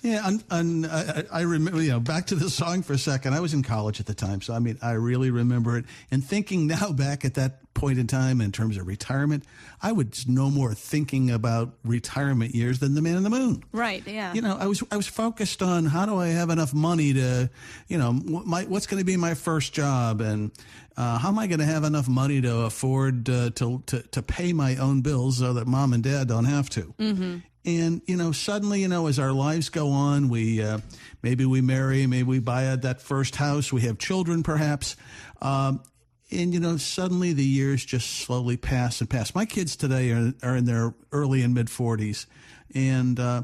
Yeah, 0.02 0.26
and, 0.26 0.44
and 0.50 0.86
I, 0.86 1.24
I 1.30 1.40
remember, 1.42 1.80
you 1.80 1.90
know, 1.90 2.00
back 2.00 2.26
to 2.26 2.34
the 2.34 2.50
song 2.50 2.82
for 2.82 2.92
a 2.92 2.98
second. 2.98 3.34
I 3.34 3.40
was 3.40 3.54
in 3.54 3.62
college 3.62 4.00
at 4.00 4.06
the 4.06 4.14
time, 4.14 4.40
so 4.40 4.52
I 4.52 4.58
mean, 4.58 4.76
I 4.82 4.92
really 4.92 5.30
remember 5.30 5.78
it. 5.78 5.84
And 6.10 6.24
thinking 6.24 6.66
now 6.66 6.90
back 6.90 7.24
at 7.24 7.34
that 7.34 7.72
point 7.74 8.00
in 8.00 8.08
time 8.08 8.40
in 8.40 8.50
terms 8.50 8.76
of 8.76 8.88
retirement, 8.88 9.44
I 9.80 9.92
was 9.92 10.26
no 10.26 10.50
more 10.50 10.74
thinking 10.74 11.30
about 11.30 11.74
retirement 11.84 12.52
years 12.52 12.80
than 12.80 12.94
the 12.94 13.00
man 13.00 13.16
in 13.16 13.22
the 13.22 13.30
moon. 13.30 13.62
Right, 13.70 14.04
yeah. 14.04 14.34
You 14.34 14.42
know, 14.42 14.56
I 14.58 14.66
was 14.66 14.82
I 14.90 14.96
was 14.96 15.06
focused 15.06 15.62
on 15.62 15.86
how 15.86 16.04
do 16.04 16.18
I 16.18 16.28
have 16.28 16.50
enough 16.50 16.74
money 16.74 17.12
to, 17.12 17.48
you 17.86 17.96
know, 17.96 18.12
what 18.12 18.44
my, 18.44 18.64
what's 18.64 18.86
going 18.88 19.00
to 19.00 19.04
be 19.04 19.16
my 19.16 19.34
first 19.34 19.72
job 19.72 20.20
and 20.20 20.50
uh, 20.96 21.18
how 21.18 21.28
am 21.28 21.38
I 21.38 21.46
going 21.46 21.60
to 21.60 21.66
have 21.66 21.84
enough 21.84 22.08
money 22.08 22.40
to 22.40 22.60
afford 22.60 23.28
uh, 23.28 23.50
to, 23.50 23.82
to 23.86 24.02
to 24.02 24.22
pay 24.22 24.52
my 24.52 24.76
own 24.76 25.00
bills 25.00 25.38
so 25.38 25.54
that 25.54 25.66
mom 25.66 25.92
and 25.92 26.02
dad 26.02 26.28
don't 26.28 26.44
have 26.44 26.68
to. 26.70 26.94
Mm-hmm. 26.98 27.38
And 27.64 28.02
you 28.06 28.16
know, 28.16 28.32
suddenly, 28.32 28.80
you 28.80 28.88
know, 28.88 29.06
as 29.06 29.18
our 29.18 29.32
lives 29.32 29.68
go 29.68 29.90
on, 29.90 30.28
we 30.28 30.62
uh, 30.62 30.78
maybe 31.22 31.44
we 31.44 31.60
marry, 31.60 32.06
maybe 32.06 32.24
we 32.24 32.38
buy 32.40 32.66
uh, 32.66 32.76
that 32.76 33.00
first 33.00 33.36
house, 33.36 33.72
we 33.72 33.82
have 33.82 33.98
children, 33.98 34.42
perhaps. 34.42 34.96
Um, 35.40 35.82
and 36.30 36.52
you 36.52 36.60
know, 36.60 36.76
suddenly 36.76 37.32
the 37.32 37.44
years 37.44 37.84
just 37.84 38.10
slowly 38.10 38.56
pass 38.56 39.00
and 39.00 39.08
pass. 39.08 39.34
My 39.34 39.44
kids 39.44 39.76
today 39.76 40.10
are, 40.10 40.32
are 40.42 40.56
in 40.56 40.64
their 40.64 40.94
early 41.12 41.42
and 41.42 41.54
mid 41.54 41.70
forties, 41.70 42.26
and 42.74 43.18
uh, 43.20 43.42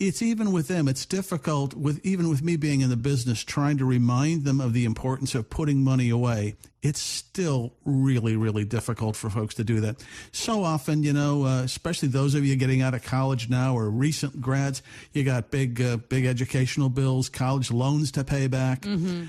it's 0.00 0.22
even 0.22 0.50
with 0.50 0.68
them. 0.68 0.88
It's 0.88 1.04
difficult 1.04 1.74
with 1.74 2.04
even 2.04 2.30
with 2.30 2.42
me 2.42 2.56
being 2.56 2.80
in 2.80 2.88
the 2.88 2.96
business, 2.96 3.44
trying 3.44 3.76
to 3.78 3.84
remind 3.84 4.44
them 4.44 4.60
of 4.60 4.72
the 4.72 4.86
importance 4.86 5.34
of 5.34 5.50
putting 5.50 5.84
money 5.84 6.08
away. 6.08 6.56
It's 6.82 7.00
still 7.00 7.74
really, 7.84 8.34
really 8.34 8.64
difficult 8.64 9.14
for 9.14 9.28
folks 9.28 9.54
to 9.56 9.64
do 9.64 9.80
that. 9.80 10.02
So 10.32 10.64
often, 10.64 11.02
you 11.02 11.12
know, 11.12 11.44
uh, 11.44 11.62
especially 11.62 12.08
those 12.08 12.34
of 12.34 12.46
you 12.46 12.56
getting 12.56 12.80
out 12.80 12.94
of 12.94 13.02
college 13.02 13.50
now 13.50 13.76
or 13.76 13.90
recent 13.90 14.40
grads, 14.40 14.82
you 15.12 15.22
got 15.22 15.50
big, 15.50 15.80
uh, 15.82 15.98
big 15.98 16.24
educational 16.24 16.88
bills, 16.88 17.28
college 17.28 17.70
loans 17.70 18.10
to 18.12 18.24
pay 18.24 18.46
back 18.46 18.80
Mm-hmm. 18.82 19.24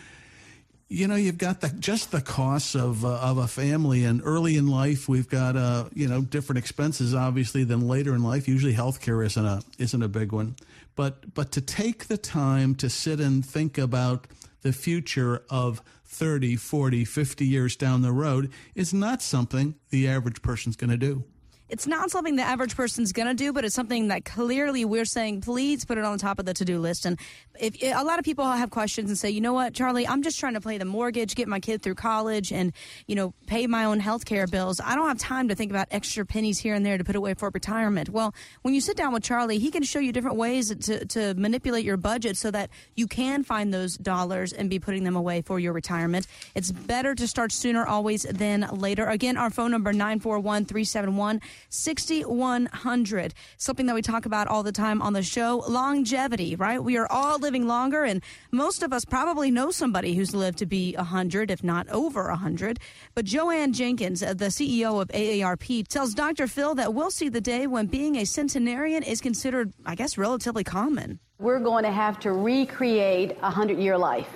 You 0.91 1.07
know 1.07 1.15
you've 1.15 1.37
got 1.37 1.61
the 1.61 1.69
just 1.69 2.11
the 2.11 2.19
costs 2.19 2.75
of 2.75 3.05
uh, 3.05 3.15
of 3.19 3.37
a 3.37 3.47
family 3.47 4.03
and 4.03 4.21
early 4.25 4.57
in 4.57 4.67
life 4.67 5.07
we've 5.07 5.29
got 5.29 5.55
uh 5.55 5.85
you 5.93 6.05
know 6.05 6.21
different 6.21 6.59
expenses 6.59 7.15
obviously 7.15 7.63
than 7.63 7.87
later 7.87 8.13
in 8.13 8.21
life. 8.21 8.45
Usually 8.45 8.73
healthcare 8.73 9.25
isn't 9.25 9.45
a 9.45 9.61
isn't 9.77 10.03
a 10.03 10.09
big 10.09 10.33
one. 10.33 10.57
But 10.97 11.33
but 11.33 11.53
to 11.53 11.61
take 11.61 12.07
the 12.07 12.17
time 12.17 12.75
to 12.75 12.89
sit 12.89 13.21
and 13.21 13.45
think 13.45 13.77
about 13.77 14.27
the 14.63 14.73
future 14.73 15.43
of 15.49 15.81
30 16.05 16.57
40 16.57 17.05
50 17.05 17.45
years 17.45 17.77
down 17.77 18.01
the 18.01 18.11
road 18.11 18.51
is 18.75 18.93
not 18.93 19.21
something 19.21 19.75
the 19.91 20.09
average 20.09 20.41
person's 20.41 20.75
going 20.75 20.89
to 20.89 20.97
do 20.97 21.23
It's 21.71 21.87
not 21.87 22.11
something 22.11 22.35
the 22.35 22.43
average 22.43 22.75
person's 22.75 23.13
going 23.13 23.29
to 23.29 23.33
do, 23.33 23.53
but 23.53 23.63
it's 23.63 23.73
something 23.73 24.09
that 24.09 24.25
clearly 24.25 24.83
we're 24.83 25.05
saying, 25.05 25.39
please 25.39 25.85
put 25.85 25.97
it 25.97 26.03
on 26.03 26.11
the 26.11 26.21
top 26.21 26.37
of 26.37 26.45
the 26.45 26.53
to 26.53 26.65
do 26.65 26.79
list. 26.79 27.05
And 27.05 27.17
if 27.57 27.81
a 27.81 28.03
lot 28.03 28.19
of 28.19 28.25
people 28.25 28.45
have 28.45 28.69
questions 28.71 29.09
and 29.09 29.17
say, 29.17 29.29
you 29.29 29.39
know 29.39 29.53
what, 29.53 29.73
Charlie, 29.73 30.05
I'm 30.05 30.21
just 30.21 30.37
trying 30.37 30.55
to 30.55 30.61
pay 30.61 30.77
the 30.77 30.85
mortgage, 30.85 31.33
get 31.33 31.47
my 31.47 31.61
kid 31.61 31.81
through 31.81 31.95
college, 31.95 32.51
and 32.51 32.73
you 33.07 33.15
know, 33.15 33.33
pay 33.47 33.67
my 33.67 33.85
own 33.85 34.01
health 34.01 34.25
care 34.25 34.47
bills. 34.47 34.81
I 34.83 34.95
don't 34.95 35.07
have 35.07 35.17
time 35.17 35.47
to 35.47 35.55
think 35.55 35.71
about 35.71 35.87
extra 35.91 36.25
pennies 36.25 36.59
here 36.59 36.73
and 36.73 36.85
there 36.85 36.97
to 36.97 37.05
put 37.05 37.15
away 37.15 37.35
for 37.35 37.49
retirement. 37.53 38.09
Well, 38.09 38.35
when 38.63 38.73
you 38.73 38.81
sit 38.81 38.97
down 38.97 39.13
with 39.13 39.23
Charlie, 39.23 39.57
he 39.57 39.71
can 39.71 39.83
show 39.83 39.99
you 39.99 40.11
different 40.11 40.35
ways 40.35 40.75
to, 40.75 41.05
to 41.05 41.33
manipulate 41.35 41.85
your 41.85 41.97
budget 41.97 42.35
so 42.35 42.51
that 42.51 42.69
you 42.95 43.07
can 43.07 43.43
find 43.43 43.73
those 43.73 43.95
dollars 43.95 44.51
and 44.51 44.69
be 44.69 44.77
putting 44.77 45.05
them 45.05 45.15
away 45.15 45.41
for 45.41 45.57
your 45.57 45.71
retirement. 45.71 46.27
It's 46.53 46.71
better 46.71 47.15
to 47.15 47.27
start 47.27 47.53
sooner 47.53 47.85
always 47.85 48.23
than 48.23 48.67
later. 48.73 49.05
Again, 49.05 49.37
our 49.37 49.49
phone 49.49 49.71
number 49.71 49.93
941 49.93 50.65
371 50.65 51.39
6100. 51.69 53.33
Something 53.57 53.85
that 53.85 53.95
we 53.95 54.01
talk 54.01 54.25
about 54.25 54.47
all 54.47 54.63
the 54.63 54.71
time 54.71 55.01
on 55.01 55.13
the 55.13 55.23
show 55.23 55.63
longevity, 55.67 56.55
right? 56.55 56.83
We 56.83 56.97
are 56.97 57.07
all 57.11 57.39
living 57.39 57.67
longer, 57.67 58.03
and 58.03 58.21
most 58.51 58.83
of 58.83 58.93
us 58.93 59.05
probably 59.05 59.51
know 59.51 59.71
somebody 59.71 60.15
who's 60.15 60.33
lived 60.35 60.57
to 60.59 60.65
be 60.65 60.93
100, 60.95 61.51
if 61.51 61.63
not 61.63 61.87
over 61.89 62.29
100. 62.29 62.79
But 63.15 63.25
Jo 63.25 63.49
Ann 63.49 63.73
Jenkins, 63.73 64.21
the 64.21 64.51
CEO 64.51 65.01
of 65.01 65.07
AARP, 65.09 65.87
tells 65.87 66.13
Dr. 66.13 66.47
Phil 66.47 66.75
that 66.75 66.93
we'll 66.93 67.11
see 67.11 67.29
the 67.29 67.41
day 67.41 67.67
when 67.67 67.87
being 67.87 68.15
a 68.17 68.25
centenarian 68.25 69.03
is 69.03 69.21
considered, 69.21 69.73
I 69.85 69.95
guess, 69.95 70.17
relatively 70.17 70.63
common. 70.63 71.19
We're 71.39 71.59
going 71.59 71.83
to 71.83 71.91
have 71.91 72.19
to 72.21 72.33
recreate 72.33 73.31
a 73.31 73.49
100 73.49 73.77
year 73.79 73.97
life 73.97 74.29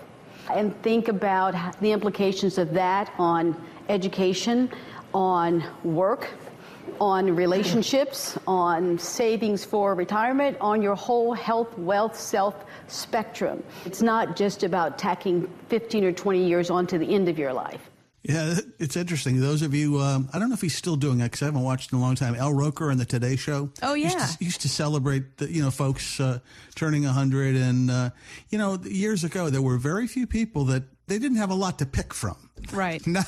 and 0.51 0.79
think 0.81 1.07
about 1.07 1.79
the 1.81 1.91
implications 1.91 2.57
of 2.57 2.73
that 2.73 3.11
on 3.17 3.55
education, 3.89 4.71
on 5.13 5.63
work, 5.83 6.29
on 6.99 7.35
relationships, 7.35 8.37
on 8.47 8.97
savings 8.99 9.65
for 9.65 9.95
retirement, 9.95 10.57
on 10.61 10.81
your 10.81 10.95
whole 10.95 11.33
health, 11.33 11.77
wealth, 11.77 12.19
self 12.19 12.55
spectrum. 12.87 13.63
It's 13.85 14.01
not 14.01 14.35
just 14.35 14.63
about 14.63 14.97
tacking 14.97 15.49
15 15.69 16.03
or 16.03 16.11
20 16.11 16.45
years 16.45 16.69
onto 16.69 16.97
the 16.97 17.13
end 17.13 17.29
of 17.29 17.37
your 17.37 17.53
life. 17.53 17.89
Yeah, 18.27 18.55
it's 18.79 18.95
interesting. 18.95 19.39
Those 19.39 19.61
of 19.61 19.75
you, 19.75 19.99
um, 19.99 20.29
I 20.33 20.39
don't 20.39 20.49
know 20.49 20.55
if 20.55 20.61
he's 20.61 20.75
still 20.75 20.95
doing 20.95 21.19
it 21.19 21.25
because 21.25 21.43
I 21.43 21.45
haven't 21.45 21.61
watched 21.61 21.91
in 21.91 21.99
a 21.99 22.01
long 22.01 22.15
time. 22.15 22.33
Al 22.33 22.53
Roker 22.53 22.89
on 22.89 22.97
the 22.97 23.05
Today 23.05 23.35
Show. 23.35 23.69
Oh, 23.83 23.93
used 23.93 24.17
yeah. 24.17 24.25
to, 24.25 24.43
used 24.43 24.61
to 24.61 24.69
celebrate, 24.69 25.37
the, 25.37 25.51
you 25.51 25.61
know, 25.61 25.69
folks 25.69 26.19
uh, 26.19 26.39
turning 26.73 27.03
hundred, 27.03 27.55
and 27.55 27.91
uh, 27.91 28.09
you 28.49 28.57
know, 28.57 28.79
years 28.83 29.23
ago 29.23 29.51
there 29.51 29.61
were 29.61 29.77
very 29.77 30.07
few 30.07 30.25
people 30.25 30.65
that 30.65 30.83
they 31.05 31.19
didn't 31.19 31.37
have 31.37 31.51
a 31.51 31.55
lot 31.55 31.77
to 31.79 31.85
pick 31.85 32.15
from. 32.15 32.49
Right. 32.71 33.01
Now, 33.07 33.23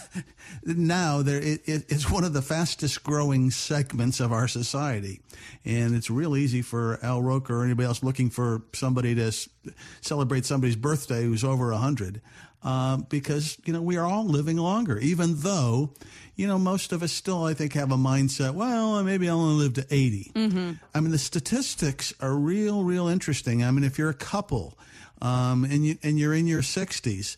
now 0.66 1.22
there 1.22 1.40
it, 1.40 1.62
it, 1.66 1.86
it's 1.90 2.10
one 2.10 2.24
of 2.24 2.34
the 2.34 2.42
fastest 2.42 3.04
growing 3.04 3.52
segments 3.52 4.20
of 4.20 4.32
our 4.32 4.48
society, 4.48 5.20
and 5.66 5.96
it's 5.96 6.10
real 6.10 6.36
easy 6.36 6.62
for 6.62 7.00
Al 7.04 7.22
Roker 7.22 7.60
or 7.62 7.64
anybody 7.66 7.86
else 7.88 8.02
looking 8.04 8.30
for 8.30 8.64
somebody 8.74 9.14
to 9.16 9.28
s- 9.28 9.50
celebrate 10.02 10.46
somebody's 10.46 10.76
birthday 10.78 11.24
who's 11.24 11.44
over 11.44 11.72
hundred. 11.74 12.22
um, 12.64 13.06
because 13.10 13.58
you 13.66 13.74
know 13.74 13.82
we 13.82 13.98
are 13.98 14.06
all 14.06 14.26
living 14.26 14.58
longer, 14.58 14.98
even 15.00 15.36
though 15.42 15.94
you 16.36 16.48
know 16.48 16.58
most 16.58 16.92
of 16.94 17.04
us 17.04 17.12
still 17.12 17.44
I 17.44 17.54
think 17.54 17.74
have 17.74 17.92
a 17.92 17.98
mindset. 17.98 18.54
Well, 18.56 19.04
maybe 19.04 19.30
I'll 19.30 19.40
only 19.40 19.64
live 19.64 19.74
to 19.76 19.86
80 19.94 20.32
Mm-hmm. 20.36 20.72
I 20.96 21.00
mean, 21.02 21.12
the 21.12 21.18
statistics 21.20 22.14
are 22.22 22.34
real, 22.36 22.84
real 22.84 23.08
interesting. 23.08 23.64
I 23.64 23.72
mean, 23.72 23.84
if 23.84 23.98
you're 24.00 24.10
a 24.10 24.14
couple 24.16 24.78
um, 25.22 25.66
and 25.66 25.86
you 25.86 25.98
and 26.02 26.18
you're 26.18 26.34
in 26.34 26.48
your 26.48 26.62
60s, 26.62 27.38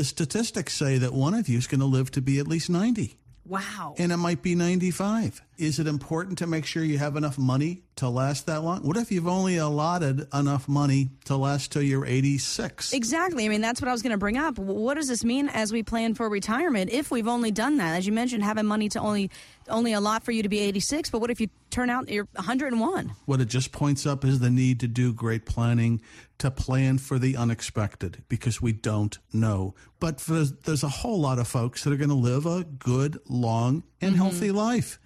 the 0.00 0.04
statistics 0.04 0.72
say 0.72 0.96
that 0.96 1.12
one 1.12 1.34
of 1.34 1.46
you 1.46 1.58
is 1.58 1.66
going 1.66 1.80
to 1.80 1.84
live 1.86 2.10
to 2.12 2.22
be 2.22 2.38
at 2.38 2.48
least 2.48 2.70
90 2.70 3.18
Wow. 3.46 3.94
and 3.98 4.12
it 4.12 4.16
might 4.16 4.40
be 4.40 4.54
95. 4.54 5.42
Is 5.58 5.78
it 5.78 5.86
important 5.86 6.38
to 6.38 6.46
make 6.46 6.64
sure 6.64 6.82
you 6.82 6.96
have 6.96 7.16
enough 7.16 7.36
money 7.36 7.82
to 7.96 8.08
last 8.08 8.46
that 8.46 8.62
long? 8.62 8.80
What 8.82 8.96
if 8.96 9.12
you've 9.12 9.28
only 9.28 9.58
allotted 9.58 10.26
enough 10.32 10.68
money 10.68 11.10
to 11.26 11.36
last 11.36 11.70
till 11.72 11.82
you're 11.82 12.06
86? 12.06 12.94
Exactly. 12.94 13.44
I 13.44 13.48
mean, 13.50 13.60
that's 13.60 13.82
what 13.82 13.88
I 13.88 13.92
was 13.92 14.00
going 14.00 14.12
to 14.12 14.18
bring 14.18 14.38
up. 14.38 14.56
What 14.58 14.94
does 14.94 15.08
this 15.08 15.22
mean 15.22 15.50
as 15.50 15.70
we 15.70 15.82
plan 15.82 16.14
for 16.14 16.30
retirement 16.30 16.90
if 16.90 17.10
we've 17.10 17.28
only 17.28 17.50
done 17.50 17.76
that? 17.76 17.96
As 17.98 18.06
you 18.06 18.12
mentioned, 18.14 18.42
having 18.42 18.64
money 18.64 18.88
to 18.90 19.00
only 19.00 19.30
only 19.68 19.92
a 19.92 20.00
lot 20.00 20.22
for 20.22 20.32
you 20.32 20.42
to 20.42 20.48
be 20.48 20.60
86, 20.60 21.10
but 21.10 21.20
what 21.20 21.30
if 21.30 21.40
you 21.42 21.48
turn 21.70 21.90
out 21.90 22.08
you're 22.08 22.28
101? 22.34 23.12
What 23.26 23.40
it 23.40 23.48
just 23.48 23.72
points 23.72 24.06
up 24.06 24.24
is 24.24 24.40
the 24.40 24.50
need 24.50 24.80
to 24.80 24.88
do 24.88 25.12
great 25.12 25.46
planning, 25.46 26.00
to 26.38 26.50
plan 26.50 26.98
for 26.98 27.18
the 27.18 27.36
unexpected, 27.36 28.24
because 28.28 28.60
we 28.60 28.72
don't 28.72 29.18
know. 29.32 29.74
But 29.98 30.18
there's, 30.18 30.52
there's 30.52 30.82
a 30.82 30.88
whole 30.88 31.20
lot 31.20 31.38
of 31.38 31.48
folks 31.48 31.84
that 31.84 31.92
are 31.92 31.96
going 31.96 32.10
to 32.10 32.14
live 32.14 32.46
a 32.46 32.64
good, 32.64 33.18
long, 33.28 33.84
and 34.00 34.16
healthy 34.16 34.50
life. 34.50 34.98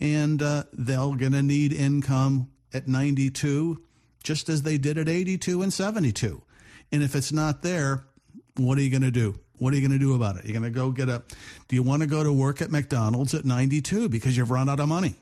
And 0.00 0.42
uh, 0.42 0.64
they're 0.72 0.96
going 0.96 1.32
to 1.32 1.42
need 1.42 1.72
income 1.72 2.48
at 2.72 2.88
92, 2.88 3.82
just 4.22 4.48
as 4.48 4.62
they 4.62 4.78
did 4.78 4.98
at 4.98 5.08
82 5.08 5.62
and 5.62 5.72
72. 5.72 6.42
And 6.92 7.02
if 7.02 7.14
it's 7.14 7.32
not 7.32 7.62
there, 7.62 8.04
what 8.56 8.78
are 8.78 8.82
you 8.82 8.90
going 8.90 9.02
to 9.02 9.10
do? 9.10 9.38
What 9.58 9.72
are 9.72 9.76
you 9.76 9.82
going 9.86 9.98
to 9.98 10.04
do 10.04 10.14
about 10.14 10.36
it? 10.36 10.44
You're 10.44 10.58
going 10.58 10.70
to 10.70 10.76
go 10.76 10.90
get 10.90 11.08
a. 11.08 11.22
Do 11.68 11.76
you 11.76 11.82
want 11.82 12.02
to 12.02 12.06
go 12.06 12.22
to 12.22 12.32
work 12.32 12.60
at 12.60 12.70
McDonald's 12.70 13.34
at 13.34 13.44
92 13.44 14.08
because 14.08 14.36
you've 14.36 14.50
run 14.50 14.68
out 14.68 14.80
of 14.80 14.88
money? 14.88 15.14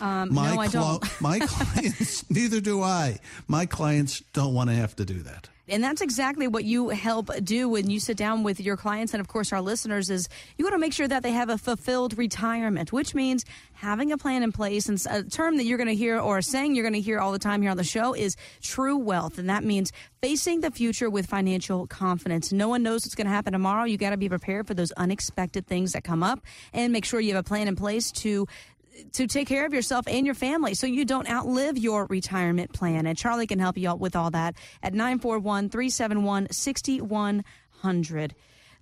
Um, 0.00 0.32
my 0.32 0.54
no, 0.54 0.60
I 0.60 0.68
clo- 0.68 0.98
don't. 1.00 1.20
my 1.20 1.38
clients, 1.42 2.28
neither 2.30 2.60
do 2.60 2.82
I. 2.82 3.18
My 3.46 3.66
clients 3.66 4.20
don't 4.32 4.54
want 4.54 4.70
to 4.70 4.76
have 4.76 4.94
to 4.96 5.04
do 5.04 5.20
that. 5.22 5.48
And 5.70 5.84
that's 5.84 6.00
exactly 6.00 6.48
what 6.48 6.64
you 6.64 6.88
help 6.88 7.28
do 7.44 7.68
when 7.68 7.90
you 7.90 8.00
sit 8.00 8.16
down 8.16 8.42
with 8.42 8.58
your 8.58 8.78
clients 8.78 9.12
and 9.12 9.20
of 9.20 9.28
course 9.28 9.52
our 9.52 9.60
listeners 9.60 10.08
is 10.08 10.26
you 10.56 10.64
want 10.64 10.72
to 10.72 10.78
make 10.78 10.94
sure 10.94 11.06
that 11.06 11.22
they 11.22 11.32
have 11.32 11.50
a 11.50 11.58
fulfilled 11.58 12.16
retirement, 12.16 12.90
which 12.90 13.14
means 13.14 13.44
having 13.74 14.10
a 14.10 14.16
plan 14.16 14.42
in 14.42 14.50
place 14.50 14.88
and 14.88 15.04
a 15.10 15.22
term 15.24 15.58
that 15.58 15.64
you're 15.64 15.76
going 15.76 15.88
to 15.88 15.94
hear 15.94 16.18
or 16.18 16.38
a 16.38 16.42
saying 16.42 16.74
you're 16.74 16.84
going 16.84 16.94
to 16.94 17.02
hear 17.02 17.18
all 17.18 17.32
the 17.32 17.38
time 17.38 17.60
here 17.60 17.70
on 17.70 17.76
the 17.76 17.84
show 17.84 18.14
is 18.14 18.34
true 18.62 18.96
wealth 18.96 19.36
and 19.36 19.50
that 19.50 19.62
means 19.62 19.92
facing 20.22 20.62
the 20.62 20.70
future 20.70 21.10
with 21.10 21.26
financial 21.26 21.86
confidence. 21.86 22.50
No 22.50 22.68
one 22.68 22.82
knows 22.82 23.04
what's 23.04 23.14
going 23.14 23.26
to 23.26 23.32
happen 23.32 23.52
tomorrow. 23.52 23.84
You 23.84 23.98
got 23.98 24.10
to 24.10 24.16
be 24.16 24.30
prepared 24.30 24.66
for 24.66 24.72
those 24.72 24.90
unexpected 24.92 25.66
things 25.66 25.92
that 25.92 26.02
come 26.02 26.22
up 26.22 26.40
and 26.72 26.94
make 26.94 27.04
sure 27.04 27.20
you 27.20 27.34
have 27.34 27.44
a 27.44 27.46
plan 27.46 27.68
in 27.68 27.76
place 27.76 28.10
to 28.12 28.46
to 29.12 29.26
take 29.26 29.48
care 29.48 29.66
of 29.66 29.72
yourself 29.72 30.06
and 30.08 30.26
your 30.26 30.34
family 30.34 30.74
so 30.74 30.86
you 30.86 31.04
don't 31.04 31.28
outlive 31.28 31.78
your 31.78 32.06
retirement 32.06 32.72
plan. 32.72 33.06
And 33.06 33.16
Charlie 33.16 33.46
can 33.46 33.58
help 33.58 33.78
you 33.78 33.88
out 33.88 34.00
with 34.00 34.16
all 34.16 34.30
that 34.30 34.54
at 34.82 34.94
941 34.94 35.68
371 35.68 36.48
6100. 36.50 38.34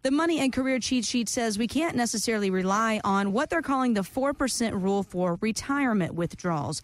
The 0.02 0.10
Money 0.10 0.38
and 0.38 0.52
Career 0.52 0.78
Cheat 0.78 1.04
Sheet 1.04 1.28
says 1.28 1.58
we 1.58 1.66
can't 1.66 1.96
necessarily 1.96 2.50
rely 2.50 3.00
on 3.02 3.32
what 3.32 3.50
they're 3.50 3.62
calling 3.62 3.94
the 3.94 4.02
4% 4.02 4.80
rule 4.80 5.02
for 5.02 5.38
retirement 5.40 6.14
withdrawals. 6.14 6.80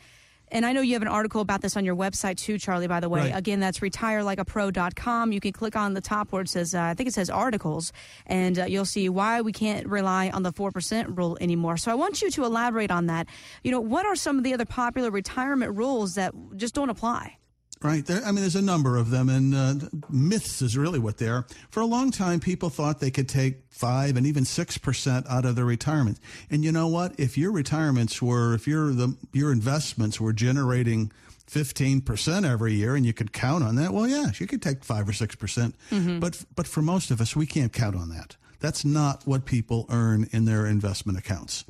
And 0.53 0.67
I 0.67 0.73
know 0.73 0.83
you 0.83 0.93
have 0.93 1.03
an 1.03 1.09
article 1.09 1.41
about 1.41 1.63
this 1.63 1.77
on 1.79 1.85
your 1.85 1.97
website 1.97 2.37
too, 2.37 2.59
Charlie, 2.59 2.87
by 2.87 3.01
the 3.01 3.09
way. 3.09 3.21
Right. 3.21 3.37
Again, 3.37 3.59
that's 3.59 3.81
retirelikeapro.com. 3.81 5.33
You 5.33 5.41
can 5.41 5.53
click 5.53 5.75
on 5.75 5.95
the 5.95 6.03
top 6.03 6.31
where 6.31 6.43
it 6.43 6.49
says, 6.51 6.75
uh, 6.75 6.83
I 6.83 6.95
think 6.95 7.09
it 7.09 7.15
says 7.15 7.31
articles, 7.31 7.93
and 8.27 8.59
uh, 8.59 8.65
you'll 8.67 8.85
see 8.85 9.09
why 9.09 9.41
we 9.41 9.53
can't 9.53 9.87
rely 9.89 10.29
on 10.29 10.43
the 10.43 10.53
4% 10.53 11.17
rule 11.17 11.39
anymore. 11.41 11.79
So 11.79 11.91
I 11.91 11.95
want 11.95 12.21
you 12.21 12.31
to 12.31 12.45
elaborate 12.45 12.91
on 12.91 13.07
that. 13.07 13.29
You 13.65 13.71
know, 13.71 13.81
what 13.81 14.05
are 14.05 14.15
some 14.15 14.37
of 14.37 14.45
the 14.45 14.53
other 14.53 14.67
popular 14.67 15.11
retirement 15.11 15.75
rules 15.75 16.15
that 16.15 16.35
just 16.57 16.75
don't 16.75 16.91
apply? 16.91 17.39
Right. 17.83 18.07
There, 18.07 18.23
I 18.23 18.27
mean, 18.27 18.43
there's 18.43 18.55
a 18.55 18.63
number 18.63 18.97
of 18.97 19.11
them, 19.11 19.29
and 19.29 19.55
uh, 19.55 19.75
myths 20.09 20.63
is 20.63 20.77
really 20.77 21.01
what 21.01 21.19
they 21.19 21.27
are. 21.29 21.47
For 21.71 21.81
a 21.81 21.87
long 21.87 22.13
time, 22.13 22.39
people 22.39 22.71
thought 22.71 23.01
they 23.01 23.11
could 23.11 23.29
take 23.29 23.65
five 23.71 24.17
and 24.17 24.25
even 24.25 24.45
six 24.45 24.79
percent 24.79 25.27
out 25.29 25.45
of 25.45 25.57
their 25.57 25.65
retirement. 25.65 26.19
And 26.49 26.65
you 26.65 26.71
know 26.71 26.87
what? 26.87 27.19
If 27.19 27.37
your 27.37 27.51
retirements 27.51 28.23
were, 28.23 28.55
if 28.55 28.69
your 28.69 28.93
the 28.93 29.17
your 29.33 29.51
investments 29.51 30.21
were 30.21 30.33
generating 30.33 31.11
fifteen 31.47 32.01
percent 32.01 32.47
every 32.47 32.75
year, 32.75 32.95
and 32.95 33.05
you 33.05 33.13
could 33.13 33.33
count 33.33 33.65
on 33.65 33.75
that, 33.77 33.93
well, 33.93 34.07
yes, 34.07 34.41
you 34.41 34.47
could 34.47 34.63
take 34.63 34.85
five 34.85 35.09
or 35.09 35.13
six 35.13 35.35
percent. 35.35 35.75
But 36.21 36.45
but 36.55 36.69
for 36.69 36.83
most 36.83 37.11
of 37.11 37.21
us, 37.21 37.35
we 37.35 37.47
can't 37.47 37.73
count 37.73 37.97
on 37.97 38.11
that. 38.11 38.37
That's 38.61 38.85
not 38.85 39.27
what 39.27 39.45
people 39.45 39.87
earn 39.91 40.29
in 40.31 40.45
their 40.45 40.67
investment 40.67 41.19
accounts, 41.19 41.65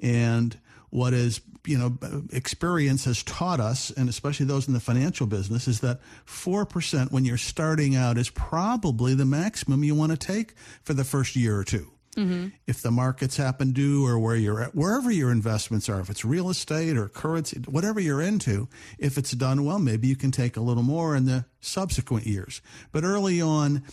and 0.00 0.56
what 0.90 1.14
is 1.14 1.40
you 1.66 1.78
know 1.78 1.96
experience 2.32 3.04
has 3.04 3.22
taught 3.22 3.60
us 3.60 3.90
and 3.92 4.08
especially 4.08 4.46
those 4.46 4.66
in 4.68 4.74
the 4.74 4.80
financial 4.80 5.26
business 5.26 5.68
is 5.68 5.80
that 5.80 6.00
4% 6.26 7.12
when 7.12 7.24
you're 7.24 7.36
starting 7.36 7.96
out 7.96 8.18
is 8.18 8.30
probably 8.30 9.14
the 9.14 9.24
maximum 9.24 9.84
you 9.84 9.94
want 9.94 10.12
to 10.12 10.18
take 10.18 10.54
for 10.82 10.94
the 10.94 11.04
first 11.04 11.36
year 11.36 11.58
or 11.58 11.64
2 11.64 11.90
mm-hmm. 12.16 12.48
if 12.66 12.82
the 12.82 12.90
markets 12.90 13.36
happen 13.36 13.74
to 13.74 14.06
or 14.06 14.18
where 14.18 14.36
you're 14.36 14.62
at 14.62 14.74
wherever 14.74 15.10
your 15.10 15.30
investments 15.30 15.88
are 15.88 16.00
if 16.00 16.10
it's 16.10 16.24
real 16.24 16.50
estate 16.50 16.96
or 16.96 17.08
currency 17.08 17.58
whatever 17.68 18.00
you're 18.00 18.22
into 18.22 18.68
if 18.98 19.18
it's 19.18 19.32
done 19.32 19.64
well 19.64 19.78
maybe 19.78 20.08
you 20.08 20.16
can 20.16 20.30
take 20.30 20.56
a 20.56 20.60
little 20.60 20.82
more 20.82 21.14
in 21.14 21.26
the 21.26 21.44
subsequent 21.60 22.26
years. 22.26 22.60
But 22.92 23.04
early 23.04 23.40
on 23.40 23.84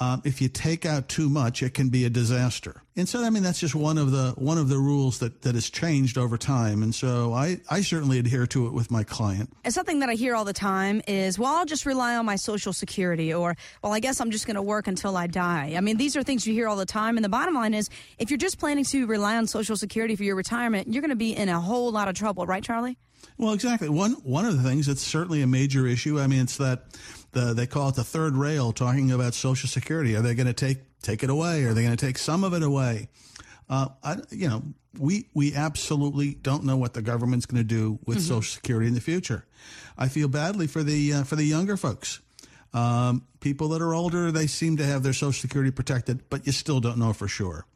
um, 0.00 0.22
if 0.24 0.40
you 0.40 0.48
take 0.48 0.84
out 0.86 1.08
too 1.08 1.28
much, 1.28 1.62
it 1.62 1.74
can 1.74 1.88
be 1.88 2.04
a 2.04 2.10
disaster. 2.10 2.82
And 2.96 3.08
so, 3.08 3.24
I 3.24 3.30
mean, 3.30 3.42
that's 3.42 3.60
just 3.60 3.74
one 3.74 3.96
of 3.96 4.10
the 4.10 4.32
one 4.36 4.58
of 4.58 4.68
the 4.68 4.76
rules 4.76 5.18
that, 5.20 5.42
that 5.42 5.54
has 5.54 5.70
changed 5.70 6.18
over 6.18 6.36
time. 6.36 6.82
And 6.82 6.94
so, 6.94 7.32
I, 7.32 7.60
I 7.70 7.80
certainly 7.80 8.18
adhere 8.18 8.46
to 8.48 8.66
it 8.66 8.72
with 8.72 8.90
my 8.90 9.04
client. 9.04 9.50
And 9.64 9.72
something 9.72 10.00
that 10.00 10.08
I 10.08 10.14
hear 10.14 10.34
all 10.34 10.44
the 10.44 10.52
time 10.52 11.00
is, 11.06 11.38
well, 11.38 11.54
I'll 11.54 11.64
just 11.64 11.86
rely 11.86 12.16
on 12.16 12.26
my 12.26 12.36
Social 12.36 12.72
Security, 12.72 13.32
or, 13.32 13.56
well, 13.82 13.92
I 13.92 14.00
guess 14.00 14.20
I'm 14.20 14.30
just 14.30 14.46
going 14.46 14.56
to 14.56 14.62
work 14.62 14.88
until 14.88 15.16
I 15.16 15.26
die. 15.26 15.74
I 15.76 15.80
mean, 15.80 15.96
these 15.96 16.16
are 16.16 16.22
things 16.22 16.46
you 16.46 16.52
hear 16.52 16.68
all 16.68 16.76
the 16.76 16.84
time. 16.86 17.16
And 17.16 17.24
the 17.24 17.30
bottom 17.30 17.54
line 17.54 17.74
is, 17.74 17.88
if 18.18 18.30
you're 18.30 18.38
just 18.38 18.58
planning 18.58 18.84
to 18.84 19.06
rely 19.06 19.36
on 19.36 19.46
Social 19.46 19.76
Security 19.76 20.16
for 20.16 20.24
your 20.24 20.36
retirement, 20.36 20.92
you're 20.92 21.02
going 21.02 21.10
to 21.10 21.16
be 21.16 21.34
in 21.34 21.48
a 21.48 21.60
whole 21.60 21.90
lot 21.90 22.08
of 22.08 22.14
trouble, 22.14 22.46
right, 22.46 22.62
Charlie? 22.62 22.98
Well, 23.38 23.52
exactly. 23.52 23.88
One 23.88 24.12
one 24.24 24.44
of 24.44 24.60
the 24.60 24.68
things 24.68 24.86
that's 24.86 25.00
certainly 25.00 25.42
a 25.42 25.46
major 25.46 25.86
issue. 25.86 26.20
I 26.20 26.26
mean, 26.26 26.42
it's 26.42 26.56
that 26.58 26.86
the 27.32 27.52
they 27.52 27.66
call 27.66 27.88
it 27.90 27.96
the 27.96 28.04
third 28.04 28.34
rail, 28.34 28.72
talking 28.72 29.10
about 29.10 29.34
Social 29.34 29.68
Security. 29.68 30.16
Are 30.16 30.22
they 30.22 30.34
going 30.34 30.46
to 30.46 30.52
take 30.52 30.78
take 31.02 31.22
it 31.22 31.30
away? 31.30 31.64
Are 31.64 31.74
they 31.74 31.82
going 31.82 31.96
to 31.96 32.06
take 32.06 32.18
some 32.18 32.44
of 32.44 32.54
it 32.54 32.62
away? 32.62 33.08
Uh, 33.68 33.88
I, 34.02 34.16
you 34.30 34.48
know, 34.48 34.62
we 34.98 35.28
we 35.34 35.54
absolutely 35.54 36.34
don't 36.34 36.64
know 36.64 36.76
what 36.76 36.94
the 36.94 37.02
government's 37.02 37.46
going 37.46 37.62
to 37.62 37.68
do 37.68 37.98
with 38.06 38.20
Social 38.20 38.42
Security 38.42 38.86
in 38.86 38.94
the 38.94 39.00
future. 39.00 39.44
I 39.96 40.08
feel 40.08 40.28
badly 40.28 40.66
for 40.66 40.82
the 40.82 41.12
uh, 41.12 41.24
for 41.24 41.36
the 41.36 41.44
younger 41.44 41.76
folks. 41.76 42.20
Um, 42.74 43.26
people 43.40 43.68
that 43.70 43.82
are 43.82 43.94
older, 43.94 44.32
they 44.32 44.46
seem 44.46 44.78
to 44.78 44.84
have 44.84 45.02
their 45.02 45.12
Social 45.12 45.32
Security 45.32 45.70
protected, 45.70 46.28
but 46.30 46.46
you 46.46 46.52
still 46.52 46.80
don't 46.80 46.98
know 46.98 47.12
for 47.12 47.28
sure. 47.28 47.66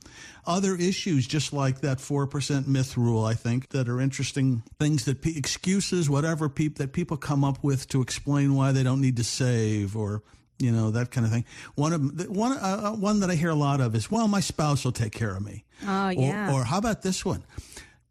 Other 0.46 0.74
issues, 0.76 1.26
just 1.26 1.52
like 1.52 1.80
that 1.80 1.98
4% 1.98 2.66
myth 2.66 2.96
rule, 2.96 3.24
I 3.24 3.34
think, 3.34 3.70
that 3.70 3.88
are 3.88 4.00
interesting 4.00 4.62
things 4.78 5.04
that 5.04 5.20
pe- 5.20 5.34
excuses, 5.36 6.08
whatever 6.08 6.48
peop- 6.48 6.78
that 6.78 6.92
people 6.92 7.16
come 7.16 7.44
up 7.44 7.62
with 7.62 7.88
to 7.88 8.00
explain 8.00 8.54
why 8.54 8.72
they 8.72 8.82
don't 8.82 9.00
need 9.00 9.16
to 9.16 9.24
save 9.24 9.96
or, 9.96 10.22
you 10.58 10.72
know, 10.72 10.92
that 10.92 11.10
kind 11.10 11.26
of 11.26 11.32
thing. 11.32 11.44
One 11.74 11.92
of 11.92 12.28
one, 12.30 12.52
uh, 12.52 12.80
uh, 12.84 12.92
one 12.92 13.20
that 13.20 13.30
I 13.30 13.34
hear 13.34 13.50
a 13.50 13.54
lot 13.56 13.80
of 13.80 13.94
is, 13.94 14.10
well, 14.10 14.28
my 14.28 14.40
spouse 14.40 14.84
will 14.84 14.92
take 14.92 15.12
care 15.12 15.34
of 15.36 15.44
me. 15.44 15.64
Oh, 15.86 16.08
yeah. 16.08 16.52
Or, 16.52 16.60
or 16.60 16.64
how 16.64 16.78
about 16.78 17.02
this 17.02 17.24
one? 17.24 17.44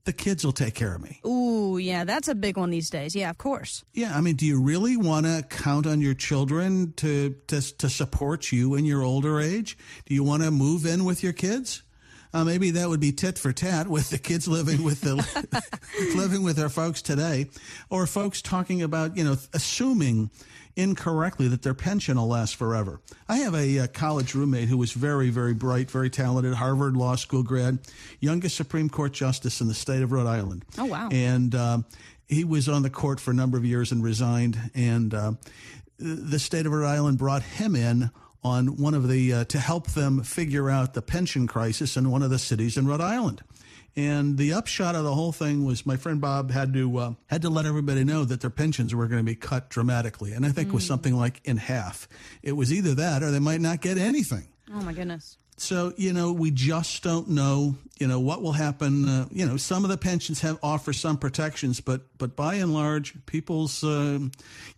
The 0.05 0.13
kids 0.13 0.45
will 0.45 0.53
take 0.53 0.75
care 0.75 0.95
of 0.95 1.01
me. 1.01 1.19
Ooh, 1.25 1.77
yeah, 1.77 2.03
that's 2.03 2.27
a 2.27 2.35
big 2.35 2.57
one 2.57 2.69
these 2.69 2.91
days. 2.91 3.15
Yeah, 3.15 3.31
of 3.31 3.37
course. 3.39 3.83
Yeah, 3.93 4.15
I 4.15 4.21
mean, 4.21 4.35
do 4.35 4.45
you 4.45 4.61
really 4.61 4.95
want 4.97 5.25
to 5.25 5.43
count 5.49 5.87
on 5.87 5.99
your 5.99 6.13
children 6.13 6.93
to, 6.97 7.35
to 7.47 7.61
to 7.61 7.89
support 7.89 8.51
you 8.51 8.75
in 8.75 8.85
your 8.85 9.01
older 9.01 9.39
age? 9.39 9.77
Do 10.05 10.13
you 10.13 10.23
want 10.23 10.43
to 10.43 10.51
move 10.51 10.85
in 10.85 11.05
with 11.05 11.23
your 11.23 11.33
kids? 11.33 11.81
Uh, 12.35 12.43
maybe 12.43 12.71
that 12.71 12.89
would 12.89 12.99
be 12.99 13.13
tit 13.13 13.39
for 13.39 13.53
tat 13.53 13.87
with 13.87 14.09
the 14.09 14.17
kids 14.17 14.45
living 14.45 14.83
with 14.83 14.99
the 14.99 15.15
living 16.17 16.43
with 16.43 16.57
their 16.57 16.67
folks 16.67 17.01
today, 17.01 17.49
or 17.89 18.05
folks 18.05 18.41
talking 18.41 18.81
about 18.81 19.15
you 19.15 19.23
know 19.23 19.37
assuming 19.53 20.29
incorrectly 20.75 21.47
that 21.47 21.61
their 21.61 21.73
pension 21.73 22.17
will 22.17 22.27
last 22.27 22.55
forever. 22.55 22.99
I 23.29 23.37
have 23.37 23.55
a, 23.55 23.79
uh 23.79 23.87
college 23.87 24.35
roommate 24.35 24.67
who 24.67 24.77
was 24.77 24.91
very, 24.91 25.29
very 25.29 25.53
bright, 25.53 25.89
very 25.89 26.09
talented, 26.09 26.53
Harvard 26.53 26.97
Law 26.97 27.15
School 27.15 27.43
grad, 27.43 27.79
youngest 28.19 28.55
Supreme 28.55 28.89
Court 28.89 29.13
justice 29.13 29.61
in 29.61 29.67
the 29.67 29.73
state 29.73 30.01
of 30.01 30.11
Rhode 30.11 30.27
Island. 30.27 30.65
Oh, 30.77 30.85
wow. 30.85 31.09
And 31.11 31.55
um, 31.55 31.85
he 32.27 32.43
was 32.43 32.67
on 32.67 32.81
the 32.81 32.89
court 32.89 33.19
for 33.19 33.31
a 33.31 33.33
number 33.33 33.57
of 33.57 33.65
years 33.65 33.91
and 33.91 34.03
resigned. 34.03 34.57
And 34.73 35.13
uh, 35.13 35.33
the 35.97 36.39
state 36.39 36.65
of 36.65 36.71
Rhode 36.71 36.87
Island 36.87 37.17
brought 37.17 37.43
him 37.43 37.75
in 37.75 38.11
on 38.43 38.77
one 38.77 38.93
of 38.93 39.07
the 39.07 39.33
uh, 39.33 39.43
to 39.45 39.59
help 39.59 39.87
them 39.91 40.21
figure 40.23 40.69
out 40.69 40.93
the 40.93 41.01
pension 41.01 41.47
crisis 41.47 41.97
in 41.97 42.11
one 42.11 42.21
of 42.21 42.29
the 42.29 42.39
cities 42.39 42.77
in 42.77 42.87
Rhode 42.87 43.01
Island. 43.01 43.41
And 43.97 44.37
the 44.37 44.53
upshot 44.53 44.95
of 44.95 45.03
the 45.03 45.13
whole 45.15 45.31
thing 45.31 45.63
was 45.63 45.85
my 45.85 45.95
friend 45.95 46.19
Bob 46.19 46.51
had 46.51 46.73
to 46.73 46.97
uh, 46.97 47.13
had 47.27 47.41
to 47.43 47.49
let 47.49 47.65
everybody 47.65 48.03
know 48.03 48.25
that 48.25 48.41
their 48.41 48.49
pensions 48.49 48.93
were 48.93 49.07
going 49.07 49.21
to 49.21 49.25
be 49.25 49.35
cut 49.35 49.69
dramatically, 49.69 50.33
and 50.33 50.45
I 50.45 50.49
think 50.49 50.69
it 50.69 50.73
was 50.73 50.85
something 50.85 51.15
like 51.15 51.39
in 51.45 51.57
half. 51.57 52.09
It 52.43 52.53
was 52.53 52.73
either 52.73 52.93
that 52.95 53.23
or 53.23 53.31
they 53.31 53.39
might 53.39 53.61
not 53.61 53.79
get 53.81 53.97
anything. 53.97 54.47
Oh 54.73 54.81
my 54.81 54.91
goodness. 54.91 55.37
So, 55.57 55.93
you 55.95 56.11
know, 56.11 56.33
we 56.33 56.51
just 56.51 57.01
don't 57.01 57.29
know, 57.29 57.77
you 57.97 58.07
know, 58.07 58.19
what 58.19 58.41
will 58.41 58.51
happen. 58.51 59.07
Uh, 59.07 59.25
you 59.31 59.45
know, 59.45 59.55
some 59.55 59.85
of 59.85 59.89
the 59.89 59.97
pensions 59.97 60.41
have 60.41 60.59
offer 60.61 60.91
some 60.91 61.17
protections, 61.17 61.79
but 61.79 62.01
but 62.17 62.35
by 62.35 62.55
and 62.55 62.73
large, 62.73 63.15
people's, 63.25 63.81
uh, 63.81 64.19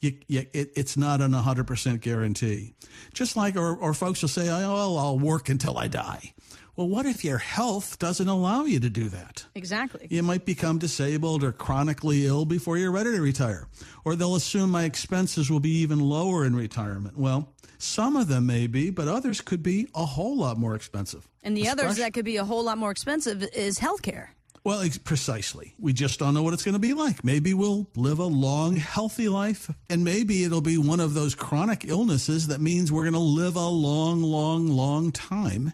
you, 0.02 0.18
you, 0.28 0.46
it, 0.54 0.72
it's 0.76 0.96
not 0.96 1.22
an 1.22 1.32
100% 1.32 2.02
guarantee. 2.02 2.76
Just 3.14 3.36
like, 3.36 3.56
or, 3.56 3.76
or 3.76 3.96
folks 3.96 4.22
will 4.22 4.30
say, 4.30 4.50
oh, 4.50 4.74
well, 4.74 4.98
I'll 5.00 5.20
work 5.20 5.50
until 5.50 5.80
I 5.80 5.88
die. 5.88 6.34
Well, 6.78 6.88
what 6.88 7.08
if 7.08 7.26
your 7.26 7.40
health 7.40 7.98
doesn't 7.98 8.28
allow 8.28 8.66
you 8.66 8.80
to 8.80 8.90
do 8.90 9.10
that? 9.10 9.46
Exactly. 9.56 10.06
You 10.12 10.22
might 10.22 10.46
become 10.46 10.78
disabled 10.78 11.44
or 11.44 11.52
chronically 11.52 12.28
ill 12.28 12.46
before 12.46 12.78
you're 12.78 12.92
ready 12.92 13.12
to 13.14 13.20
retire. 13.22 13.68
Or 14.06 14.16
they'll 14.16 14.36
assume 14.36 14.70
my 14.70 14.84
expenses 14.84 15.50
will 15.50 15.60
be 15.60 15.72
even 15.80 16.00
lower 16.00 16.46
in 16.46 16.56
retirement. 16.56 17.18
Well, 17.18 17.52
some 17.80 18.16
of 18.16 18.28
them 18.28 18.46
may 18.46 18.68
be, 18.68 18.92
but 18.92 19.08
others 19.08 19.42
could 19.42 19.64
be 19.64 19.88
a 19.96 20.06
whole 20.06 20.38
lot 20.38 20.60
more 20.60 20.76
expensive. 20.76 21.28
And 21.42 21.58
the 21.58 21.62
Especially- 21.64 21.84
others 21.86 21.98
that 21.98 22.14
could 22.14 22.26
be 22.26 22.38
a 22.38 22.46
whole 22.46 22.64
lot 22.64 22.78
more 22.78 22.92
expensive 22.92 23.42
is 23.56 23.80
healthcare. 23.80 24.28
Well, 24.64 24.82
ex- 24.82 25.00
precisely. 25.00 25.74
We 25.80 25.94
just 25.94 26.20
don't 26.20 26.36
know 26.36 26.44
what 26.44 26.54
it's 26.54 26.64
going 26.64 26.74
to 26.74 26.80
be 26.80 26.94
like. 26.94 27.24
Maybe 27.24 27.56
we'll 27.56 27.90
live 27.96 28.20
a 28.20 28.26
long, 28.26 28.76
healthy 28.76 29.30
life, 29.30 29.72
and 29.90 30.04
maybe 30.04 30.44
it'll 30.44 30.62
be 30.62 30.78
one 30.78 31.00
of 31.00 31.16
those 31.16 31.34
chronic 31.34 31.86
illnesses 31.88 32.48
that 32.48 32.62
means 32.62 32.92
we're 32.92 33.04
going 33.04 33.14
to 33.14 33.20
live 33.20 33.56
a 33.56 33.68
long, 33.68 34.22
long, 34.22 34.68
long 34.68 35.12
time, 35.12 35.72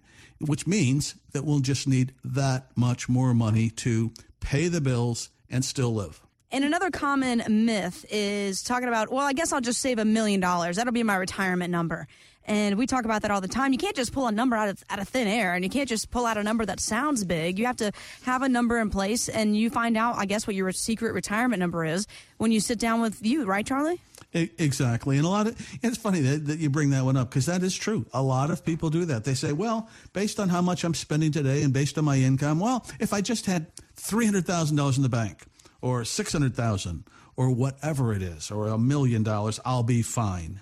which 0.48 0.68
means 0.68 1.16
that 1.32 1.46
we'll 1.46 1.60
just 1.60 1.88
need 1.88 2.14
that 2.24 2.68
much 2.76 3.10
more 3.10 3.34
money 3.34 3.70
to 3.70 4.12
pay 4.40 4.68
the 4.68 4.82
bills 4.82 5.30
and 5.50 5.64
still 5.64 5.94
live. 5.94 6.22
And 6.52 6.64
another 6.64 6.92
common 6.92 7.66
myth 7.66 8.06
is 8.12 8.62
talking 8.62 8.88
about, 8.88 9.12
well, 9.12 9.26
I 9.26 9.34
guess 9.34 9.52
I'll 9.52 9.62
just 9.62 9.82
save 9.82 9.98
a 9.98 10.06
million 10.06 10.40
dollars. 10.40 10.76
That'll 10.76 10.94
be 10.94 11.02
my 11.02 11.16
retirement 11.16 11.72
number. 11.72 12.08
And 12.46 12.78
we 12.78 12.86
talk 12.88 13.06
about 13.06 13.22
that 13.22 13.32
all 13.32 13.42
the 13.42 13.48
time. 13.48 13.72
You 13.72 13.80
can't 13.80 13.96
just 13.96 14.12
pull 14.12 14.28
a 14.28 14.32
number 14.32 14.56
out 14.56 14.70
of 14.70 14.84
out 14.90 15.00
of 15.00 15.08
thin 15.08 15.28
air, 15.28 15.54
and 15.54 15.64
you 15.64 15.70
can't 15.70 15.88
just 15.88 16.12
pull 16.12 16.26
out 16.26 16.38
a 16.38 16.44
number 16.44 16.66
that 16.66 16.80
sounds 16.82 17.24
big. 17.24 17.58
You 17.58 17.66
have 17.66 17.78
to 17.78 17.92
have 18.24 18.42
a 18.42 18.50
number 18.50 18.80
in 18.80 18.90
place, 18.90 19.30
and 19.30 19.56
you 19.56 19.70
find 19.70 19.96
out, 19.96 20.18
I 20.18 20.26
guess, 20.26 20.46
what 20.46 20.56
your 20.56 20.72
secret 20.74 21.14
retirement 21.14 21.60
number 21.62 21.86
is 21.86 22.06
when 22.38 22.52
you 22.52 22.60
sit 22.60 22.80
down 22.80 23.00
with 23.02 23.26
you, 23.26 23.46
right, 23.46 23.66
Charlie? 23.66 24.02
Exactly. 24.34 25.18
And 25.18 25.26
a 25.26 25.30
lot 25.30 25.48
of 25.48 25.78
it's 25.84 25.98
funny 25.98 26.22
that, 26.22 26.48
that 26.48 26.60
you 26.60 26.70
bring 26.70 26.90
that 26.90 27.06
one 27.06 27.16
up 27.18 27.30
because 27.30 27.46
that 27.46 27.62
is 27.62 27.76
true. 27.76 28.06
A 28.14 28.22
lot 28.22 28.50
of 28.50 28.66
people 28.66 28.90
do 28.90 29.06
that. 29.06 29.24
They 29.24 29.36
say, 29.36 29.54
well, 29.54 29.90
based 30.12 30.40
on 30.40 30.50
how 30.50 30.62
much 30.62 30.84
I'm 30.84 30.96
spending 30.96 31.32
today 31.32 31.62
and 31.62 31.72
based 31.72 31.98
on 31.98 32.06
my 32.06 32.18
income, 32.18 32.60
well, 32.60 32.86
if 33.00 33.14
I 33.14 33.22
just 33.22 33.46
had 33.46 33.68
$300,000 33.98 34.98
in 34.98 35.04
the 35.04 35.10
bank 35.10 35.46
or 35.82 36.04
600,000 36.04 37.04
or 37.36 37.52
whatever 37.52 38.14
it 38.14 38.22
is 38.22 38.50
or 38.50 38.68
a 38.68 38.78
million 38.78 39.22
dollars, 39.24 39.60
I'll 39.66 39.84
be 39.84 40.02
fine. 40.02 40.62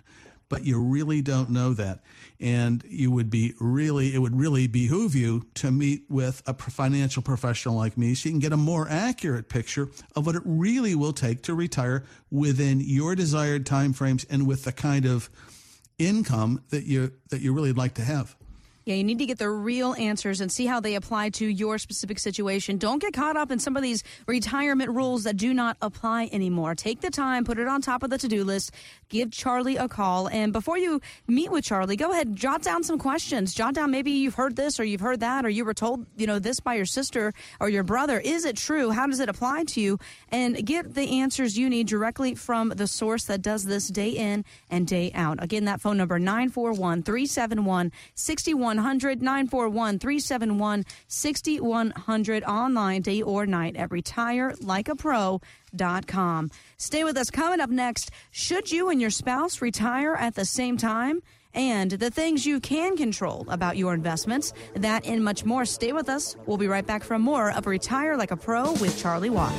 But 0.49 0.65
you 0.65 0.81
really 0.81 1.21
don't 1.21 1.49
know 1.49 1.73
that. 1.73 2.01
And 2.41 2.83
you 2.87 3.11
would 3.11 3.29
be 3.29 3.53
really, 3.59 4.15
it 4.15 4.17
would 4.17 4.35
really 4.35 4.65
behoove 4.67 5.15
you 5.15 5.45
to 5.55 5.71
meet 5.71 6.05
with 6.09 6.41
a 6.47 6.53
financial 6.55 7.21
professional 7.21 7.75
like 7.75 7.97
me 7.97 8.15
so 8.15 8.27
you 8.27 8.33
can 8.33 8.39
get 8.39 8.51
a 8.51 8.57
more 8.57 8.87
accurate 8.89 9.47
picture 9.47 9.89
of 10.15 10.25
what 10.25 10.35
it 10.35 10.41
really 10.43 10.95
will 10.95 11.13
take 11.13 11.43
to 11.43 11.53
retire 11.53 12.03
within 12.31 12.81
your 12.81 13.15
desired 13.15 13.65
timeframes 13.65 14.25
and 14.29 14.47
with 14.47 14.63
the 14.63 14.71
kind 14.71 15.05
of 15.05 15.29
income 15.99 16.63
that 16.69 16.85
you 16.85 17.13
that 17.29 17.41
you 17.41 17.53
really 17.53 17.73
like 17.73 17.93
to 17.93 18.03
have. 18.03 18.35
Yeah, 18.83 18.95
you 18.95 19.03
need 19.03 19.19
to 19.19 19.27
get 19.27 19.37
the 19.37 19.49
real 19.49 19.93
answers 19.93 20.41
and 20.41 20.51
see 20.51 20.65
how 20.65 20.79
they 20.79 20.95
apply 20.95 21.29
to 21.29 21.45
your 21.45 21.77
specific 21.77 22.17
situation. 22.17 22.77
Don't 22.77 22.99
get 22.99 23.13
caught 23.13 23.37
up 23.37 23.51
in 23.51 23.59
some 23.59 23.77
of 23.77 23.83
these 23.83 24.03
retirement 24.25 24.89
rules 24.89 25.23
that 25.25 25.37
do 25.37 25.53
not 25.53 25.77
apply 25.81 26.29
anymore. 26.31 26.73
Take 26.73 27.01
the 27.01 27.11
time, 27.11 27.45
put 27.45 27.59
it 27.59 27.67
on 27.67 27.81
top 27.81 28.01
of 28.01 28.09
the 28.09 28.17
to 28.17 28.27
do 28.27 28.43
list, 28.43 28.71
give 29.09 29.31
Charlie 29.31 29.77
a 29.77 29.87
call. 29.87 30.27
And 30.27 30.51
before 30.51 30.79
you 30.79 30.99
meet 31.27 31.51
with 31.51 31.63
Charlie, 31.63 31.95
go 31.95 32.11
ahead, 32.11 32.35
jot 32.35 32.63
down 32.63 32.83
some 32.83 32.97
questions. 32.97 33.53
Jot 33.53 33.75
down 33.75 33.91
maybe 33.91 34.11
you've 34.11 34.35
heard 34.35 34.55
this 34.55 34.79
or 34.79 34.83
you've 34.83 35.01
heard 35.01 35.19
that 35.19 35.45
or 35.45 35.49
you 35.49 35.63
were 35.63 35.75
told, 35.75 36.05
you 36.17 36.25
know, 36.25 36.39
this 36.39 36.59
by 36.59 36.73
your 36.73 36.85
sister 36.85 37.33
or 37.59 37.69
your 37.69 37.83
brother. 37.83 38.19
Is 38.19 38.45
it 38.45 38.57
true? 38.57 38.89
How 38.89 39.05
does 39.05 39.19
it 39.19 39.29
apply 39.29 39.65
to 39.65 39.81
you? 39.81 39.99
And 40.29 40.65
get 40.65 40.95
the 40.95 41.19
answers 41.19 41.57
you 41.57 41.69
need 41.69 41.87
directly 41.87 42.33
from 42.33 42.69
the 42.69 42.87
source 42.87 43.25
that 43.25 43.43
does 43.43 43.65
this 43.65 43.89
day 43.89 44.09
in 44.09 44.43
and 44.71 44.87
day 44.87 45.11
out. 45.13 45.41
Again, 45.43 45.65
that 45.65 45.81
phone 45.81 45.97
number 45.97 46.17
941 46.17 47.03
371 47.03 47.91
6100 48.71 49.21
941 49.21 49.99
371 49.99 50.85
6100 51.07 52.43
online 52.43 53.01
day 53.01 53.21
or 53.21 53.45
night 53.45 53.75
at 53.75 53.89
retirelikeapro.com. 53.89 56.51
Stay 56.77 57.03
with 57.03 57.17
us. 57.17 57.29
Coming 57.29 57.59
up 57.59 57.69
next, 57.69 58.11
should 58.31 58.71
you 58.71 58.87
and 58.89 59.01
your 59.01 59.09
spouse 59.09 59.61
retire 59.61 60.15
at 60.15 60.35
the 60.35 60.45
same 60.45 60.77
time? 60.77 61.21
And 61.53 61.91
the 61.91 62.09
things 62.09 62.45
you 62.45 62.61
can 62.61 62.95
control 62.95 63.45
about 63.49 63.75
your 63.75 63.93
investments, 63.93 64.53
that 64.75 65.05
and 65.05 65.21
much 65.21 65.43
more. 65.43 65.65
Stay 65.65 65.91
with 65.91 66.07
us. 66.07 66.37
We'll 66.45 66.55
be 66.55 66.67
right 66.67 66.87
back 66.87 67.03
for 67.03 67.19
more 67.19 67.51
of 67.51 67.67
Retire 67.67 68.15
Like 68.15 68.31
a 68.31 68.37
Pro 68.37 68.71
with 68.73 68.97
Charlie 68.97 69.29
Watt. 69.29 69.51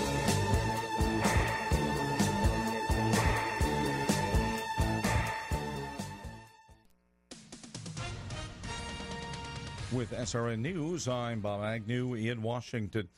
With 9.95 10.13
SRN 10.13 10.61
News, 10.61 11.07
I'm 11.07 11.41
Bob 11.41 11.63
Agnew 11.63 12.15
in 12.15 12.41
Washington. 12.41 13.11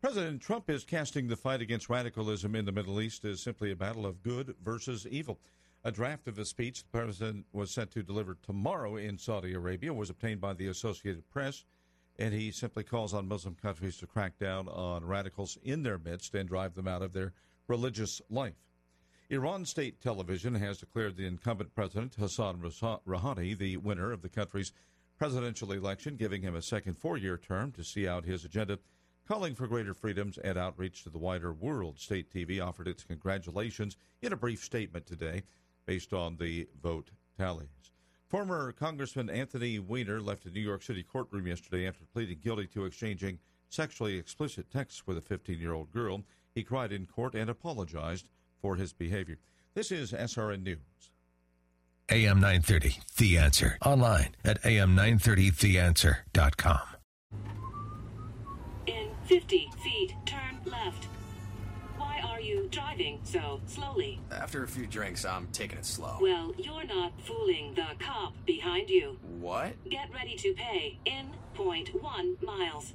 President 0.00 0.42
Trump 0.42 0.68
is 0.68 0.82
casting 0.82 1.28
the 1.28 1.36
fight 1.36 1.60
against 1.60 1.88
radicalism 1.88 2.56
in 2.56 2.64
the 2.64 2.72
Middle 2.72 3.00
East 3.00 3.24
as 3.24 3.40
simply 3.40 3.70
a 3.70 3.76
battle 3.76 4.04
of 4.04 4.24
good 4.24 4.56
versus 4.60 5.06
evil. 5.06 5.38
A 5.84 5.92
draft 5.92 6.26
of 6.26 6.36
a 6.40 6.44
speech 6.44 6.82
the 6.82 6.88
president 6.88 7.46
was 7.52 7.70
set 7.70 7.92
to 7.92 8.02
deliver 8.02 8.34
tomorrow 8.34 8.96
in 8.96 9.18
Saudi 9.18 9.54
Arabia 9.54 9.94
was 9.94 10.10
obtained 10.10 10.40
by 10.40 10.52
the 10.52 10.66
Associated 10.66 11.30
Press, 11.30 11.64
and 12.18 12.34
he 12.34 12.50
simply 12.50 12.82
calls 12.82 13.14
on 13.14 13.28
Muslim 13.28 13.54
countries 13.54 13.96
to 13.98 14.06
crack 14.08 14.36
down 14.36 14.66
on 14.66 15.04
radicals 15.04 15.56
in 15.62 15.84
their 15.84 15.98
midst 15.98 16.34
and 16.34 16.48
drive 16.48 16.74
them 16.74 16.88
out 16.88 17.02
of 17.02 17.12
their 17.12 17.34
religious 17.68 18.20
life. 18.28 18.56
Iran 19.30 19.64
state 19.64 20.00
television 20.00 20.56
has 20.56 20.78
declared 20.78 21.16
the 21.16 21.26
incumbent 21.26 21.72
president, 21.74 22.16
Hassan 22.16 22.60
Rouhani, 22.60 23.56
the 23.56 23.76
winner 23.76 24.10
of 24.10 24.22
the 24.22 24.28
country's 24.28 24.72
presidential 25.18 25.72
election, 25.72 26.16
giving 26.16 26.42
him 26.42 26.54
a 26.54 26.62
second 26.62 26.98
four 26.98 27.16
year 27.16 27.38
term 27.38 27.72
to 27.72 27.84
see 27.84 28.06
out 28.06 28.24
his 28.24 28.44
agenda, 28.44 28.78
calling 29.26 29.54
for 29.54 29.66
greater 29.66 29.94
freedoms 29.94 30.38
and 30.38 30.58
outreach 30.58 31.02
to 31.02 31.10
the 31.10 31.18
wider 31.18 31.52
world. 31.52 31.98
State 31.98 32.32
TV 32.32 32.64
offered 32.64 32.88
its 32.88 33.02
congratulations 33.02 33.96
in 34.22 34.32
a 34.32 34.36
brief 34.36 34.62
statement 34.62 35.06
today 35.06 35.42
based 35.86 36.12
on 36.12 36.36
the 36.36 36.68
vote 36.82 37.10
tallies. 37.36 37.92
Former 38.28 38.72
Congressman 38.72 39.30
Anthony 39.30 39.78
Weiner 39.78 40.20
left 40.20 40.46
a 40.46 40.50
New 40.50 40.60
York 40.60 40.82
City 40.82 41.02
courtroom 41.02 41.46
yesterday 41.46 41.86
after 41.86 42.04
pleading 42.12 42.40
guilty 42.42 42.66
to 42.68 42.84
exchanging 42.84 43.38
sexually 43.68 44.18
explicit 44.18 44.70
texts 44.70 45.06
with 45.06 45.16
a 45.16 45.20
15 45.20 45.58
year 45.58 45.72
old 45.72 45.92
girl. 45.92 46.24
He 46.54 46.64
cried 46.64 46.92
in 46.92 47.06
court 47.06 47.34
and 47.34 47.48
apologized 47.48 48.28
for 48.60 48.76
his 48.76 48.92
behavior. 48.92 49.38
This 49.74 49.92
is 49.92 50.12
SRN 50.12 50.62
News. 50.62 51.10
AM 52.08 52.40
930, 52.40 53.00
The 53.16 53.36
Answer. 53.38 53.78
Online 53.84 54.36
at 54.44 54.62
am930theanswer.com. 54.62 56.80
In 58.86 59.08
50 59.24 59.68
feet, 59.82 60.14
turn 60.24 60.60
left. 60.64 61.06
Why 61.96 62.20
are 62.24 62.40
you 62.40 62.68
driving 62.70 63.18
so 63.24 63.60
slowly? 63.66 64.20
After 64.30 64.62
a 64.62 64.68
few 64.68 64.86
drinks, 64.86 65.24
I'm 65.24 65.48
taking 65.48 65.78
it 65.78 65.86
slow. 65.86 66.18
Well, 66.20 66.54
you're 66.56 66.84
not 66.84 67.10
fooling 67.22 67.74
the 67.74 67.88
cop 67.98 68.34
behind 68.46 68.88
you. 68.88 69.18
What? 69.40 69.72
Get 69.90 70.14
ready 70.14 70.36
to 70.36 70.54
pay 70.54 71.00
in 71.06 71.32
point 71.54 71.88
one 72.00 72.36
miles. 72.40 72.94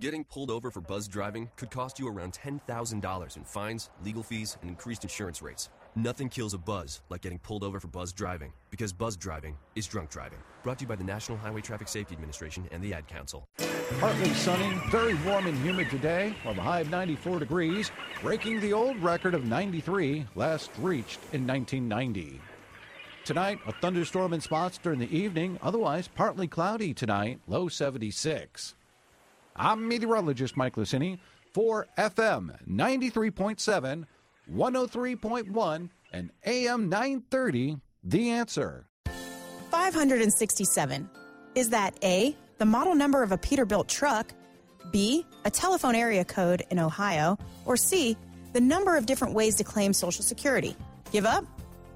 Getting 0.00 0.24
pulled 0.24 0.50
over 0.50 0.70
for 0.70 0.82
buzz 0.82 1.08
driving 1.08 1.50
could 1.56 1.70
cost 1.70 1.98
you 1.98 2.08
around 2.08 2.34
$10,000 2.34 3.36
in 3.36 3.44
fines, 3.44 3.88
legal 4.04 4.22
fees, 4.22 4.58
and 4.60 4.68
increased 4.68 5.02
insurance 5.02 5.40
rates. 5.40 5.70
Nothing 5.98 6.28
kills 6.28 6.54
a 6.54 6.58
buzz 6.58 7.00
like 7.10 7.22
getting 7.22 7.40
pulled 7.40 7.64
over 7.64 7.80
for 7.80 7.88
buzz 7.88 8.12
driving, 8.12 8.52
because 8.70 8.92
buzz 8.92 9.16
driving 9.16 9.56
is 9.74 9.84
drunk 9.88 10.10
driving. 10.10 10.38
Brought 10.62 10.78
to 10.78 10.84
you 10.84 10.88
by 10.88 10.94
the 10.94 11.02
National 11.02 11.36
Highway 11.36 11.60
Traffic 11.60 11.88
Safety 11.88 12.14
Administration 12.14 12.68
and 12.70 12.80
the 12.80 12.94
Ad 12.94 13.08
Council. 13.08 13.48
Partly 13.98 14.32
sunny, 14.34 14.80
very 14.92 15.14
warm 15.26 15.48
and 15.48 15.58
humid 15.58 15.90
today, 15.90 16.36
with 16.46 16.56
a 16.56 16.62
high 16.62 16.78
of 16.78 16.90
94 16.90 17.40
degrees, 17.40 17.90
breaking 18.22 18.60
the 18.60 18.72
old 18.72 18.96
record 19.02 19.34
of 19.34 19.44
93, 19.44 20.24
last 20.36 20.70
reached 20.78 21.18
in 21.32 21.44
1990. 21.44 22.40
Tonight, 23.24 23.58
a 23.66 23.72
thunderstorm 23.72 24.32
in 24.32 24.40
spots 24.40 24.78
during 24.78 25.00
the 25.00 25.12
evening, 25.12 25.58
otherwise 25.62 26.06
partly 26.06 26.46
cloudy 26.46 26.94
tonight, 26.94 27.40
low 27.48 27.66
76. 27.66 28.76
I'm 29.56 29.88
meteorologist 29.88 30.56
Mike 30.56 30.76
Lucini 30.76 31.18
for 31.52 31.88
FM 31.98 32.56
93.7, 32.70 34.04
103.1, 34.52 35.90
and 36.12 36.30
AM 36.46 36.88
930, 36.88 37.78
The 38.04 38.30
Answer. 38.30 38.86
567. 39.70 41.10
Is 41.54 41.70
that 41.70 41.96
A, 42.02 42.36
the 42.58 42.64
model 42.64 42.94
number 42.94 43.22
of 43.22 43.32
a 43.32 43.38
Peterbilt 43.38 43.88
truck, 43.88 44.32
B, 44.90 45.26
a 45.44 45.50
telephone 45.50 45.94
area 45.94 46.24
code 46.24 46.62
in 46.70 46.78
Ohio, 46.78 47.38
or 47.66 47.76
C, 47.76 48.16
the 48.52 48.60
number 48.60 48.96
of 48.96 49.06
different 49.06 49.34
ways 49.34 49.56
to 49.56 49.64
claim 49.64 49.92
Social 49.92 50.24
Security? 50.24 50.74
Give 51.12 51.26
up? 51.26 51.44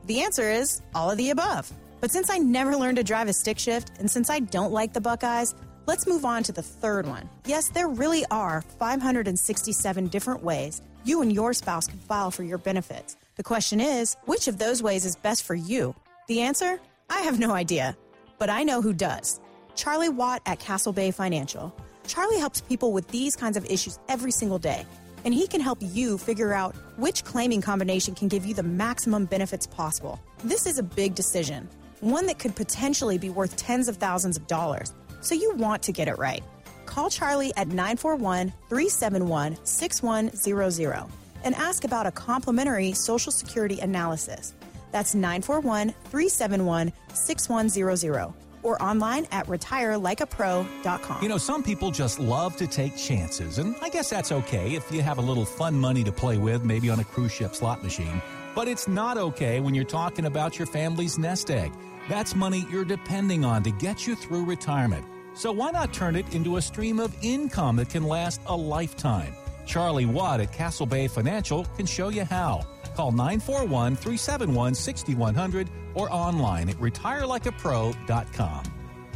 The 0.07 0.23
answer 0.23 0.51
is 0.51 0.83
all 0.95 1.11
of 1.11 1.19
the 1.19 1.31
above. 1.31 1.73
But 2.01 2.11
since 2.11 2.29
I 2.31 2.39
never 2.39 2.77
learned 2.77 2.97
to 2.97 3.05
drive 3.05 3.29
a 3.29 3.33
stick 3.33 3.59
shift, 3.59 3.93
and 3.99 4.11
since 4.11 4.29
I 4.29 4.41
don't 4.41 4.73
like 4.73 4.93
the 4.93 5.01
Buckeyes, 5.01 5.55
let's 5.87 6.07
move 6.07 6.25
on 6.25 6.43
to 6.43 6.53
the 6.53 6.63
third 6.63 7.07
one. 7.07 7.29
Yes, 7.47 7.69
there 7.69 7.89
really 7.89 8.25
are 8.31 8.63
567 8.79 10.09
different 10.09 10.43
ways 10.43 10.83
you 11.05 11.23
and 11.23 11.33
your 11.33 11.53
spouse 11.53 11.87
can 11.87 11.99
file 11.99 12.31
for 12.31 12.43
your 12.43 12.59
benefits. 12.59 13.17
The 13.37 13.43
question 13.43 13.81
is, 13.81 14.17
which 14.27 14.49
of 14.49 14.59
those 14.59 14.83
ways 14.83 15.05
is 15.05 15.17
best 15.17 15.43
for 15.43 15.55
you? 15.55 15.95
The 16.29 16.43
answer? 16.43 16.79
I 17.11 17.21
have 17.21 17.39
no 17.39 17.53
idea, 17.53 17.97
but 18.39 18.51
I 18.51 18.63
know 18.63 18.83
who 18.83 18.93
does. 18.93 19.41
Charlie 19.75 20.09
Watt 20.09 20.43
at 20.47 20.61
Castle 20.61 20.93
Bay 20.93 21.11
Financial. 21.11 21.75
Charlie 22.07 22.39
helps 22.39 22.61
people 22.61 22.93
with 22.93 23.09
these 23.09 23.37
kinds 23.37 23.57
of 23.57 23.65
issues 23.67 23.99
every 24.09 24.31
single 24.31 24.59
day, 24.59 24.85
and 25.25 25.33
he 25.33 25.47
can 25.47 25.61
help 25.61 25.79
you 25.81 26.19
figure 26.19 26.53
out 26.53 26.75
which 26.97 27.25
claiming 27.25 27.61
combination 27.61 28.15
can 28.15 28.29
give 28.29 28.45
you 28.45 28.55
the 28.55 28.63
maximum 28.63 29.25
benefits 29.25 29.67
possible. 29.67 30.21
This 30.45 30.67
is 30.67 30.79
a 30.79 30.83
big 30.83 31.15
decision, 31.15 31.69
one 32.01 32.27
that 32.27 32.39
could 32.39 32.55
potentially 32.57 33.19
be 33.19 33.31
worth 33.31 33.57
tens 33.57 33.89
of 33.89 33.97
thousands 33.97 34.37
of 34.37 34.47
dollars, 34.47 34.93
so 35.21 35.35
you 35.35 35.55
want 35.55 35.83
to 35.85 35.93
get 35.93 36.09
it 36.09 36.19
right. 36.19 36.43
Call 36.87 37.11
Charlie 37.11 37.53
at 37.57 37.69
941 37.69 38.53
371 38.69 39.57
6100 39.65 41.07
and 41.45 41.55
ask 41.55 41.85
about 41.85 42.07
a 42.07 42.11
complimentary 42.11 42.93
Social 42.93 43.33
Security 43.33 43.81
analysis. 43.81 44.55
That's 44.93 45.15
941 45.15 45.95
371 46.05 46.93
6100 47.15 48.35
or 48.63 48.81
online 48.81 49.27
at 49.33 49.47
retirelikeapro.com. 49.47 51.23
You 51.23 51.29
know, 51.29 51.39
some 51.39 51.63
people 51.63 51.91
just 51.91 52.21
love 52.21 52.57
to 52.57 52.67
take 52.67 52.97
chances, 52.97 53.59
and 53.59 53.75
I 53.83 53.89
guess 53.89 54.11
that's 54.11 54.31
okay 54.33 54.75
if 54.75 54.91
you 54.93 55.03
have 55.03 55.19
a 55.19 55.23
little 55.23 55.45
fun 55.45 55.75
money 55.75 56.05
to 56.05 56.13
play 56.13 56.39
with, 56.39 56.65
maybe 56.65 56.89
on 56.89 57.01
a 57.01 57.05
cruise 57.05 57.33
ship 57.33 57.55
slot 57.55 57.83
machine. 57.83 58.23
But 58.55 58.69
it's 58.69 58.87
not 58.87 59.17
okay 59.17 59.61
when 59.61 59.75
you're 59.75 59.85
talking 59.85 60.27
about 60.27 60.59
your 60.59 60.67
family's 60.67 61.19
nest 61.19 61.51
egg. 61.51 61.73
That's 62.09 62.35
money 62.35 62.67
you're 62.71 62.85
depending 62.85 63.45
on 63.45 63.63
to 63.63 63.71
get 63.71 64.07
you 64.07 64.15
through 64.15 64.45
retirement. 64.45 65.05
So 65.35 65.51
why 65.51 65.71
not 65.71 65.93
turn 65.93 66.17
it 66.17 66.35
into 66.35 66.57
a 66.57 66.63
stream 66.63 67.01
of 67.01 67.15
income 67.23 67.77
that 67.77 67.89
can 67.89 68.05
last 68.05 68.41
a 68.47 68.57
lifetime? 68.57 69.35
Charlie 69.65 70.07
Watt 70.07 70.41
at 70.41 70.53
Castle 70.53 70.87
Bay 70.87 71.09
Financial 71.09 71.65
can 71.77 71.87
show 71.87 72.11
you 72.11 72.25
how. 72.25 72.67
Call 72.95 73.13
941 73.13 73.97
371 73.97 74.75
6100 74.75 75.71
or 75.95 76.13
online 76.13 76.69
at 76.69 76.77
retirelikeapro.com. 76.77 78.63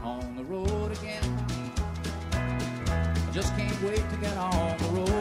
On 0.02 0.36
the 0.36 0.44
road 0.44 0.92
again. 0.92 1.46
Just 3.32 3.54
can't 3.56 3.82
wait 3.82 3.96
to 3.96 4.16
get 4.16 4.36
on 4.38 4.78
the 4.78 4.84
road. 5.00 5.15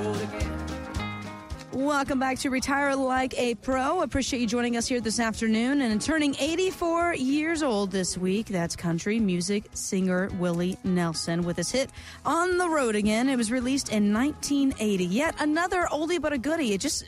Welcome 1.76 2.20
back 2.20 2.40
to 2.40 2.50
Retire 2.50 2.96
Like 2.96 3.38
a 3.38 3.54
Pro. 3.56 4.02
Appreciate 4.02 4.40
you 4.40 4.48
joining 4.48 4.78
us 4.78 4.88
here 4.88 5.02
this 5.02 5.20
afternoon. 5.20 5.82
And 5.82 6.02
turning 6.02 6.34
84 6.40 7.16
years 7.16 7.62
old 7.62 7.92
this 7.92 8.18
week, 8.18 8.46
that's 8.46 8.78
country 8.78 9.20
music 9.20 9.66
singer 9.74 10.30
Willie 10.40 10.78
Nelson 10.86 11.42
with 11.42 11.58
his 11.58 11.70
hit 11.70 11.90
On 12.26 12.58
the 12.58 12.70
Road 12.70 12.96
Again. 12.96 13.28
It 13.28 13.36
was 13.36 13.52
released 13.52 13.90
in 13.90 14.14
1980. 14.14 15.04
Yet 15.04 15.36
another 15.40 15.86
oldie 15.92 16.22
but 16.22 16.32
a 16.32 16.38
goodie. 16.38 16.72
It 16.72 16.80
just, 16.80 17.04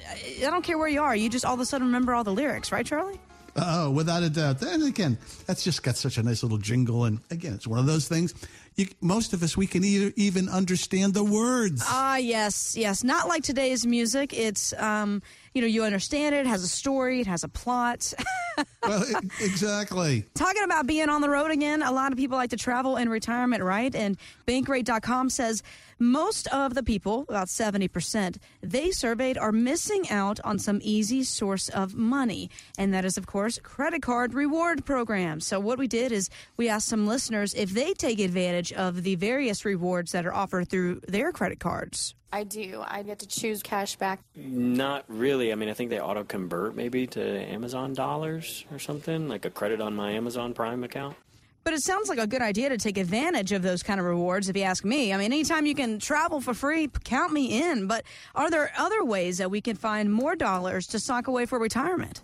I 0.46 0.50
don't 0.50 0.64
care 0.64 0.78
where 0.78 0.90
you 0.90 1.02
are, 1.02 1.16
you 1.16 1.30
just 1.30 1.46
all 1.46 1.54
of 1.54 1.62
a 1.62 1.66
sudden 1.66 1.88
remember 1.88 2.14
all 2.14 2.26
the 2.26 2.34
lyrics, 2.34 2.70
right, 2.70 2.86
Charlie? 2.86 3.22
Oh, 3.56 3.90
without 3.90 4.22
a 4.22 4.30
doubt. 4.30 4.62
And 4.62 4.84
again, 4.84 5.18
that's 5.46 5.64
just 5.64 5.82
got 5.82 5.96
such 5.96 6.18
a 6.18 6.24
nice 6.24 6.44
little 6.44 6.58
jingle. 6.58 7.06
And 7.06 7.20
again, 7.32 7.54
it's 7.54 7.66
one 7.66 7.80
of 7.80 7.86
those 7.86 8.08
things. 8.10 8.34
You, 8.78 8.88
most 9.02 9.34
of 9.34 9.42
us, 9.42 9.58
we 9.58 9.66
can 9.66 9.84
either 9.84 10.14
even 10.16 10.48
understand 10.48 11.16
the 11.16 11.24
words. 11.24 11.82
Ah, 11.84 12.18
yes, 12.18 12.78
yes. 12.78 13.04
Not 13.04 13.28
like 13.28 13.42
today's 13.42 13.88
music. 13.88 14.34
It's, 14.34 14.72
um, 14.74 15.24
you 15.54 15.62
know, 15.62 15.68
you 15.68 15.84
understand 15.84 16.36
it, 16.36 16.40
it 16.40 16.48
has 16.48 16.64
a 16.64 16.68
story, 16.68 17.22
it 17.22 17.28
has 17.28 17.44
a 17.44 17.50
plot. 17.50 18.14
well, 18.84 19.04
it, 19.04 19.32
exactly. 19.42 20.26
Talking 20.34 20.64
about 20.64 20.88
being 20.88 21.10
on 21.10 21.22
the 21.22 21.30
road 21.30 21.52
again, 21.52 21.82
a 21.82 21.92
lot 21.92 22.12
of 22.12 22.18
people 22.18 22.38
like 22.38 22.50
to 22.52 22.58
travel 22.58 22.98
in 22.98 23.10
retirement, 23.10 23.64
right? 23.64 23.94
And 23.94 24.18
Bankrate.com 24.48 25.30
says 25.30 25.64
most 26.00 26.48
of 26.48 26.76
the 26.76 26.84
people, 26.84 27.26
about 27.28 27.48
70%, 27.48 28.38
they 28.62 28.92
surveyed 28.92 29.38
are 29.38 29.52
missing 29.52 30.10
out 30.10 30.40
on 30.44 30.60
some 30.60 30.80
easy 30.84 31.24
source 31.24 31.70
of 31.70 31.96
money. 31.96 32.50
And 32.78 32.94
that 32.94 33.06
is, 33.06 33.18
of 33.18 33.26
course, 33.26 33.60
credit 33.64 34.02
card 34.02 34.34
reward 34.34 34.86
programs. 34.86 35.48
So, 35.48 35.60
what 35.60 35.80
we 35.80 35.88
did 35.88 36.12
is 36.12 36.30
we 36.56 36.70
asked 36.70 36.88
some 36.88 37.08
listeners 37.08 37.54
if 37.54 37.72
they 37.72 37.94
take 37.94 38.20
advantage 38.20 38.72
of 38.74 39.04
the 39.04 39.16
various 39.16 39.66
rewards 39.66 40.12
that 40.12 40.26
are 40.26 40.34
offered 40.34 40.70
through 40.70 41.02
their 41.08 41.32
credit 41.32 41.60
cards. 41.60 42.14
I 42.32 42.44
do. 42.44 42.84
I 42.86 43.04
get 43.04 43.20
to 43.20 43.28
choose 43.28 43.64
cash 43.64 43.96
back. 43.96 44.20
Not 44.36 45.06
really. 45.08 45.52
I 45.52 45.56
mean, 45.56 45.70
I 45.70 45.74
think 45.74 45.90
they 45.90 46.00
auto 46.00 46.24
convert 46.24 46.76
maybe 46.76 47.08
to 47.08 47.22
Amazon 47.22 47.94
dollars 47.94 48.66
or 48.72 48.80
something, 48.80 49.30
like 49.30 49.46
a 49.46 49.50
credit 49.50 49.80
on 49.80 49.96
my 49.96 50.12
Amazon 50.12 50.54
Prime 50.54 50.84
account. 50.84 51.16
But 51.64 51.74
it 51.74 51.82
sounds 51.82 52.08
like 52.08 52.18
a 52.18 52.28
good 52.28 52.42
idea 52.42 52.70
to 52.70 52.78
take 52.78 52.98
advantage 52.98 53.52
of 53.52 53.62
those 53.62 53.84
kind 53.84 54.00
of 54.00 54.06
rewards, 54.06 54.48
if 54.48 54.56
you 54.56 54.64
ask 54.64 54.86
me. 54.86 55.14
I 55.14 55.18
mean, 55.18 55.26
anytime 55.26 55.66
you 55.66 55.76
can 55.76 56.00
travel 56.00 56.40
for 56.40 56.54
free, 56.54 56.90
count 57.04 57.34
me 57.34 57.62
in. 57.62 57.88
But 57.88 58.04
are 58.36 58.50
there 58.50 58.72
other 58.78 59.04
ways 59.04 59.38
that 59.40 59.52
we 59.52 59.60
can 59.60 59.76
find 59.76 60.12
more 60.12 60.36
dollars 60.36 60.88
to 60.88 61.00
sock 61.00 61.28
away 61.28 61.46
for 61.46 61.60
retirement? 61.60 62.22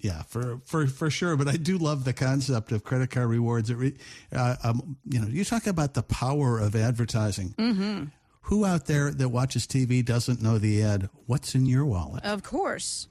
Yeah, 0.00 0.22
for, 0.22 0.60
for, 0.66 0.86
for 0.86 1.10
sure. 1.10 1.36
But 1.36 1.48
I 1.48 1.56
do 1.56 1.78
love 1.78 2.04
the 2.04 2.12
concept 2.12 2.70
of 2.72 2.84
credit 2.84 3.10
card 3.10 3.28
rewards. 3.28 3.70
It 3.70 3.76
re, 3.76 3.94
uh, 4.32 4.56
um, 4.62 4.96
you 5.08 5.18
know, 5.18 5.28
you 5.28 5.44
talk 5.44 5.66
about 5.66 5.94
the 5.94 6.02
power 6.02 6.58
of 6.58 6.76
advertising. 6.76 7.54
Mm-hmm. 7.58 8.04
Who 8.48 8.64
out 8.64 8.86
there 8.86 9.10
that 9.10 9.28
watches 9.28 9.66
TV 9.66 10.04
doesn't 10.04 10.40
know 10.42 10.58
the 10.58 10.82
ad? 10.82 11.10
What's 11.26 11.54
in 11.54 11.66
your 11.66 11.84
wallet? 11.84 12.24
Of 12.24 12.42
course. 12.42 13.08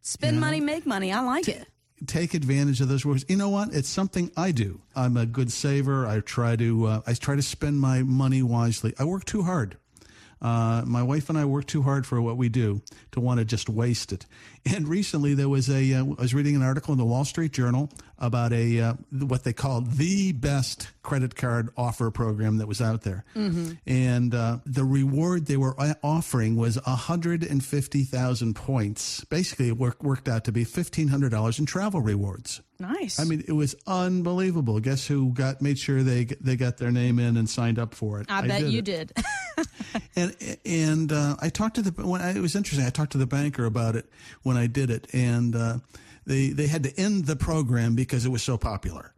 Spend 0.00 0.36
You 0.36 0.40
know, 0.40 0.46
money, 0.46 0.60
make 0.60 0.86
money. 0.86 1.12
I 1.12 1.20
like 1.20 1.46
it. 1.48 1.66
take 2.06 2.32
advantage 2.32 2.80
of 2.80 2.88
those 2.88 3.04
words. 3.04 3.24
You 3.28 3.36
know 3.36 3.50
what? 3.50 3.74
It's 3.74 3.88
something 3.88 4.30
I 4.36 4.50
do. 4.52 4.80
I'm 4.96 5.16
a 5.18 5.26
good 5.26 5.52
saver. 5.52 6.06
I 6.06 6.20
try 6.20 6.56
to 6.56 6.86
uh, 6.86 7.00
I 7.06 7.12
try 7.14 7.36
to 7.36 7.42
spend 7.42 7.80
my 7.80 8.02
money 8.02 8.42
wisely. 8.42 8.94
I 8.98 9.04
work 9.04 9.24
too 9.26 9.42
hard. 9.42 9.76
Uh, 10.40 10.84
my 10.86 11.02
wife 11.02 11.28
and 11.28 11.36
I 11.36 11.44
work 11.44 11.66
too 11.66 11.82
hard 11.82 12.06
for 12.06 12.22
what 12.22 12.36
we 12.36 12.48
do 12.48 12.80
to 13.10 13.20
want 13.20 13.38
to 13.40 13.44
just 13.44 13.68
waste 13.68 14.12
it. 14.12 14.24
And 14.74 14.86
recently, 14.88 15.34
there 15.34 15.48
was 15.48 15.68
a 15.70 15.94
uh, 15.94 16.00
I 16.00 16.22
was 16.22 16.34
reading 16.34 16.56
an 16.56 16.62
article 16.62 16.92
in 16.92 16.98
the 16.98 17.04
Wall 17.04 17.24
Street 17.24 17.52
Journal 17.52 17.90
about 18.18 18.52
a 18.52 18.80
uh, 18.80 18.94
what 19.10 19.44
they 19.44 19.52
called 19.52 19.92
the 19.92 20.32
best 20.32 20.88
credit 21.02 21.36
card 21.36 21.70
offer 21.76 22.10
program 22.10 22.58
that 22.58 22.66
was 22.68 22.80
out 22.82 23.02
there, 23.02 23.24
Mm-hmm. 23.34 23.72
and 23.86 24.34
uh, 24.34 24.58
the 24.66 24.84
reward 24.84 25.46
they 25.46 25.56
were 25.56 25.74
uh, 25.80 25.94
offering 26.02 26.56
was 26.56 26.76
150,000 26.84 28.54
points. 28.54 29.24
Basically, 29.24 29.68
it 29.68 29.76
worked 29.76 30.02
worked 30.02 30.28
out 30.28 30.44
to 30.44 30.52
be 30.52 30.64
$1,500 30.64 31.58
in 31.58 31.66
travel 31.66 32.00
rewards. 32.00 32.60
Nice. 32.80 33.18
I 33.18 33.24
mean, 33.24 33.42
it 33.48 33.52
was 33.52 33.74
unbelievable. 33.88 34.78
Guess 34.78 35.06
who 35.08 35.32
got 35.32 35.60
made 35.60 35.78
sure 35.78 36.02
they 36.04 36.24
they 36.40 36.54
got 36.56 36.76
their 36.76 36.92
name 36.92 37.18
in 37.18 37.36
and 37.36 37.48
signed 37.50 37.78
up 37.78 37.92
for 37.94 38.20
it? 38.20 38.26
I, 38.28 38.46
bet 38.46 38.60
did 38.60 38.72
you 38.72 38.78
it. 38.80 38.84
did. 38.84 39.12
And 40.14 40.36
and 40.66 41.12
uh, 41.12 41.36
I 41.40 41.48
talked 41.48 41.76
to 41.76 41.82
the 41.82 42.06
when 42.06 42.20
I, 42.20 42.36
it 42.36 42.40
was 42.40 42.54
interesting. 42.54 42.86
I 42.86 42.90
talked 42.90 43.12
to 43.12 43.18
the 43.18 43.26
banker 43.26 43.64
about 43.64 43.96
it 43.96 44.06
when 44.42 44.56
I 44.58 44.66
did 44.66 44.90
it, 44.90 45.06
and 45.12 45.54
uh, 45.54 45.78
they 46.26 46.48
they 46.50 46.66
had 46.66 46.82
to 46.84 47.00
end 47.00 47.26
the 47.26 47.36
program 47.36 47.94
because 47.94 48.24
it 48.24 48.30
was 48.30 48.42
so 48.42 48.58
popular. 48.58 49.12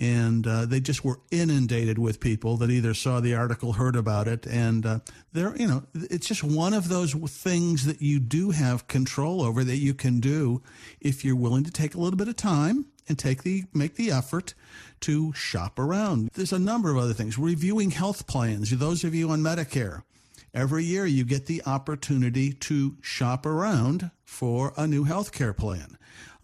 And 0.00 0.46
uh, 0.46 0.64
they 0.66 0.78
just 0.78 1.04
were 1.04 1.18
inundated 1.32 1.98
with 1.98 2.20
people 2.20 2.56
that 2.58 2.70
either 2.70 2.94
saw 2.94 3.18
the 3.18 3.34
article, 3.34 3.72
heard 3.72 3.96
about 3.96 4.28
it, 4.28 4.46
and 4.46 4.86
uh, 4.86 4.98
they're 5.32 5.56
you 5.56 5.66
know 5.66 5.82
it's 5.94 6.26
just 6.28 6.44
one 6.44 6.72
of 6.72 6.88
those 6.88 7.14
things 7.14 7.84
that 7.86 8.00
you 8.00 8.20
do 8.20 8.50
have 8.50 8.86
control 8.86 9.42
over 9.42 9.64
that 9.64 9.78
you 9.78 9.94
can 9.94 10.20
do 10.20 10.62
if 11.00 11.24
you're 11.24 11.36
willing 11.36 11.64
to 11.64 11.72
take 11.72 11.94
a 11.94 11.98
little 11.98 12.16
bit 12.16 12.28
of 12.28 12.36
time 12.36 12.86
and 13.08 13.18
take 13.18 13.42
the 13.42 13.64
make 13.72 13.96
the 13.96 14.10
effort 14.10 14.54
to 15.00 15.32
shop 15.32 15.78
around. 15.78 16.30
There's 16.34 16.52
a 16.52 16.58
number 16.58 16.90
of 16.90 16.98
other 16.98 17.14
things. 17.14 17.38
Reviewing 17.38 17.90
health 17.90 18.26
plans. 18.26 18.70
Those 18.70 19.04
of 19.04 19.14
you 19.14 19.30
on 19.30 19.40
Medicare, 19.40 20.02
every 20.54 20.84
year 20.84 21.06
you 21.06 21.24
get 21.24 21.46
the 21.46 21.62
opportunity 21.66 22.52
to 22.52 22.96
shop 23.00 23.46
around 23.46 24.10
for 24.28 24.74
a 24.76 24.86
new 24.86 25.04
health 25.04 25.32
care 25.32 25.54
plan. 25.54 25.96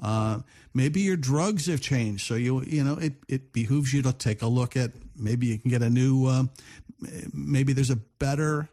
Uh, 0.03 0.41
maybe 0.73 1.01
your 1.01 1.17
drugs 1.17 1.67
have 1.67 1.81
changed, 1.81 2.27
so 2.27 2.35
you 2.35 2.63
you 2.65 2.83
know 2.83 2.95
it, 2.95 3.13
it 3.29 3.53
behooves 3.53 3.93
you 3.93 4.03
to 4.03 4.13
take 4.13 4.43
a 4.43 4.47
look 4.47 4.77
at 4.77 4.93
maybe 5.17 5.47
you 5.47 5.59
can 5.59 5.71
get 5.71 5.83
a 5.83 5.91
new 5.91 6.27
uh, 6.27 6.45
maybe 7.33 7.73
there's 7.73 7.91
a 7.91 8.01
better 8.19 8.69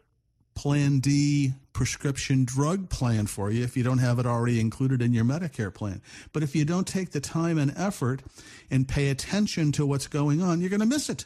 Plan 0.54 1.00
D 1.00 1.54
prescription 1.72 2.44
drug 2.44 2.90
plan 2.90 3.26
for 3.26 3.50
you 3.50 3.64
if 3.64 3.76
you 3.76 3.82
don't 3.82 3.98
have 3.98 4.18
it 4.18 4.26
already 4.26 4.60
included 4.60 5.00
in 5.00 5.14
your 5.14 5.24
Medicare 5.24 5.72
plan. 5.72 6.02
But 6.32 6.42
if 6.42 6.54
you 6.54 6.64
don't 6.64 6.86
take 6.86 7.12
the 7.12 7.20
time 7.20 7.56
and 7.56 7.72
effort 7.76 8.22
and 8.70 8.86
pay 8.86 9.08
attention 9.08 9.72
to 9.72 9.86
what's 9.86 10.06
going 10.06 10.42
on, 10.42 10.60
you're 10.60 10.70
going 10.70 10.80
to 10.80 10.86
miss 10.86 11.08
it. 11.08 11.24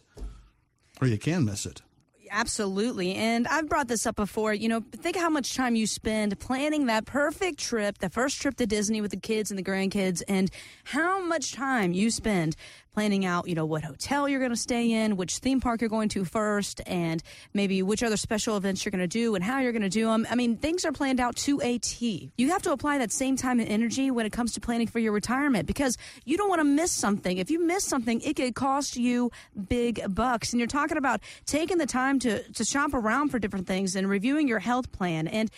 Or 1.01 1.09
you 1.09 1.18
can 1.18 1.45
miss 1.45 1.66
it. 1.66 1.82
Absolutely. 2.31 3.14
And 3.14 3.47
I've 3.49 3.68
brought 3.68 3.89
this 3.89 4.07
up 4.07 4.16
before. 4.16 4.53
You 4.55 4.68
know, 4.68 4.83
think 4.93 5.16
how 5.16 5.31
much 5.31 5.55
time 5.55 5.74
you 5.74 5.87
spend 5.87 6.39
planning 6.39 6.87
that 6.87 7.05
perfect 7.07 7.59
trip, 7.59 7.99
the 7.99 8.11
first 8.11 8.41
trip 8.41 8.57
to 8.57 8.66
Disney 8.66 9.01
with 9.01 9.11
the 9.11 9.16
kids 9.16 9.51
and 9.51 9.59
the 9.59 9.62
grandkids, 9.62 10.22
and 10.29 10.51
how 10.85 11.24
much 11.24 11.53
time 11.53 11.93
you 11.93 12.11
spend 12.11 12.57
planning 12.97 13.26
out, 13.26 13.47
you 13.47 13.55
know, 13.55 13.66
what 13.66 13.84
hotel 13.84 14.26
you're 14.26 14.40
going 14.40 14.51
to 14.51 14.57
stay 14.57 14.90
in, 14.90 15.18
which 15.18 15.36
theme 15.36 15.61
park 15.61 15.82
you're 15.82 15.90
going 15.90 16.09
to 16.09 16.24
first, 16.24 16.80
and 16.86 17.22
maybe 17.53 17.82
which 17.82 18.03
other 18.03 18.16
special 18.16 18.57
events 18.57 18.86
you're 18.86 18.90
going 18.90 19.01
to 19.01 19.07
do 19.07 19.34
and 19.34 19.44
how 19.44 19.61
you're 19.61 19.72
going 19.72 19.82
to 19.82 19.90
do 19.90 20.07
them. 20.07 20.26
I 20.30 20.34
mean, 20.34 20.57
things 20.57 20.82
are 20.86 20.92
planned 20.92 21.20
out 21.20 21.36
to 21.36 21.61
a 21.62 21.76
T. 21.76 22.32
You 22.38 22.49
have 22.53 22.62
to 22.62 22.72
apply 22.72 22.97
that 22.97 23.12
same 23.12 23.36
time 23.36 23.61
and 23.61 23.68
energy 23.68 24.11
when 24.11 24.24
it 24.24 24.32
comes 24.32 24.55
to 24.55 24.62
planning 24.62 24.86
for 24.86 24.99
your 24.99 25.12
retirement 25.12 25.66
because 25.66 25.99
you 26.24 26.38
don't 26.38 26.49
want 26.49 26.61
to 26.61 26.64
miss 26.64 26.90
something. 26.90 27.36
If 27.36 27.51
you 27.51 27.62
miss 27.62 27.84
something, 27.84 28.22
it 28.22 28.34
could 28.34 28.55
cost 28.55 28.97
you 28.97 29.30
big 29.68 30.01
bucks. 30.14 30.55
And 30.55 30.59
you're 30.59 30.66
talking 30.66 30.97
about 30.97 31.20
taking 31.44 31.76
the 31.76 31.84
time 31.84 32.18
to, 32.20 32.51
to 32.51 32.64
shop 32.64 32.94
around 32.94 33.28
for 33.28 33.38
different 33.38 33.66
things 33.66 33.94
and 33.94 34.09
reviewing 34.09 34.49
your 34.49 34.61
health 34.61 34.90
plan 34.90 35.28
and 35.28 35.51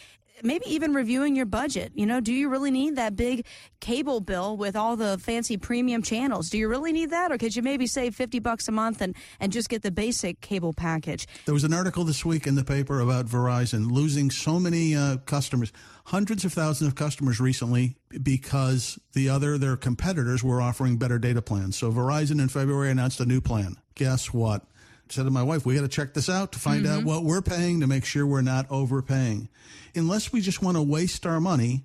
maybe 0.43 0.65
even 0.67 0.95
reviewing 0.95 1.37
your 1.37 1.47
budget. 1.47 1.93
You 1.95 2.07
know, 2.07 2.21
do 2.21 2.33
you 2.33 2.49
really 2.49 2.71
need 2.71 2.97
that 2.97 3.17
big 3.17 3.47
cable 3.81 4.21
bill 4.21 4.57
with 4.57 4.77
all 4.77 4.97
the 4.97 5.19
fancy 5.19 5.57
premium 5.57 6.03
channels? 6.03 6.51
Do 6.51 6.59
you 6.59 6.69
really 6.69 6.93
need 6.93 7.11
that? 7.11 7.33
Or 7.33 7.39
could 7.39 7.55
you 7.55 7.63
maybe 7.63 7.87
save 7.87 8.15
50 8.15 8.39
bucks 8.41 8.69
a 8.69 8.73
month 8.73 9.01
and, 9.01 9.15
and 9.41 9.53
just 9.53 9.69
get 9.69 9.83
the 9.83 9.91
basic 9.91 10.41
cable 10.41 10.73
package? 10.73 11.27
There 11.45 11.55
was 11.55 11.65
an 11.65 11.73
article 11.73 12.05
this 12.05 12.25
week 12.25 12.47
in 12.47 12.55
the 12.55 12.65
paper 12.65 13.01
about 13.01 13.27
Verizon 13.27 13.91
losing 13.91 14.31
so 14.31 14.59
many 14.59 14.95
uh, 14.95 15.19
customers, 15.19 15.73
hundreds 16.07 16.45
of 16.45 16.53
thousands 16.53 16.89
of 16.89 16.95
customers 16.95 17.41
recently 17.41 17.97
because 18.23 18.99
the 19.13 19.29
other 19.29 19.59
their 19.59 19.77
competitors 19.77 20.43
were 20.43 20.61
offering 20.61 20.97
better 20.97 21.19
data 21.19 21.43
plans. 21.43 21.77
So 21.77 21.91
Verizon 21.93 22.41
in 22.41 22.49
February 22.49 22.91
announced 22.91 23.21
a 23.21 23.27
new 23.27 23.41
plan. 23.41 23.77
Guess 23.95 24.33
what? 24.33 24.65
Said 25.11 25.25
to 25.25 25.31
my 25.31 25.43
wife, 25.43 25.65
we 25.67 25.75
got 25.75 25.83
to 25.83 25.89
check 25.89 26.15
this 26.15 26.29
out 26.29 26.53
to 26.53 26.59
find 26.59 26.87
out 26.87 27.05
what 27.05 27.25
we're 27.25 27.43
paying 27.43 27.81
to 27.81 27.87
make 27.87 28.05
sure 28.05 28.27
we're 28.27 28.41
not 28.43 28.67
overpaying. 28.71 29.49
Unless 29.95 30.33
we 30.33 30.41
just 30.41 30.63
want 30.63 30.77
to 30.77 30.83
waste 30.83 31.27
our 31.27 31.41
money, 31.41 31.85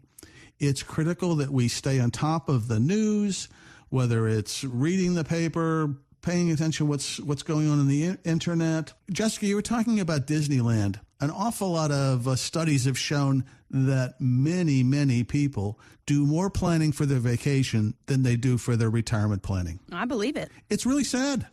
it's 0.59 0.83
critical 0.83 1.35
that 1.35 1.49
we 1.49 1.67
stay 1.67 1.99
on 1.99 2.11
top 2.11 2.49
of 2.49 2.67
the 2.67 2.79
news, 2.79 3.49
whether 3.89 4.27
it's 4.27 4.63
reading 4.63 5.15
the 5.15 5.23
paper, 5.23 5.95
paying 6.21 6.51
attention 6.51 6.87
what's 6.87 7.19
what's 7.19 7.43
going 7.43 7.69
on 7.69 7.79
in 7.79 7.87
the 7.87 8.17
internet. 8.23 8.93
Jessica, 9.11 9.45
you 9.45 9.55
were 9.55 9.61
talking 9.61 9.99
about 9.99 10.25
Disneyland. 10.25 10.99
An 11.19 11.29
awful 11.29 11.71
lot 11.71 11.91
of 11.91 12.27
uh, 12.27 12.35
studies 12.35 12.85
have 12.85 12.97
shown 12.97 13.45
that 13.69 14.15
many, 14.19 14.83
many 14.83 15.23
people 15.23 15.79
do 16.05 16.25
more 16.25 16.49
planning 16.49 16.91
for 16.91 17.05
their 17.05 17.19
vacation 17.19 17.93
than 18.07 18.23
they 18.23 18.35
do 18.35 18.57
for 18.57 18.75
their 18.75 18.89
retirement 18.89 19.41
planning. 19.41 19.79
I 19.91 20.05
believe 20.05 20.35
it. 20.35 20.51
It's 20.69 20.85
really 20.85 21.03
sad. 21.03 21.47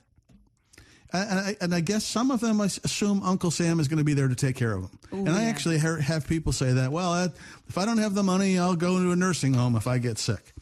And 1.12 1.40
I, 1.40 1.56
and 1.60 1.74
I 1.74 1.80
guess 1.80 2.04
some 2.04 2.30
of 2.30 2.40
them 2.40 2.60
assume 2.60 3.22
Uncle 3.22 3.50
Sam 3.50 3.80
is 3.80 3.88
going 3.88 3.98
to 3.98 4.04
be 4.04 4.14
there 4.14 4.28
to 4.28 4.34
take 4.36 4.56
care 4.56 4.72
of 4.72 4.82
them. 4.82 4.98
Ooh, 5.12 5.16
and 5.26 5.30
I 5.30 5.42
yeah. 5.42 5.48
actually 5.48 5.78
have 5.78 6.26
people 6.28 6.52
say 6.52 6.72
that, 6.72 6.92
well, 6.92 7.32
if 7.68 7.76
I 7.76 7.84
don't 7.84 7.98
have 7.98 8.14
the 8.14 8.22
money, 8.22 8.58
I'll 8.58 8.76
go 8.76 8.98
to 8.98 9.10
a 9.10 9.16
nursing 9.16 9.54
home 9.54 9.74
if 9.74 9.86
I 9.86 9.98
get 9.98 10.18
sick. 10.18 10.52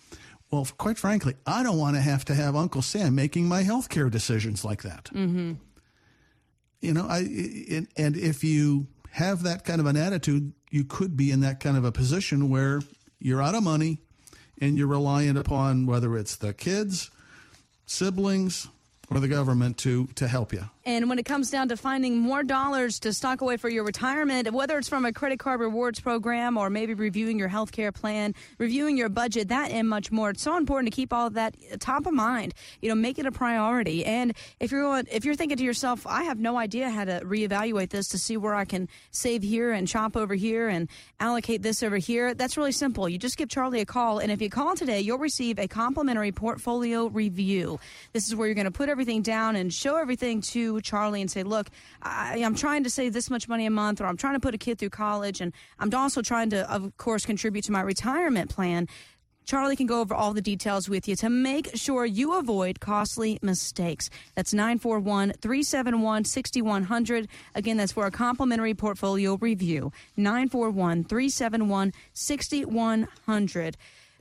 Well, 0.50 0.66
quite 0.78 0.96
frankly, 0.96 1.34
I 1.46 1.62
don't 1.62 1.76
want 1.76 1.96
to 1.96 2.00
have 2.00 2.24
to 2.26 2.34
have 2.34 2.56
Uncle 2.56 2.80
Sam 2.80 3.14
making 3.14 3.46
my 3.46 3.62
health 3.62 3.90
care 3.90 4.08
decisions 4.08 4.64
like 4.64 4.82
that. 4.82 5.04
Mm-hmm. 5.12 5.54
You 6.80 6.94
know, 6.94 7.06
I 7.06 7.18
and, 7.18 7.88
and 7.96 8.16
if 8.16 8.42
you 8.44 8.86
have 9.10 9.42
that 9.42 9.64
kind 9.64 9.80
of 9.80 9.86
an 9.86 9.96
attitude, 9.96 10.52
you 10.70 10.84
could 10.84 11.16
be 11.16 11.30
in 11.30 11.40
that 11.40 11.60
kind 11.60 11.76
of 11.76 11.84
a 11.84 11.92
position 11.92 12.48
where 12.48 12.80
you're 13.18 13.42
out 13.42 13.54
of 13.54 13.62
money 13.62 13.98
and 14.60 14.78
you're 14.78 14.86
reliant 14.86 15.36
upon 15.36 15.86
whether 15.86 16.16
it's 16.16 16.36
the 16.36 16.54
kids, 16.54 17.10
siblings, 17.84 18.68
or 19.10 19.20
the 19.20 19.28
government 19.28 19.78
to 19.78 20.06
to 20.14 20.28
help 20.28 20.52
you. 20.52 20.68
And 20.88 21.10
when 21.10 21.18
it 21.18 21.26
comes 21.26 21.50
down 21.50 21.68
to 21.68 21.76
finding 21.76 22.16
more 22.16 22.42
dollars 22.42 22.98
to 23.00 23.12
stock 23.12 23.42
away 23.42 23.58
for 23.58 23.68
your 23.68 23.84
retirement, 23.84 24.50
whether 24.50 24.78
it's 24.78 24.88
from 24.88 25.04
a 25.04 25.12
credit 25.12 25.38
card 25.38 25.60
rewards 25.60 26.00
program 26.00 26.56
or 26.56 26.70
maybe 26.70 26.94
reviewing 26.94 27.38
your 27.38 27.48
health 27.48 27.72
care 27.72 27.92
plan, 27.92 28.34
reviewing 28.56 28.96
your 28.96 29.10
budget, 29.10 29.48
that 29.48 29.70
and 29.70 29.86
much 29.86 30.10
more, 30.10 30.30
it's 30.30 30.40
so 30.40 30.56
important 30.56 30.90
to 30.90 30.96
keep 30.96 31.12
all 31.12 31.26
of 31.26 31.34
that 31.34 31.54
top 31.78 32.06
of 32.06 32.14
mind. 32.14 32.54
You 32.80 32.88
know, 32.88 32.94
make 32.94 33.18
it 33.18 33.26
a 33.26 33.30
priority. 33.30 34.02
And 34.06 34.32
if 34.60 34.72
you're 34.72 34.80
going, 34.80 35.06
if 35.12 35.26
you're 35.26 35.34
thinking 35.34 35.58
to 35.58 35.62
yourself, 35.62 36.06
I 36.06 36.22
have 36.22 36.38
no 36.38 36.56
idea 36.56 36.88
how 36.88 37.04
to 37.04 37.20
reevaluate 37.22 37.90
this 37.90 38.08
to 38.08 38.18
see 38.18 38.38
where 38.38 38.54
I 38.54 38.64
can 38.64 38.88
save 39.10 39.42
here 39.42 39.72
and 39.72 39.86
chop 39.86 40.16
over 40.16 40.34
here 40.34 40.68
and 40.68 40.88
allocate 41.20 41.60
this 41.60 41.82
over 41.82 41.98
here, 41.98 42.32
that's 42.32 42.56
really 42.56 42.72
simple. 42.72 43.10
You 43.10 43.18
just 43.18 43.36
give 43.36 43.50
Charlie 43.50 43.82
a 43.82 43.84
call, 43.84 44.20
and 44.20 44.32
if 44.32 44.40
you 44.40 44.48
call 44.48 44.74
today, 44.74 45.00
you'll 45.00 45.18
receive 45.18 45.58
a 45.58 45.68
complimentary 45.68 46.32
portfolio 46.32 47.08
review. 47.08 47.78
This 48.14 48.26
is 48.26 48.34
where 48.34 48.48
you're 48.48 48.54
going 48.54 48.64
to 48.64 48.70
put 48.70 48.88
everything 48.88 49.20
down 49.20 49.54
and 49.54 49.70
show 49.70 49.96
everything 49.96 50.40
to 50.40 50.77
Charlie 50.80 51.20
and 51.20 51.30
say, 51.30 51.42
look, 51.42 51.68
I, 52.02 52.42
I'm 52.44 52.54
trying 52.54 52.84
to 52.84 52.90
save 52.90 53.12
this 53.12 53.30
much 53.30 53.48
money 53.48 53.66
a 53.66 53.70
month, 53.70 54.00
or 54.00 54.06
I'm 54.06 54.16
trying 54.16 54.34
to 54.34 54.40
put 54.40 54.54
a 54.54 54.58
kid 54.58 54.78
through 54.78 54.90
college, 54.90 55.40
and 55.40 55.52
I'm 55.78 55.92
also 55.94 56.22
trying 56.22 56.50
to, 56.50 56.70
of 56.72 56.96
course, 56.96 57.24
contribute 57.26 57.64
to 57.64 57.72
my 57.72 57.80
retirement 57.80 58.50
plan. 58.50 58.88
Charlie 59.48 59.76
can 59.76 59.86
go 59.86 60.02
over 60.02 60.14
all 60.14 60.34
the 60.34 60.42
details 60.42 60.90
with 60.90 61.08
you 61.08 61.16
to 61.16 61.30
make 61.30 61.70
sure 61.74 62.04
you 62.04 62.34
avoid 62.34 62.80
costly 62.80 63.38
mistakes. 63.40 64.10
That's 64.34 64.52
941 64.52 65.32
371 65.40 66.24
6100. 66.24 67.28
Again, 67.54 67.78
that's 67.78 67.92
for 67.92 68.04
a 68.04 68.10
complimentary 68.10 68.74
portfolio 68.74 69.36
review. 69.36 69.90
941 70.18 71.04
371 71.04 71.94
6100. 72.12 73.76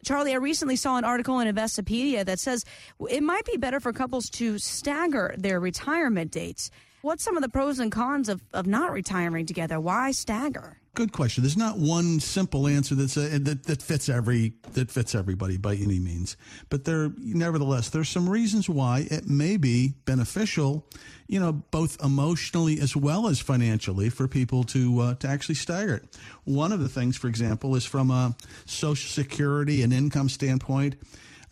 Charlie, 0.08 0.32
I 0.32 0.38
recently 0.38 0.78
saw 0.78 0.96
an 0.96 1.04
article 1.04 1.42
in 1.42 1.54
Investopedia 1.54 2.24
that 2.24 2.40
says 2.40 2.64
it 3.10 3.22
might 3.22 3.44
be 3.44 3.58
better 3.58 3.82
for 3.82 3.92
couples 3.92 4.30
to 4.30 4.58
stagger 4.58 5.36
their 5.38 5.60
retirement 5.60 6.32
dates. 6.32 6.72
What's 7.02 7.26
some 7.26 7.36
of 7.36 7.44
the 7.44 7.50
pros 7.50 7.80
and 7.80 7.92
cons 7.92 8.30
of, 8.30 8.42
of 8.54 8.68
not 8.68 8.94
retiring 8.94 9.46
together? 9.46 9.82
Why 9.82 10.12
stagger? 10.12 10.78
Good 10.98 11.12
question. 11.12 11.44
There's 11.44 11.56
not 11.56 11.78
one 11.78 12.20
simple 12.20 12.68
answer 12.68 12.96
that's 12.96 13.18
a, 13.18 13.38
that 13.38 13.66
that 13.66 13.84
fits 13.84 14.10
every 14.10 14.54
that 14.74 14.90
fits 14.90 15.14
everybody 15.14 15.56
by 15.56 15.76
any 15.76 16.00
means. 16.00 16.36
But 16.72 16.86
there, 16.86 17.12
nevertheless, 17.20 17.90
there's 17.90 18.10
some 18.10 18.28
reasons 18.28 18.68
why 18.68 19.06
it 19.12 19.30
may 19.30 19.58
be 19.58 19.94
beneficial, 20.06 20.88
you 21.28 21.40
know, 21.40 21.52
both 21.52 22.04
emotionally 22.04 22.80
as 22.80 22.96
well 22.96 23.28
as 23.28 23.40
financially 23.40 24.10
for 24.10 24.28
people 24.28 24.64
to 24.64 25.00
uh, 25.02 25.14
to 25.20 25.28
actually 25.28 25.54
stagger 25.54 25.98
it. 25.98 26.18
One 26.46 26.72
of 26.72 26.80
the 26.80 26.90
things, 26.90 27.16
for 27.16 27.28
example, 27.28 27.76
is 27.76 27.86
from 27.86 28.10
a 28.10 28.36
Social 28.66 29.12
Security 29.12 29.84
and 29.84 29.94
income 29.94 30.30
standpoint. 30.30 30.96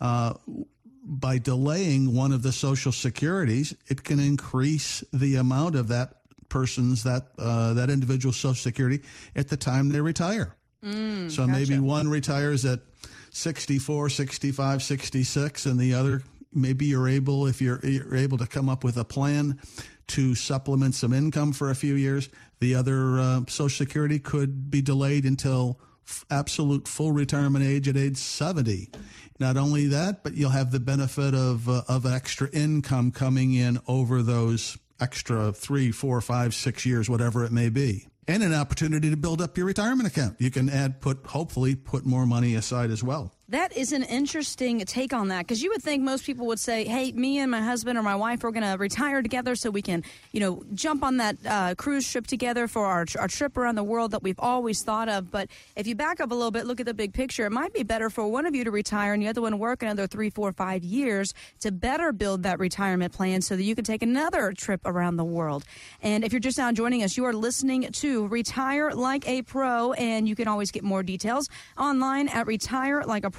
Uh, 0.00 0.34
by 1.08 1.38
delaying 1.38 2.12
one 2.16 2.32
of 2.32 2.42
the 2.42 2.50
social 2.50 2.90
securities, 2.90 3.76
it 3.86 4.02
can 4.02 4.18
increase 4.18 5.04
the 5.12 5.36
amount 5.36 5.76
of 5.76 5.86
that 5.86 6.15
person's 6.48 7.02
that 7.04 7.28
uh, 7.38 7.74
that 7.74 7.90
individual 7.90 8.32
social 8.32 8.54
security 8.54 9.02
at 9.34 9.48
the 9.48 9.56
time 9.56 9.90
they 9.90 10.00
retire. 10.00 10.54
Mm, 10.84 11.30
so 11.30 11.46
maybe 11.46 11.78
one 11.78 12.08
retires 12.08 12.64
at 12.64 12.80
64, 13.30 14.08
65, 14.08 14.82
66 14.82 15.66
and 15.66 15.78
the 15.80 15.94
other 15.94 16.22
maybe 16.56 16.86
you're 16.86 17.08
able 17.08 17.46
if 17.46 17.60
you're 17.60 17.78
you're 17.84 18.16
able 18.16 18.38
to 18.38 18.46
come 18.46 18.68
up 18.68 18.82
with 18.82 18.96
a 18.96 19.04
plan 19.04 19.60
to 20.08 20.34
supplement 20.34 20.94
some 20.94 21.12
income 21.12 21.52
for 21.52 21.70
a 21.70 21.74
few 21.74 21.94
years, 21.94 22.28
the 22.60 22.74
other 22.74 23.18
uh, 23.18 23.40
social 23.48 23.84
security 23.84 24.18
could 24.18 24.70
be 24.70 24.80
delayed 24.80 25.24
until 25.24 25.80
f- 26.06 26.24
absolute 26.30 26.86
full 26.86 27.10
retirement 27.10 27.64
age 27.64 27.88
at 27.88 27.96
age 27.96 28.16
70. 28.16 28.88
Not 29.40 29.56
only 29.56 29.86
that, 29.88 30.22
but 30.22 30.34
you'll 30.34 30.50
have 30.50 30.70
the 30.70 30.80
benefit 30.80 31.34
of 31.34 31.68
uh, 31.68 31.82
of 31.88 32.06
extra 32.06 32.48
income 32.50 33.10
coming 33.10 33.52
in 33.52 33.78
over 33.86 34.22
those 34.22 34.78
extra 35.00 35.52
three, 35.52 35.92
four, 35.92 36.20
five, 36.20 36.54
six 36.54 36.86
years, 36.86 37.08
whatever 37.08 37.44
it 37.44 37.52
may 37.52 37.68
be. 37.68 38.06
And 38.28 38.42
an 38.42 38.52
opportunity 38.52 39.10
to 39.10 39.16
build 39.16 39.40
up 39.40 39.56
your 39.56 39.66
retirement 39.66 40.08
account. 40.08 40.36
You 40.40 40.50
can 40.50 40.68
add, 40.68 41.00
put, 41.00 41.26
hopefully, 41.26 41.76
put 41.76 42.04
more 42.04 42.26
money 42.26 42.54
aside 42.56 42.90
as 42.90 43.04
well. 43.04 43.35
That 43.48 43.76
is 43.76 43.92
an 43.92 44.02
interesting 44.02 44.80
take 44.80 45.12
on 45.12 45.28
that 45.28 45.46
because 45.46 45.62
you 45.62 45.70
would 45.70 45.80
think 45.80 46.02
most 46.02 46.24
people 46.24 46.48
would 46.48 46.58
say, 46.58 46.84
"Hey, 46.84 47.12
me 47.12 47.38
and 47.38 47.48
my 47.48 47.60
husband 47.60 47.96
or 47.96 48.02
my 48.02 48.16
wife 48.16 48.42
are 48.42 48.50
going 48.50 48.64
to 48.64 48.76
retire 48.76 49.22
together 49.22 49.54
so 49.54 49.70
we 49.70 49.82
can, 49.82 50.02
you 50.32 50.40
know, 50.40 50.64
jump 50.74 51.04
on 51.04 51.18
that 51.18 51.36
uh, 51.46 51.76
cruise 51.76 52.10
trip 52.10 52.26
together 52.26 52.66
for 52.66 52.86
our, 52.86 53.06
our 53.20 53.28
trip 53.28 53.56
around 53.56 53.76
the 53.76 53.84
world 53.84 54.10
that 54.10 54.24
we've 54.24 54.40
always 54.40 54.82
thought 54.82 55.08
of." 55.08 55.30
But 55.30 55.48
if 55.76 55.86
you 55.86 55.94
back 55.94 56.20
up 56.20 56.32
a 56.32 56.34
little 56.34 56.50
bit, 56.50 56.66
look 56.66 56.80
at 56.80 56.86
the 56.86 56.94
big 56.94 57.12
picture. 57.12 57.46
It 57.46 57.52
might 57.52 57.72
be 57.72 57.84
better 57.84 58.10
for 58.10 58.26
one 58.26 58.46
of 58.46 58.54
you 58.56 58.64
to 58.64 58.72
retire 58.72 59.12
and 59.12 59.22
the 59.22 59.28
other 59.28 59.42
one 59.42 59.60
work 59.60 59.80
another 59.80 60.08
three, 60.08 60.28
four, 60.28 60.52
five 60.52 60.82
years 60.82 61.32
to 61.60 61.70
better 61.70 62.10
build 62.12 62.42
that 62.42 62.58
retirement 62.58 63.12
plan 63.12 63.42
so 63.42 63.54
that 63.54 63.62
you 63.62 63.76
can 63.76 63.84
take 63.84 64.02
another 64.02 64.54
trip 64.56 64.80
around 64.84 65.18
the 65.18 65.24
world. 65.24 65.64
And 66.02 66.24
if 66.24 66.32
you're 66.32 66.40
just 66.40 66.58
now 66.58 66.72
joining 66.72 67.04
us, 67.04 67.16
you 67.16 67.24
are 67.24 67.32
listening 67.32 67.92
to 67.92 68.26
Retire 68.26 68.90
Like 68.90 69.28
a 69.28 69.42
Pro, 69.42 69.92
and 69.92 70.28
you 70.28 70.34
can 70.34 70.48
always 70.48 70.72
get 70.72 70.82
more 70.82 71.04
details 71.04 71.48
online 71.78 72.26
at 72.26 72.48
retirelikeapro.com. 72.48 73.35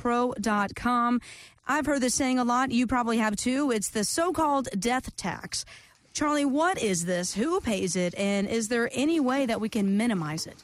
I've 1.68 1.86
heard 1.86 2.02
this 2.02 2.16
saying 2.16 2.40
a 2.40 2.44
lot. 2.44 2.72
You 2.72 2.88
probably 2.88 3.18
have 3.18 3.36
too. 3.36 3.72
It's 3.72 3.90
the 3.90 4.04
so 4.04 4.32
called 4.32 4.70
death 4.80 5.16
tax. 5.18 5.66
Charlie, 6.14 6.46
what 6.46 6.82
is 6.82 7.06
this? 7.06 7.36
Who 7.36 7.62
pays 7.62 7.96
it? 7.96 8.16
And 8.18 8.48
is 8.48 8.70
there 8.70 8.90
any 8.94 9.20
way 9.20 9.46
that 9.46 9.62
we 9.62 9.70
can 9.70 9.98
minimize 9.98 10.48
it? 10.48 10.56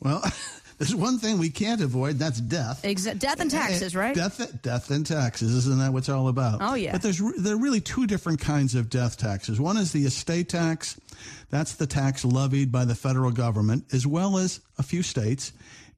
Well, 0.00 0.22
there's 0.78 0.94
one 0.94 1.18
thing 1.18 1.38
we 1.38 1.48
can't 1.48 1.80
avoid. 1.80 2.18
That's 2.18 2.40
death. 2.40 2.82
Exa- 2.82 3.18
death 3.18 3.40
and 3.40 3.50
taxes, 3.50 3.96
right? 3.96 4.14
Death, 4.14 4.60
death 4.60 4.90
and 4.90 5.06
taxes. 5.06 5.54
Isn't 5.54 5.78
that 5.78 5.92
what 5.92 6.00
it's 6.00 6.08
all 6.08 6.28
about? 6.28 6.58
Oh, 6.60 6.74
yeah. 6.74 6.92
But 6.92 7.00
there's 7.00 7.22
there 7.38 7.54
are 7.54 7.58
really 7.58 7.80
two 7.80 8.06
different 8.06 8.40
kinds 8.40 8.74
of 8.74 8.90
death 8.90 9.16
taxes. 9.16 9.58
One 9.58 9.76
is 9.76 9.92
the 9.92 10.04
estate 10.04 10.48
tax. 10.50 11.00
That's 11.48 11.76
the 11.76 11.86
tax 11.86 12.24
levied 12.24 12.72
by 12.72 12.84
the 12.84 12.94
federal 12.94 13.30
government, 13.30 13.84
as 13.92 14.06
well 14.06 14.36
as 14.36 14.60
a 14.78 14.82
few 14.82 15.02
states, 15.02 15.52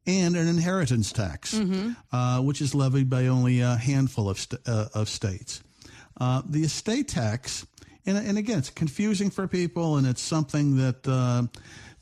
and 0.06 0.36
an 0.36 0.48
inheritance 0.48 1.12
tax, 1.12 1.54
Mm-hmm. 1.54 1.92
uh, 2.14 2.40
which 2.42 2.60
is 2.60 2.74
levied 2.74 3.08
by 3.08 3.26
only 3.28 3.60
a 3.60 3.76
handful 3.76 4.28
of 4.28 4.38
st- 4.38 4.60
uh, 4.66 4.88
of 4.94 5.08
states. 5.08 5.62
Uh, 6.20 6.42
the 6.48 6.62
estate 6.62 7.08
tax, 7.08 7.66
and, 8.06 8.16
and 8.18 8.38
again, 8.38 8.58
it's 8.58 8.70
confusing 8.70 9.30
for 9.30 9.48
people, 9.48 9.96
and 9.96 10.06
it's 10.06 10.20
something 10.22 10.76
that 10.76 11.06
uh, 11.08 11.42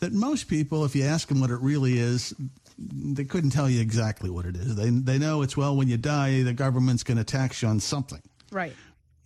that 0.00 0.12
most 0.12 0.48
people, 0.48 0.84
if 0.84 0.94
you 0.96 1.04
ask 1.04 1.28
them 1.28 1.40
what 1.40 1.50
it 1.50 1.60
really 1.60 1.98
is, 1.98 2.34
they 2.78 3.24
couldn't 3.24 3.50
tell 3.50 3.70
you 3.70 3.80
exactly 3.80 4.28
what 4.30 4.44
it 4.46 4.56
is. 4.56 4.74
They 4.74 4.90
they 4.90 5.18
know 5.18 5.42
it's 5.42 5.56
well 5.56 5.76
when 5.76 5.88
you 5.88 5.96
die, 5.96 6.42
the 6.42 6.52
government's 6.52 7.04
going 7.04 7.18
to 7.18 7.24
tax 7.24 7.62
you 7.62 7.68
on 7.68 7.78
something, 7.80 8.20
Right. 8.50 8.74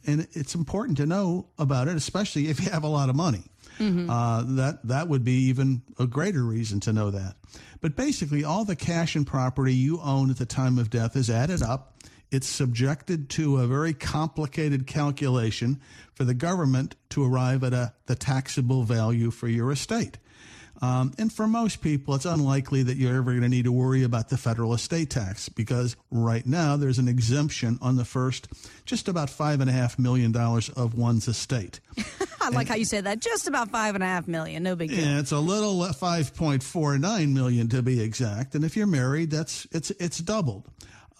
and 0.06 0.28
it's 0.32 0.54
important 0.54 0.98
to 0.98 1.06
know 1.06 1.46
about 1.58 1.88
it, 1.88 1.96
especially 1.96 2.48
if 2.48 2.60
you 2.62 2.70
have 2.70 2.84
a 2.84 2.88
lot 2.88 3.08
of 3.08 3.16
money. 3.16 3.44
Mhm. 3.78 4.08
Uh, 4.08 4.42
that 4.56 4.86
that 4.86 5.08
would 5.08 5.24
be 5.24 5.48
even 5.48 5.82
a 5.98 6.06
greater 6.06 6.44
reason 6.44 6.80
to 6.80 6.92
know 6.92 7.10
that. 7.10 7.36
But 7.80 7.96
basically, 7.96 8.42
all 8.44 8.64
the 8.64 8.76
cash 8.76 9.14
and 9.16 9.26
property 9.26 9.74
you 9.74 10.00
own 10.00 10.30
at 10.30 10.38
the 10.38 10.46
time 10.46 10.78
of 10.78 10.90
death 10.90 11.16
is 11.16 11.28
added 11.30 11.62
up. 11.62 11.92
It's 12.30 12.48
subjected 12.48 13.28
to 13.30 13.58
a 13.58 13.66
very 13.66 13.94
complicated 13.94 14.86
calculation 14.86 15.78
for 16.12 16.24
the 16.24 16.34
government 16.34 16.96
to 17.10 17.24
arrive 17.24 17.62
at 17.62 17.72
a 17.72 17.92
the 18.06 18.16
taxable 18.16 18.82
value 18.82 19.30
for 19.30 19.48
your 19.48 19.70
estate. 19.70 20.18
Um, 20.82 21.12
and 21.18 21.32
for 21.32 21.46
most 21.46 21.80
people, 21.80 22.14
it's 22.14 22.26
unlikely 22.26 22.82
that 22.84 22.96
you're 22.96 23.16
ever 23.16 23.30
going 23.30 23.42
to 23.42 23.48
need 23.48 23.64
to 23.64 23.72
worry 23.72 24.02
about 24.02 24.28
the 24.28 24.36
federal 24.36 24.74
estate 24.74 25.10
tax 25.10 25.48
because 25.48 25.96
right 26.10 26.44
now 26.46 26.76
there's 26.76 26.98
an 26.98 27.08
exemption 27.08 27.78
on 27.80 27.96
the 27.96 28.04
first 28.04 28.48
just 28.84 29.08
about 29.08 29.30
five 29.30 29.60
and 29.60 29.70
a 29.70 29.72
half 29.72 29.98
million 29.98 30.32
dollars 30.32 30.68
of 30.70 30.96
one's 30.96 31.28
estate. 31.28 31.80
I 32.40 32.50
like 32.50 32.68
how 32.68 32.76
you 32.76 32.84
said 32.84 33.04
that. 33.04 33.20
Just 33.20 33.48
about 33.48 33.70
five 33.70 33.94
and 33.94 34.04
a 34.04 34.06
half 34.06 34.28
million. 34.28 34.62
No 34.62 34.76
big 34.76 34.90
deal. 34.90 35.00
Yeah, 35.00 35.18
it's 35.18 35.32
a 35.32 35.38
little 35.38 35.82
five 35.94 36.34
point 36.34 36.62
four 36.62 36.98
nine 36.98 37.34
million 37.34 37.68
to 37.70 37.82
be 37.82 38.00
exact. 38.00 38.54
And 38.54 38.64
if 38.64 38.76
you're 38.76 38.86
married, 38.86 39.30
that's 39.30 39.66
it's 39.72 39.90
it's 39.92 40.18
doubled. 40.18 40.64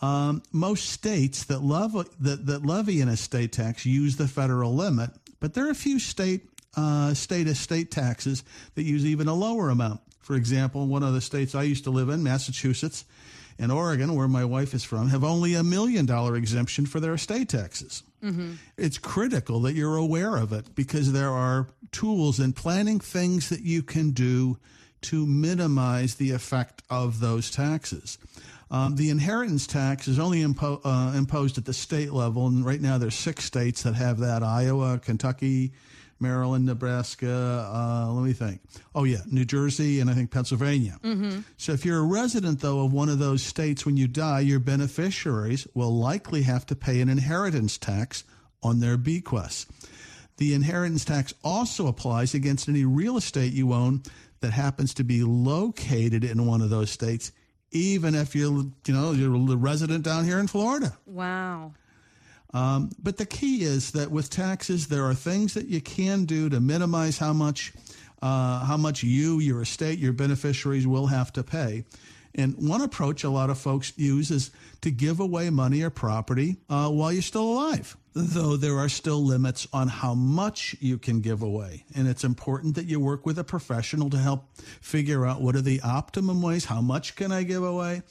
Um, 0.03 0.43
most 0.53 0.91
states 0.91 1.45
that 1.45 1.63
love 1.63 1.93
that, 2.21 2.47
that 2.47 2.67
levy 2.67 3.01
an 3.01 3.09
estate 3.09 3.53
tax 3.53 3.87
use 3.87 4.17
the 4.17 4.29
federal 4.29 4.75
limit, 4.75 5.11
but 5.41 5.55
there 5.55 5.67
are 5.67 5.71
a 5.71 5.75
few 5.75 5.99
state 5.99 6.43
uh, 6.77 7.15
state 7.15 7.49
estate 7.49 7.91
taxes 7.91 8.45
that 8.75 8.83
use 8.83 9.05
even 9.05 9.29
a 9.29 9.35
lower 9.35 9.71
amount. 9.71 10.01
For 10.21 10.35
example, 10.35 10.87
one 10.87 11.03
of 11.03 11.15
the 11.15 11.21
states 11.21 11.55
I 11.55 11.63
used 11.63 11.85
to 11.85 11.91
live 11.91 12.09
in, 12.09 12.23
Massachusetts, 12.23 13.05
and 13.59 13.73
Oregon, 13.73 14.15
where 14.15 14.29
my 14.29 14.45
wife 14.45 14.75
is 14.75 14.85
from, 14.85 15.09
have 15.09 15.25
only 15.25 15.55
a 15.55 15.63
million 15.63 16.05
dollar 16.05 16.37
exemption 16.37 16.85
for 16.85 17.01
their 17.01 17.15
estate 17.15 17.49
taxes. 17.49 18.03
Mm-hmm. 18.23 18.55
It's 18.77 18.99
critical 18.99 19.61
that 19.61 19.75
you're 19.75 19.97
aware 19.97 20.37
of 20.37 20.53
it 20.53 20.75
because 20.75 21.13
there 21.13 21.31
are 21.31 21.69
tools 21.93 22.39
and 22.41 22.55
planning 22.55 23.01
things 23.01 23.49
that 23.49 23.61
you 23.61 23.83
can 23.83 24.11
do 24.11 24.59
to 25.03 25.25
minimize 25.25 26.17
the 26.17 26.33
effect 26.33 26.83
of 26.91 27.21
those 27.21 27.51
taxes. 27.51 28.19
Um, 28.71 28.97
the 28.97 29.11
inheritance 29.11 29.67
tax 29.67 30.09
is 30.09 30.19
only 30.19 30.43
impo- 30.43 30.81
uh, 30.85 31.17
imposed 31.17 31.57
at 31.57 31.65
the 31.65 31.73
state 31.73 32.13
level, 32.13 32.49
and 32.49 32.67
right 32.67 32.81
now 32.81 32.99
there's 32.99 33.15
six 33.15 33.45
states 33.45 33.85
that 33.85 33.95
have 33.95 34.19
that: 34.19 34.43
Iowa, 34.43 34.99
Kentucky, 34.99 35.73
Maryland, 36.19 36.67
Nebraska. 36.67 37.71
Uh, 37.73 38.13
let 38.13 38.25
me 38.25 38.33
think. 38.33 38.61
Oh 38.95 39.05
yeah, 39.05 39.21
New 39.31 39.45
Jersey, 39.45 40.01
and 40.01 40.09
I 40.11 40.15
think 40.15 40.31
Pennsylvania. 40.31 40.99
Mm-hmm. 41.03 41.41
So 41.57 41.73
if 41.73 41.85
you're 41.85 41.99
a 41.99 42.07
resident, 42.07 42.61
though, 42.61 42.85
of 42.85 42.93
one 42.93 43.09
of 43.09 43.19
those 43.19 43.43
states, 43.43 43.85
when 43.85 43.97
you 43.97 44.09
die, 44.09 44.41
your 44.41 44.61
beneficiaries 44.61 45.67
will 45.75 45.95
likely 45.95 46.43
have 46.43 46.67
to 46.67 46.77
pay 46.77 47.01
an 47.01 47.09
inheritance 47.09 47.79
tax 47.79 48.25
on 48.63 48.81
their 48.81 48.97
bequests. 48.97 49.67
The 50.39 50.55
inheritance 50.55 51.05
tax 51.05 51.33
also 51.43 51.87
applies 51.87 52.35
against 52.35 52.69
any 52.69 52.85
real 52.85 53.17
estate 53.17 53.53
you 53.53 53.73
own 53.73 54.03
that 54.41 54.53
happens 54.53 54.93
to 54.95 55.05
be 55.05 55.23
located 55.23 56.25
in 56.25 56.47
one 56.47 56.61
of 56.61 56.69
those 56.69 56.91
states, 56.91 57.33
even 57.71 58.15
if 58.15 58.35
you're, 58.35 58.65
you 58.87 58.95
know, 58.95 59.13
you're 59.13 59.35
a 59.35 59.57
resident 59.57 60.05
down 60.05 60.25
here 60.25 60.39
in 60.39 60.47
Florida. 60.47 60.97
Wow. 61.07 61.73
Um, 62.57 62.91
but 62.99 63.19
the 63.19 63.27
key 63.27 63.65
is 63.65 63.91
that 63.91 64.11
with 64.11 64.31
taxes, 64.31 64.87
there 64.87 65.05
are 65.05 65.15
things 65.15 65.53
that 65.53 65.67
you 65.67 65.83
can 65.83 66.25
do 66.25 66.49
to 66.49 66.59
minimize 66.59 67.19
how 67.19 67.35
much 67.35 67.75
uh, 68.23 68.65
how 68.65 68.79
much 68.79 69.03
you, 69.03 69.41
your 69.41 69.61
estate, 69.61 69.99
your 69.99 70.15
beneficiaries 70.15 70.87
will 70.87 71.09
have 71.09 71.31
to 71.35 71.43
pay. 71.43 71.85
And 72.35 72.55
one 72.57 72.81
approach 72.81 73.25
a 73.25 73.29
lot 73.29 73.51
of 73.51 73.59
folks 73.59 73.93
use 73.97 74.31
is 74.31 74.51
to 74.81 74.91
give 74.91 75.21
away 75.21 75.51
money 75.51 75.83
or 75.83 75.91
property 75.91 76.57
uh, 76.71 76.89
while 76.89 77.13
you're 77.13 77.21
still 77.21 77.53
alive, 77.53 77.95
though 78.15 78.57
there 78.57 78.79
are 78.79 78.89
still 78.89 79.23
limits 79.23 79.69
on 79.73 79.89
how 79.89 80.15
much 80.15 80.77
you 80.81 80.97
can 80.97 81.21
give 81.21 81.43
away. 81.43 81.85
And 81.95 82.09
it's 82.09 82.25
important 82.25 82.75
that 82.77 82.87
you 82.87 83.01
work 83.01 83.27
with 83.27 83.39
a 83.39 83.45
professional 83.45 84.09
to 84.11 84.19
help 84.19 84.57
figure 84.81 85.27
out 85.27 85.43
what 85.43 85.57
are 85.57 85.63
the 85.63 85.83
optimum 85.83 86.41
ways, 86.41 86.65
how 86.65 86.81
much 86.81 87.17
can 87.17 87.33
I 87.33 87.43
give 87.43 87.63
away, 87.63 88.03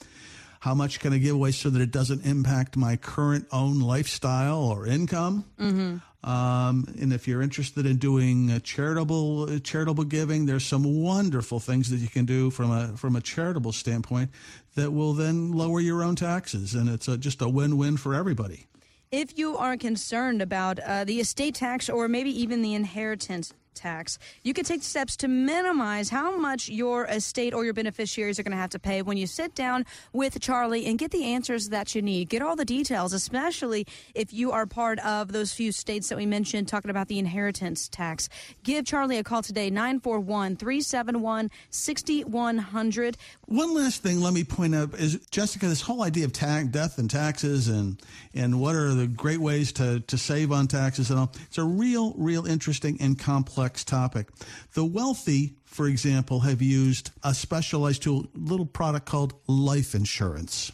how 0.66 0.74
much 0.74 1.00
can 1.00 1.14
I 1.14 1.20
give 1.20 1.36
away 1.36 1.52
so 1.52 1.70
that 1.70 1.80
it 1.80 1.92
doesn't 1.92 2.26
impact 2.26 2.76
my 2.76 2.96
current 2.98 3.46
own 3.52 3.80
lifestyle 3.82 4.64
or 4.64 4.88
income. 4.88 5.46
Mm-hmm. 5.60 6.28
Um, 6.28 6.88
and 7.00 7.14
if 7.14 7.28
you're 7.28 7.44
interested 7.44 7.86
in 7.86 7.98
doing 7.98 8.60
charitable 8.62 9.44
uh, 9.44 9.60
charitable 9.60 10.06
giving, 10.06 10.48
there's 10.48 10.66
some 10.66 11.04
wonderful 11.04 11.60
things 11.60 11.92
that 11.92 11.98
you 11.98 12.08
can 12.08 12.26
do 12.26 12.50
from 12.50 12.72
a 12.72 12.98
from 12.98 13.16
a 13.16 13.22
charitable 13.22 13.74
standpoint 13.74 14.32
that 14.74 14.90
will 14.92 15.14
then 15.14 15.52
lower 15.52 15.80
your 15.80 16.02
own 16.02 16.16
taxes, 16.16 16.74
and 16.74 16.90
it's 16.90 17.08
a, 17.08 17.16
just 17.16 17.44
a 17.44 17.48
win-win 17.48 17.96
for 17.96 18.16
everybody. 18.16 18.66
If 19.12 19.38
you 19.38 19.56
are 19.58 19.78
concerned 19.78 20.42
about 20.42 20.80
uh, 20.80 21.04
the 21.04 21.20
estate 21.20 21.54
tax 21.54 21.92
or 21.92 22.08
maybe 22.08 22.32
even 22.42 22.64
the 22.64 22.74
inheritance 22.74 23.54
tax, 23.76 24.18
you 24.44 24.54
can 24.54 24.66
take 24.66 24.84
steps 24.84 25.16
to 25.18 25.28
minimize 25.28 26.10
how 26.10 26.38
much 26.38 26.70
your 26.70 27.06
estate 27.06 27.54
or 27.54 27.66
your 27.66 27.74
beneficiaries 27.74 28.40
are 28.40 28.44
going 28.44 28.52
to 28.52 28.58
have 28.58 28.70
to 28.72 28.80
pay 28.80 29.02
when 29.02 29.18
you 29.18 29.28
sit 29.28 29.54
down 29.56 29.86
with 30.14 30.40
Charlie 30.40 30.86
and 30.86 30.98
get 30.98 31.12
the 31.12 31.26
answers 31.26 31.70
that 31.70 31.94
you 31.94 32.02
need. 32.02 32.30
Get 32.30 32.42
all 32.42 32.56
the 32.56 32.66
details, 32.66 33.14
especially 33.14 33.86
if 34.14 34.34
you 34.34 34.52
are 34.52 34.66
part 34.66 35.00
of 35.00 35.32
those 35.32 35.54
few 35.54 35.72
states 35.72 36.10
that 36.10 36.18
we 36.18 36.26
mentioned 36.26 36.68
talking 36.68 36.92
about 36.92 37.08
the 37.08 37.20
inheritance 37.20 37.88
tax. 37.88 38.30
Give 38.64 38.86
Charlie 38.86 39.18
a 39.18 39.24
call 39.24 39.42
today, 39.42 39.70
941 39.70 40.56
371 40.56 41.52
6100. 41.70 43.18
One 43.46 43.74
last 43.74 44.02
thing, 44.02 44.22
let 44.22 44.34
me 44.34 44.44
point 44.44 44.76
out 44.76 44.94
is 44.96 45.20
Jessica, 45.32 45.68
this 45.68 45.82
whole 45.82 46.04
idea 46.04 46.26
of 46.26 46.34
tax, 46.34 46.68
death 46.68 46.98
and 46.98 47.10
taxes, 47.10 47.68
and 47.68 48.02
and 48.34 48.60
what 48.60 48.76
are 48.76 48.94
the 48.94 49.08
great 49.08 49.40
ways 49.40 49.72
to 49.74 50.00
to 50.02 50.18
save 50.18 50.52
on 50.52 50.68
taxes 50.68 51.10
and 51.10 51.20
all. 51.20 51.32
It's 51.48 51.58
a 51.58 51.64
real, 51.64 52.14
real 52.18 52.46
interesting 52.46 52.98
and 53.00 53.20
complex 53.66 53.84
topic. 53.84 54.28
The 54.74 54.86
wealthy, 54.86 55.56
for 55.66 55.88
example, 55.88 56.42
have 56.42 56.62
used 56.62 57.10
a 57.24 57.34
specialized 57.34 58.04
tool, 58.04 58.28
little 58.36 58.66
product 58.66 59.08
called 59.08 59.34
life 59.48 59.96
insurance. 59.96 60.72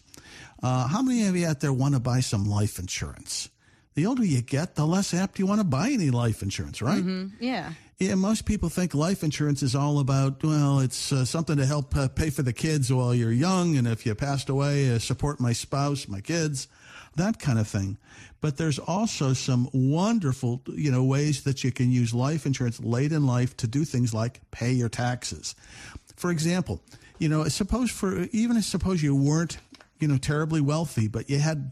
Uh, 0.62 0.88
how 0.88 1.02
many 1.02 1.26
of 1.28 1.36
you 1.36 1.48
out 1.48 1.62
there 1.62 1.72
want 1.74 1.94
to 1.94 2.02
buy 2.02 2.20
some 2.20 2.46
life 2.46 2.80
insurance? 2.80 3.50
The 3.94 4.06
older 4.06 4.24
you 4.24 4.42
get, 4.42 4.76
the 4.76 4.86
less 4.86 5.14
apt 5.14 5.38
you 5.38 5.46
want 5.46 5.60
to 5.60 5.66
buy 5.66 5.90
any 5.90 6.12
life 6.12 6.42
insurance, 6.42 6.82
right? 6.82 7.04
Mm-hmm. 7.04 7.44
Yeah. 7.44 7.74
Yeah, 8.00 8.16
most 8.16 8.46
people 8.46 8.70
think 8.70 8.96
life 8.96 9.22
insurance 9.22 9.62
is 9.62 9.76
all 9.76 10.00
about, 10.00 10.44
well, 10.44 10.80
it's 10.80 11.12
uh, 11.12 11.24
something 11.26 11.58
to 11.58 11.66
help 11.66 11.96
uh, 11.96 12.08
pay 12.08 12.30
for 12.32 12.42
the 12.42 12.54
kids 12.54 12.92
while 12.92 13.14
you're 13.14 13.32
young. 13.32 13.78
And 13.78 13.88
if 13.88 14.06
you 14.06 14.16
passed 14.16 14.50
away, 14.50 14.90
uh, 14.90 14.98
support 14.98 15.40
my 15.40 15.54
spouse, 15.54 16.08
my 16.08 16.22
kids, 16.22 16.68
that 17.16 17.40
kind 17.40 17.60
of 17.60 17.68
thing. 17.68 17.98
But 18.40 18.58
there's 18.58 18.80
also 18.80 19.34
some 19.34 19.70
wonderful, 19.72 20.62
you 20.68 20.92
know, 20.92 21.04
ways 21.04 21.44
that 21.44 21.64
you 21.64 21.72
can 21.72 21.92
use 21.92 22.14
life 22.14 22.48
insurance 22.48 22.80
late 22.80 23.12
in 23.12 23.28
life 23.28 23.56
to 23.58 23.68
do 23.68 23.86
things 23.86 24.16
like 24.16 24.40
pay 24.50 24.72
your 24.72 24.90
taxes. 24.90 25.54
For 26.16 26.32
example, 26.32 26.82
you 27.20 27.30
know, 27.30 27.44
suppose 27.50 27.92
for, 27.92 28.24
even 28.32 28.60
suppose 28.64 29.04
you 29.04 29.16
weren't, 29.16 29.60
you 30.00 30.08
know, 30.08 30.18
terribly 30.18 30.62
wealthy, 30.62 31.08
but 31.08 31.30
you 31.30 31.38
had 31.38 31.72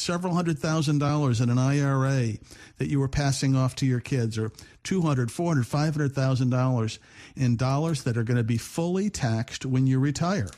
several 0.00 0.34
hundred 0.34 0.58
thousand 0.58 0.98
dollars 0.98 1.40
in 1.40 1.50
an 1.50 1.58
IRA 1.58 2.32
that 2.78 2.88
you 2.88 2.98
were 2.98 3.08
passing 3.08 3.54
off 3.54 3.74
to 3.76 3.86
your 3.86 4.00
kids 4.00 4.38
or 4.38 4.50
200, 4.84 5.30
400, 5.30 5.66
500,000 5.66 6.50
dollars 6.50 6.98
in 7.36 7.56
dollars 7.56 8.02
that 8.04 8.16
are 8.16 8.24
going 8.24 8.36
to 8.38 8.42
be 8.44 8.56
fully 8.56 9.10
taxed 9.10 9.66
when 9.66 9.86
you 9.86 9.98
retire. 9.98 10.48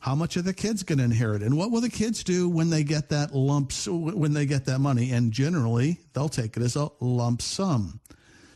How 0.00 0.14
much 0.14 0.36
are 0.36 0.42
the 0.42 0.52
kids 0.52 0.82
going 0.82 0.98
to 0.98 1.04
inherit 1.04 1.42
and 1.42 1.56
what 1.56 1.70
will 1.70 1.80
the 1.80 1.88
kids 1.88 2.24
do 2.24 2.48
when 2.48 2.70
they 2.70 2.84
get 2.84 3.10
that 3.10 3.34
lumps 3.34 3.86
when 3.88 4.32
they 4.32 4.46
get 4.46 4.66
that 4.66 4.78
money 4.78 5.12
and 5.12 5.32
generally 5.32 6.00
they'll 6.12 6.28
take 6.28 6.56
it 6.56 6.62
as 6.62 6.76
a 6.76 6.88
lump 7.00 7.40
sum. 7.40 8.00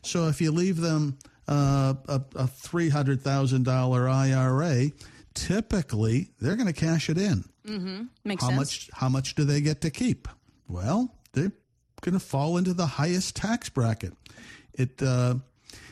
So 0.02 0.28
if 0.28 0.40
you 0.40 0.52
leave 0.52 0.78
them 0.78 1.18
uh, 1.48 1.94
a, 2.06 2.20
a 2.36 2.44
$300,000 2.44 4.10
IRA, 4.10 4.90
typically 5.34 6.30
they're 6.40 6.56
going 6.56 6.66
to 6.66 6.72
cash 6.72 7.08
it 7.08 7.16
in 7.16 7.44
Mm-hmm. 7.68 8.04
Makes 8.24 8.42
how 8.42 8.48
sense. 8.48 8.58
much 8.58 8.90
how 8.92 9.08
much 9.08 9.34
do 9.34 9.44
they 9.44 9.60
get 9.60 9.80
to 9.82 9.90
keep? 9.90 10.28
Well, 10.68 11.14
they're 11.32 11.52
going 12.00 12.14
to 12.14 12.24
fall 12.24 12.56
into 12.56 12.74
the 12.74 12.86
highest 12.86 13.36
tax 13.36 13.68
bracket. 13.68 14.14
It, 14.74 15.02
uh, 15.02 15.36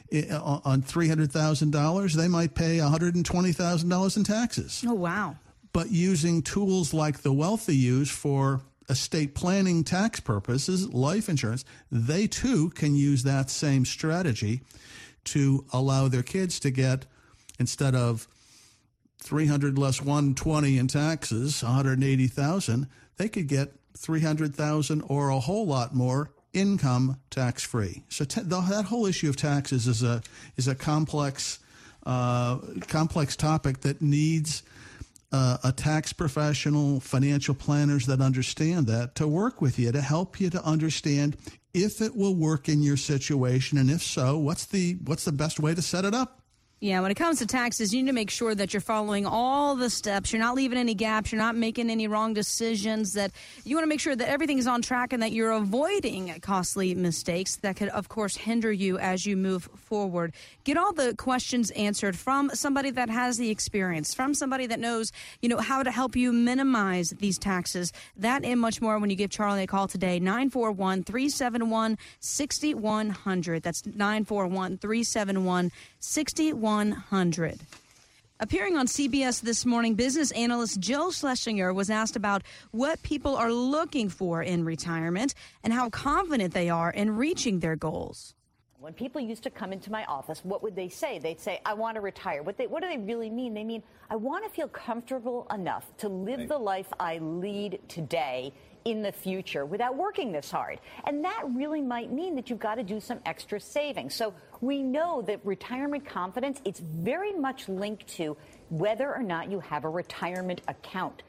it 0.08 0.30
on 0.30 0.82
three 0.82 1.08
hundred 1.08 1.32
thousand 1.32 1.72
dollars, 1.72 2.14
they 2.14 2.28
might 2.28 2.54
pay 2.54 2.80
one 2.80 2.90
hundred 2.90 3.14
and 3.14 3.24
twenty 3.24 3.52
thousand 3.52 3.88
dollars 3.88 4.16
in 4.16 4.24
taxes. 4.24 4.84
Oh, 4.86 4.94
wow. 4.94 5.36
But 5.72 5.90
using 5.90 6.42
tools 6.42 6.94
like 6.94 7.22
the 7.22 7.32
wealthy 7.32 7.76
use 7.76 8.10
for 8.10 8.62
estate 8.88 9.34
planning 9.34 9.82
tax 9.82 10.20
purposes, 10.20 10.88
life 10.94 11.28
insurance, 11.28 11.64
they 11.90 12.26
too 12.28 12.70
can 12.70 12.94
use 12.94 13.24
that 13.24 13.50
same 13.50 13.84
strategy 13.84 14.62
to 15.24 15.64
allow 15.72 16.06
their 16.06 16.22
kids 16.22 16.60
to 16.60 16.70
get 16.70 17.04
instead 17.58 17.94
of 17.96 18.28
300 19.26 19.76
less 19.76 20.00
120 20.00 20.78
in 20.78 20.86
taxes, 20.86 21.62
180,000, 21.62 22.86
they 23.16 23.28
could 23.28 23.48
get 23.48 23.72
300,000 23.96 25.02
or 25.08 25.30
a 25.30 25.40
whole 25.40 25.66
lot 25.66 25.94
more 25.94 26.30
income 26.52 27.18
tax 27.28 27.64
free. 27.64 28.04
So 28.08 28.24
the, 28.24 28.60
that 28.70 28.84
whole 28.86 29.04
issue 29.06 29.28
of 29.28 29.36
taxes 29.36 29.86
is 29.88 30.02
a 30.02 30.22
is 30.56 30.68
a 30.68 30.74
complex 30.74 31.58
uh, 32.04 32.58
complex 32.86 33.34
topic 33.36 33.80
that 33.80 34.00
needs 34.00 34.62
uh, 35.32 35.58
a 35.64 35.72
tax 35.72 36.12
professional, 36.12 37.00
financial 37.00 37.54
planners 37.54 38.06
that 38.06 38.20
understand 38.20 38.86
that 38.86 39.16
to 39.16 39.26
work 39.26 39.60
with 39.60 39.78
you 39.78 39.90
to 39.90 40.00
help 40.00 40.40
you 40.40 40.50
to 40.50 40.64
understand 40.64 41.36
if 41.74 42.00
it 42.00 42.16
will 42.16 42.34
work 42.34 42.68
in 42.68 42.80
your 42.80 42.96
situation, 42.96 43.76
and 43.76 43.90
if 43.90 44.02
so, 44.02 44.38
what's 44.38 44.66
the 44.66 44.98
what's 45.04 45.24
the 45.24 45.32
best 45.32 45.58
way 45.58 45.74
to 45.74 45.82
set 45.82 46.04
it 46.04 46.14
up. 46.14 46.45
Yeah, 46.78 47.00
when 47.00 47.10
it 47.10 47.14
comes 47.14 47.38
to 47.38 47.46
taxes, 47.46 47.94
you 47.94 48.02
need 48.02 48.10
to 48.10 48.14
make 48.14 48.28
sure 48.28 48.54
that 48.54 48.74
you're 48.74 48.82
following 48.82 49.24
all 49.24 49.76
the 49.76 49.88
steps. 49.88 50.30
You're 50.30 50.42
not 50.42 50.54
leaving 50.54 50.76
any 50.76 50.92
gaps. 50.92 51.32
You're 51.32 51.40
not 51.40 51.56
making 51.56 51.88
any 51.88 52.06
wrong 52.06 52.34
decisions. 52.34 53.14
That 53.14 53.30
you 53.64 53.74
want 53.74 53.84
to 53.84 53.88
make 53.88 53.98
sure 53.98 54.14
that 54.14 54.28
everything 54.28 54.58
is 54.58 54.66
on 54.66 54.82
track 54.82 55.14
and 55.14 55.22
that 55.22 55.32
you're 55.32 55.52
avoiding 55.52 56.38
costly 56.42 56.94
mistakes 56.94 57.56
that 57.56 57.76
could, 57.76 57.88
of 57.88 58.10
course, 58.10 58.36
hinder 58.36 58.70
you 58.70 58.98
as 58.98 59.24
you 59.24 59.38
move 59.38 59.70
forward. 59.74 60.34
Get 60.64 60.76
all 60.76 60.92
the 60.92 61.14
questions 61.14 61.70
answered 61.70 62.14
from 62.14 62.50
somebody 62.52 62.90
that 62.90 63.08
has 63.08 63.38
the 63.38 63.48
experience, 63.48 64.12
from 64.12 64.34
somebody 64.34 64.66
that 64.66 64.78
knows, 64.78 65.12
you 65.40 65.48
know, 65.48 65.56
how 65.56 65.82
to 65.82 65.90
help 65.90 66.14
you 66.14 66.30
minimize 66.30 67.08
these 67.20 67.38
taxes. 67.38 67.90
That 68.18 68.44
and 68.44 68.60
much 68.60 68.82
more 68.82 68.98
when 68.98 69.08
you 69.08 69.16
give 69.16 69.30
Charlie 69.30 69.62
a 69.62 69.66
call 69.66 69.88
today, 69.88 70.18
941 70.18 71.04
371 71.04 71.96
6100. 72.20 73.62
That's 73.62 73.86
941 73.86 74.76
371 74.76 75.70
6100. 75.70 75.72
Appearing 78.38 78.76
on 78.76 78.86
CBS 78.86 79.40
this 79.40 79.66
morning, 79.66 79.94
business 79.94 80.30
analyst 80.30 80.78
Jill 80.78 81.10
Schlesinger 81.10 81.74
was 81.74 81.90
asked 81.90 82.14
about 82.14 82.42
what 82.70 83.02
people 83.02 83.34
are 83.34 83.52
looking 83.52 84.08
for 84.08 84.40
in 84.40 84.64
retirement 84.64 85.34
and 85.64 85.72
how 85.72 85.90
confident 85.90 86.54
they 86.54 86.70
are 86.70 86.90
in 86.90 87.16
reaching 87.16 87.58
their 87.58 87.74
goals. 87.74 88.36
When 88.78 88.92
people 88.92 89.20
used 89.20 89.42
to 89.42 89.50
come 89.50 89.72
into 89.72 89.90
my 89.90 90.04
office, 90.04 90.44
what 90.44 90.62
would 90.62 90.76
they 90.76 90.88
say? 90.88 91.18
They'd 91.18 91.40
say, 91.40 91.60
I 91.66 91.74
want 91.74 91.96
to 91.96 92.00
retire. 92.00 92.44
What, 92.44 92.56
they, 92.56 92.68
what 92.68 92.82
do 92.82 92.88
they 92.88 92.98
really 92.98 93.28
mean? 93.28 93.52
They 93.52 93.64
mean, 93.64 93.82
I 94.08 94.14
want 94.14 94.44
to 94.44 94.50
feel 94.50 94.68
comfortable 94.68 95.48
enough 95.52 95.90
to 95.98 96.08
live 96.08 96.48
the 96.48 96.58
life 96.58 96.86
I 97.00 97.18
lead 97.18 97.80
today 97.88 98.52
in 98.86 99.02
the 99.02 99.10
future 99.10 99.66
without 99.66 99.96
working 99.96 100.30
this 100.30 100.50
hard. 100.50 100.78
And 101.04 101.24
that 101.24 101.42
really 101.50 101.82
might 101.82 102.12
mean 102.12 102.36
that 102.36 102.48
you've 102.48 102.60
got 102.60 102.76
to 102.76 102.84
do 102.84 103.00
some 103.00 103.18
extra 103.26 103.58
saving. 103.58 104.10
So 104.10 104.32
we 104.60 104.80
know 104.80 105.22
that 105.22 105.40
retirement 105.44 106.06
confidence, 106.06 106.60
it's 106.64 106.78
very 106.78 107.32
much 107.32 107.68
linked 107.68 108.06
to 108.16 108.36
whether 108.70 109.12
or 109.12 109.24
not 109.24 109.50
you 109.50 109.58
have 109.60 109.84
a 109.84 109.88
retirement 109.88 110.60
account. 110.68 111.24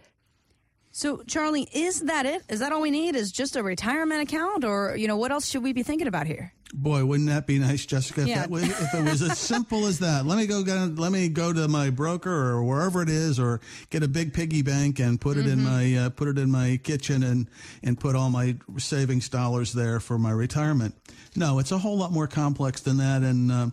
So, 0.91 1.21
Charlie, 1.27 1.67
is 1.73 2.01
that 2.01 2.25
it? 2.25 2.43
Is 2.47 2.59
that 2.59 2.71
all 2.71 2.81
we 2.81 2.91
need? 2.91 3.15
Is 3.15 3.31
just 3.31 3.55
a 3.55 3.61
retirement 3.61 4.21
account, 4.21 4.63
or 4.63 4.95
you 4.95 5.07
know, 5.07 5.17
what 5.17 5.31
else 5.31 5.47
should 5.47 5.61
we 5.61 5.73
be 5.73 5.83
thinking 5.83 6.07
about 6.07 6.25
here? 6.25 6.53
Boy, 6.73 7.05
wouldn't 7.05 7.29
that 7.29 7.47
be 7.47 7.59
nice, 7.59 7.85
Jessica? 7.85 8.21
If, 8.21 8.27
Yeah. 8.27 8.39
that 8.41 8.49
was, 8.49 8.63
if 8.63 8.93
it 8.93 9.03
was 9.03 9.21
as 9.21 9.39
simple 9.53 9.85
as 9.85 9.99
that. 9.99 10.25
Let 10.25 10.37
me 10.37 10.47
go. 10.47 10.63
Get, 10.63 10.97
let 10.97 11.11
me 11.11 11.29
go 11.29 11.53
to 11.53 11.67
my 11.67 11.89
broker 11.89 12.29
or 12.29 12.63
wherever 12.63 13.01
it 13.01 13.09
is, 13.09 13.39
or 13.39 13.61
get 13.89 14.03
a 14.03 14.07
big 14.07 14.33
piggy 14.33 14.61
bank 14.63 14.99
and 14.99 15.19
put 15.19 15.37
it 15.37 15.47
in 15.47 15.63
my 15.63 15.95
uh, 15.95 16.09
put 16.09 16.27
it 16.27 16.37
in 16.37 16.51
my 16.51 16.79
kitchen 16.83 17.23
and 17.23 17.49
and 17.83 17.97
put 17.99 18.15
all 18.15 18.29
my 18.29 18.57
savings 18.77 19.29
dollars 19.29 19.71
there 19.73 19.99
for 20.01 20.17
my 20.17 20.31
retirement. 20.31 20.95
No, 21.35 21.59
it's 21.59 21.71
a 21.71 21.77
whole 21.77 21.97
lot 21.97 22.11
more 22.11 22.27
complex 22.27 22.81
than 22.81 22.97
that. 22.97 23.21
And 23.21 23.51
uh, 23.51 23.69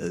uh, 0.00 0.08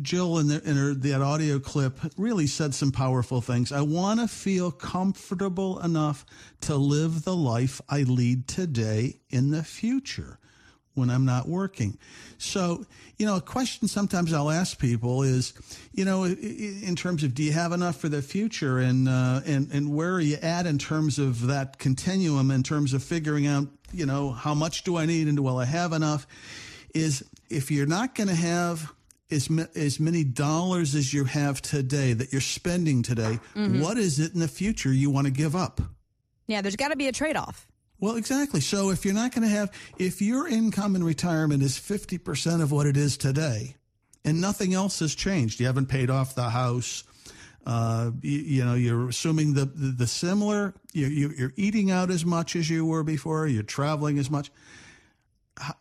Jill, 0.00 0.38
in, 0.38 0.46
the, 0.48 0.62
in 0.64 0.76
her 0.76 0.94
that 0.94 1.20
audio 1.20 1.58
clip, 1.58 1.98
really 2.16 2.46
said 2.46 2.74
some 2.74 2.92
powerful 2.92 3.40
things. 3.40 3.72
I 3.72 3.82
want 3.82 4.20
to 4.20 4.28
feel 4.28 4.70
comfortable 4.70 5.80
enough 5.80 6.24
to 6.62 6.76
live 6.76 7.24
the 7.24 7.36
life 7.36 7.80
I 7.88 8.02
lead 8.04 8.48
today 8.48 9.20
in 9.28 9.50
the 9.50 9.62
future 9.64 10.38
when 10.98 11.08
I'm 11.10 11.24
not 11.24 11.48
working. 11.48 11.96
So, 12.36 12.84
you 13.18 13.26
know, 13.26 13.36
a 13.36 13.40
question 13.40 13.88
sometimes 13.88 14.32
I'll 14.32 14.50
ask 14.50 14.78
people 14.78 15.22
is, 15.22 15.52
you 15.92 16.04
know, 16.04 16.24
in 16.24 16.94
terms 16.96 17.24
of 17.24 17.34
do 17.34 17.42
you 17.42 17.52
have 17.52 17.72
enough 17.72 17.96
for 17.96 18.08
the 18.08 18.20
future, 18.22 18.78
and 18.78 19.08
uh, 19.08 19.40
and 19.46 19.70
and 19.72 19.94
where 19.94 20.14
are 20.14 20.20
you 20.20 20.36
at 20.42 20.66
in 20.66 20.78
terms 20.78 21.18
of 21.18 21.46
that 21.46 21.78
continuum, 21.78 22.50
in 22.50 22.62
terms 22.62 22.92
of 22.92 23.02
figuring 23.02 23.46
out, 23.46 23.66
you 23.92 24.06
know, 24.06 24.30
how 24.32 24.54
much 24.54 24.84
do 24.84 24.96
I 24.98 25.06
need, 25.06 25.26
and 25.28 25.38
will 25.40 25.58
I 25.58 25.64
have 25.64 25.92
enough? 25.92 26.26
Is 26.94 27.24
if 27.50 27.70
you're 27.70 27.86
not 27.86 28.14
going 28.14 28.28
to 28.28 28.34
have 28.34 28.92
as, 29.30 29.48
as 29.76 30.00
many 30.00 30.24
dollars 30.24 30.94
as 30.94 31.12
you 31.12 31.24
have 31.24 31.60
today 31.60 32.12
that 32.14 32.32
you're 32.32 32.40
spending 32.40 33.02
today, 33.02 33.38
Mhm. 33.54 33.80
what 33.82 33.98
is 33.98 34.18
it 34.18 34.32
in 34.32 34.40
the 34.40 34.48
future 34.48 34.90
you 34.92 35.10
want 35.10 35.26
to 35.26 35.30
give 35.30 35.54
up? 35.54 35.80
Yeah, 36.46 36.62
there's 36.62 36.76
got 36.76 36.88
to 36.88 36.96
be 36.96 37.06
a 37.08 37.12
trade 37.12 37.36
off. 37.36 37.67
Well, 38.00 38.16
exactly. 38.16 38.60
So 38.60 38.90
if 38.90 39.04
you're 39.04 39.14
not 39.14 39.32
going 39.32 39.42
to 39.42 39.48
have, 39.48 39.72
if 39.98 40.22
your 40.22 40.46
income 40.46 40.94
in 40.94 41.02
retirement 41.02 41.62
is 41.62 41.78
50% 41.78 42.62
of 42.62 42.70
what 42.70 42.86
it 42.86 42.96
is 42.96 43.16
today 43.16 43.74
and 44.24 44.40
nothing 44.40 44.72
else 44.72 45.00
has 45.00 45.14
changed, 45.14 45.58
you 45.58 45.66
haven't 45.66 45.86
paid 45.86 46.08
off 46.08 46.34
the 46.34 46.50
house, 46.50 47.02
uh, 47.66 48.12
you, 48.22 48.38
you 48.38 48.64
know, 48.64 48.74
you're 48.74 49.08
assuming 49.08 49.54
the, 49.54 49.64
the, 49.64 49.88
the 49.88 50.06
similar, 50.06 50.74
you, 50.92 51.06
you, 51.06 51.34
you're 51.36 51.52
eating 51.56 51.90
out 51.90 52.10
as 52.10 52.24
much 52.24 52.54
as 52.54 52.70
you 52.70 52.86
were 52.86 53.02
before, 53.02 53.46
you're 53.48 53.64
traveling 53.64 54.18
as 54.18 54.30
much. 54.30 54.50
How, 55.58 55.74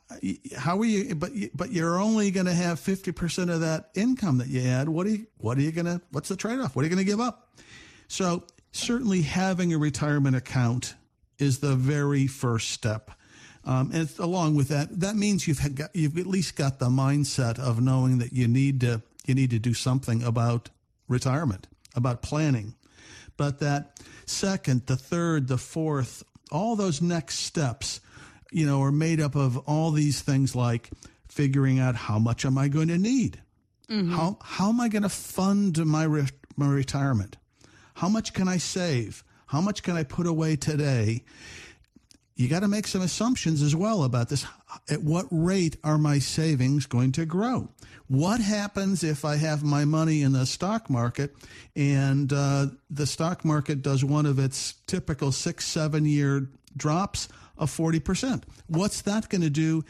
how 0.58 0.80
are 0.80 0.86
you, 0.86 1.14
but, 1.14 1.32
but 1.54 1.72
you're 1.72 2.02
only 2.02 2.32
going 2.32 2.48
to 2.48 2.54
have 2.54 2.80
50% 2.80 3.54
of 3.54 3.62
that 3.62 3.92
income 3.94 4.40
that 4.40 4.48
you 4.48 4.62
had. 4.62 4.90
What 4.90 5.06
are 5.06 5.12
you, 5.12 5.28
what 5.38 5.56
are 5.60 5.62
you 5.62 5.72
going 5.72 5.86
to, 5.86 6.02
what's 6.12 6.30
the 6.30 6.36
trade 6.36 6.60
off? 6.60 6.76
What 6.76 6.82
are 6.82 6.88
you 6.88 6.96
going 6.96 7.06
to 7.06 7.10
give 7.10 7.22
up? 7.22 7.56
So 8.08 8.44
certainly 8.72 9.22
having 9.22 9.72
a 9.72 9.78
retirement 9.78 10.36
account 10.36 10.96
is 11.40 11.60
the 11.60 11.76
very 11.76 12.28
first 12.28 12.72
step. 12.72 13.12
Um, 13.64 13.92
and 13.94 14.10
along 14.18 14.56
with 14.56 14.70
that, 14.70 15.00
that 15.02 15.16
means 15.16 15.48
you've 15.48 15.60
had 15.60 15.76
got, 15.76 15.96
you've 15.96 16.18
at 16.18 16.26
least 16.26 16.56
got 16.56 16.80
the 16.80 16.88
mindset 16.88 17.60
of 17.60 17.82
knowing 17.82 18.20
that 18.20 18.32
you 18.32 18.48
need 18.48 18.82
to 18.82 19.02
you 19.26 19.36
need 19.36 19.50
to 19.50 19.60
do 19.60 19.74
something 19.74 20.24
about 20.24 20.70
retirement, 21.10 21.68
about 21.96 22.22
planning. 22.22 22.76
But 23.36 23.60
that 23.60 24.00
second, 24.26 24.86
the 24.86 24.96
third, 24.96 25.50
the 25.50 25.58
fourth, 25.58 26.24
all 26.50 26.78
those 26.78 27.02
next 27.02 27.40
steps, 27.40 28.00
you 28.52 28.66
know, 28.66 28.82
are 28.82 28.92
made 28.92 29.20
up 29.20 29.36
of 29.36 29.58
all 29.68 29.92
these 29.92 30.22
things 30.22 30.56
like 30.56 30.90
figuring 31.28 31.78
out 31.78 31.96
how 31.96 32.18
much 32.20 32.46
am 32.46 32.58
I 32.58 32.70
going 32.70 32.88
to 32.88 32.98
need? 32.98 33.42
How 34.12 34.38
how 34.42 34.70
am 34.70 34.80
I 34.82 34.88
going 34.90 35.04
to 35.04 35.10
fund 35.10 35.86
my 35.86 36.04
re- 36.04 36.28
my 36.56 36.70
retirement? 36.70 37.38
How 37.96 38.10
much 38.10 38.34
can 38.34 38.48
I 38.48 38.58
save? 38.58 39.24
How 39.48 39.62
much 39.62 39.82
can 39.82 39.96
I 39.96 40.04
put 40.04 40.28
away 40.28 40.58
today? 40.58 41.24
You 42.36 42.48
got 42.48 42.60
to 42.60 42.68
make 42.68 42.86
some 42.86 43.02
assumptions 43.02 43.64
as 43.64 43.76
well 43.76 44.04
about 44.04 44.30
this. 44.30 44.46
At 44.90 45.02
what 45.02 45.26
rate 45.32 45.78
are 45.84 45.98
my 45.98 46.20
savings 46.20 46.86
going 46.86 47.14
to 47.14 47.26
grow? 47.26 47.70
What 48.08 48.42
happens 48.42 49.04
if 49.04 49.26
I 49.26 49.38
have 49.38 49.64
my 49.64 49.86
money 49.86 50.22
in 50.22 50.34
the 50.34 50.46
stock 50.46 50.90
market 50.90 51.36
and 51.76 52.32
uh, 52.32 52.68
the 52.90 53.08
stock 53.08 53.44
market 53.44 53.82
does 53.82 54.06
one 54.06 54.26
of 54.26 54.38
its 54.38 54.76
typical 54.86 55.32
six, 55.32 55.66
seven 55.66 56.06
year 56.06 56.50
drops 56.76 57.28
of 57.58 57.72
40%? 57.72 58.44
What's 58.68 59.02
that 59.02 59.30
going 59.30 59.42
to 59.42 59.50
do 59.50 59.84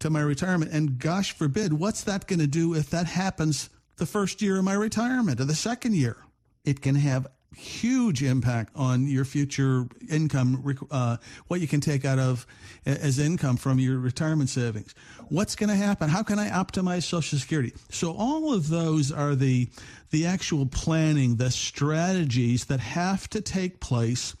to 0.00 0.10
my 0.10 0.20
retirement? 0.20 0.72
And 0.72 0.98
gosh 0.98 1.32
forbid, 1.32 1.74
what's 1.74 2.02
that 2.02 2.26
going 2.26 2.40
to 2.40 2.46
do 2.46 2.74
if 2.74 2.90
that 2.90 3.06
happens 3.06 3.70
the 3.98 4.06
first 4.06 4.42
year 4.42 4.58
of 4.58 4.64
my 4.64 4.74
retirement 4.74 5.40
or 5.40 5.44
the 5.44 5.54
second 5.54 5.94
year? 5.94 6.16
It 6.64 6.82
can 6.82 6.96
have 6.96 7.28
huge 7.56 8.22
impact 8.22 8.70
on 8.76 9.06
your 9.06 9.24
future 9.24 9.86
income, 10.10 10.76
uh, 10.90 11.16
what 11.48 11.60
you 11.60 11.66
can 11.66 11.80
take 11.80 12.04
out 12.04 12.18
of 12.18 12.46
as 12.84 13.18
income 13.18 13.56
from 13.56 13.78
your 13.78 13.98
retirement 13.98 14.50
savings. 14.50 14.94
What's 15.28 15.56
going 15.56 15.70
to 15.70 15.76
happen? 15.76 16.08
How 16.08 16.22
can 16.22 16.38
I 16.38 16.50
optimize 16.50 17.04
Social 17.04 17.38
Security? 17.38 17.72
So 17.90 18.14
all 18.16 18.52
of 18.52 18.68
those 18.68 19.10
are 19.10 19.34
the 19.34 19.68
the 20.10 20.26
actual 20.26 20.66
planning, 20.66 21.36
the 21.36 21.50
strategies 21.50 22.66
that 22.66 22.78
have 22.78 23.28
to 23.30 23.40
take 23.40 23.80
place 23.80 24.36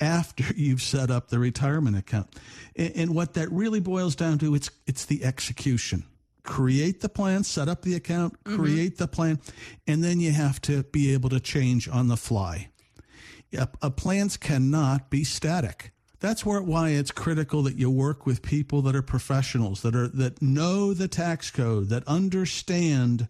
after 0.00 0.44
you've 0.56 0.82
set 0.82 1.10
up 1.10 1.28
the 1.28 1.38
retirement 1.38 1.96
account. 1.96 2.34
And, 2.74 2.92
and 2.96 3.14
what 3.14 3.34
that 3.34 3.50
really 3.52 3.80
boils 3.80 4.16
down 4.16 4.38
to, 4.38 4.54
it's 4.54 4.70
it's 4.86 5.04
the 5.04 5.24
execution. 5.24 6.04
Create 6.46 7.00
the 7.00 7.08
plan, 7.08 7.44
set 7.44 7.68
up 7.68 7.82
the 7.82 7.94
account, 7.94 8.42
mm-hmm. 8.44 8.56
create 8.56 8.98
the 8.98 9.08
plan, 9.08 9.40
and 9.86 10.02
then 10.02 10.20
you 10.20 10.32
have 10.32 10.60
to 10.62 10.84
be 10.84 11.12
able 11.12 11.28
to 11.28 11.40
change 11.40 11.88
on 11.88 12.08
the 12.08 12.16
fly. 12.16 12.68
A, 13.52 13.68
a 13.82 13.90
plans 13.90 14.36
cannot 14.36 15.10
be 15.10 15.24
static. 15.24 15.92
That's 16.20 16.46
where 16.46 16.62
why 16.62 16.90
it's 16.90 17.10
critical 17.10 17.62
that 17.64 17.76
you 17.76 17.90
work 17.90 18.24
with 18.24 18.42
people 18.42 18.80
that 18.82 18.96
are 18.96 19.02
professionals, 19.02 19.82
that 19.82 19.94
are 19.94 20.08
that 20.08 20.40
know 20.40 20.94
the 20.94 21.08
tax 21.08 21.50
code, 21.50 21.88
that 21.90 22.06
understand 22.06 23.28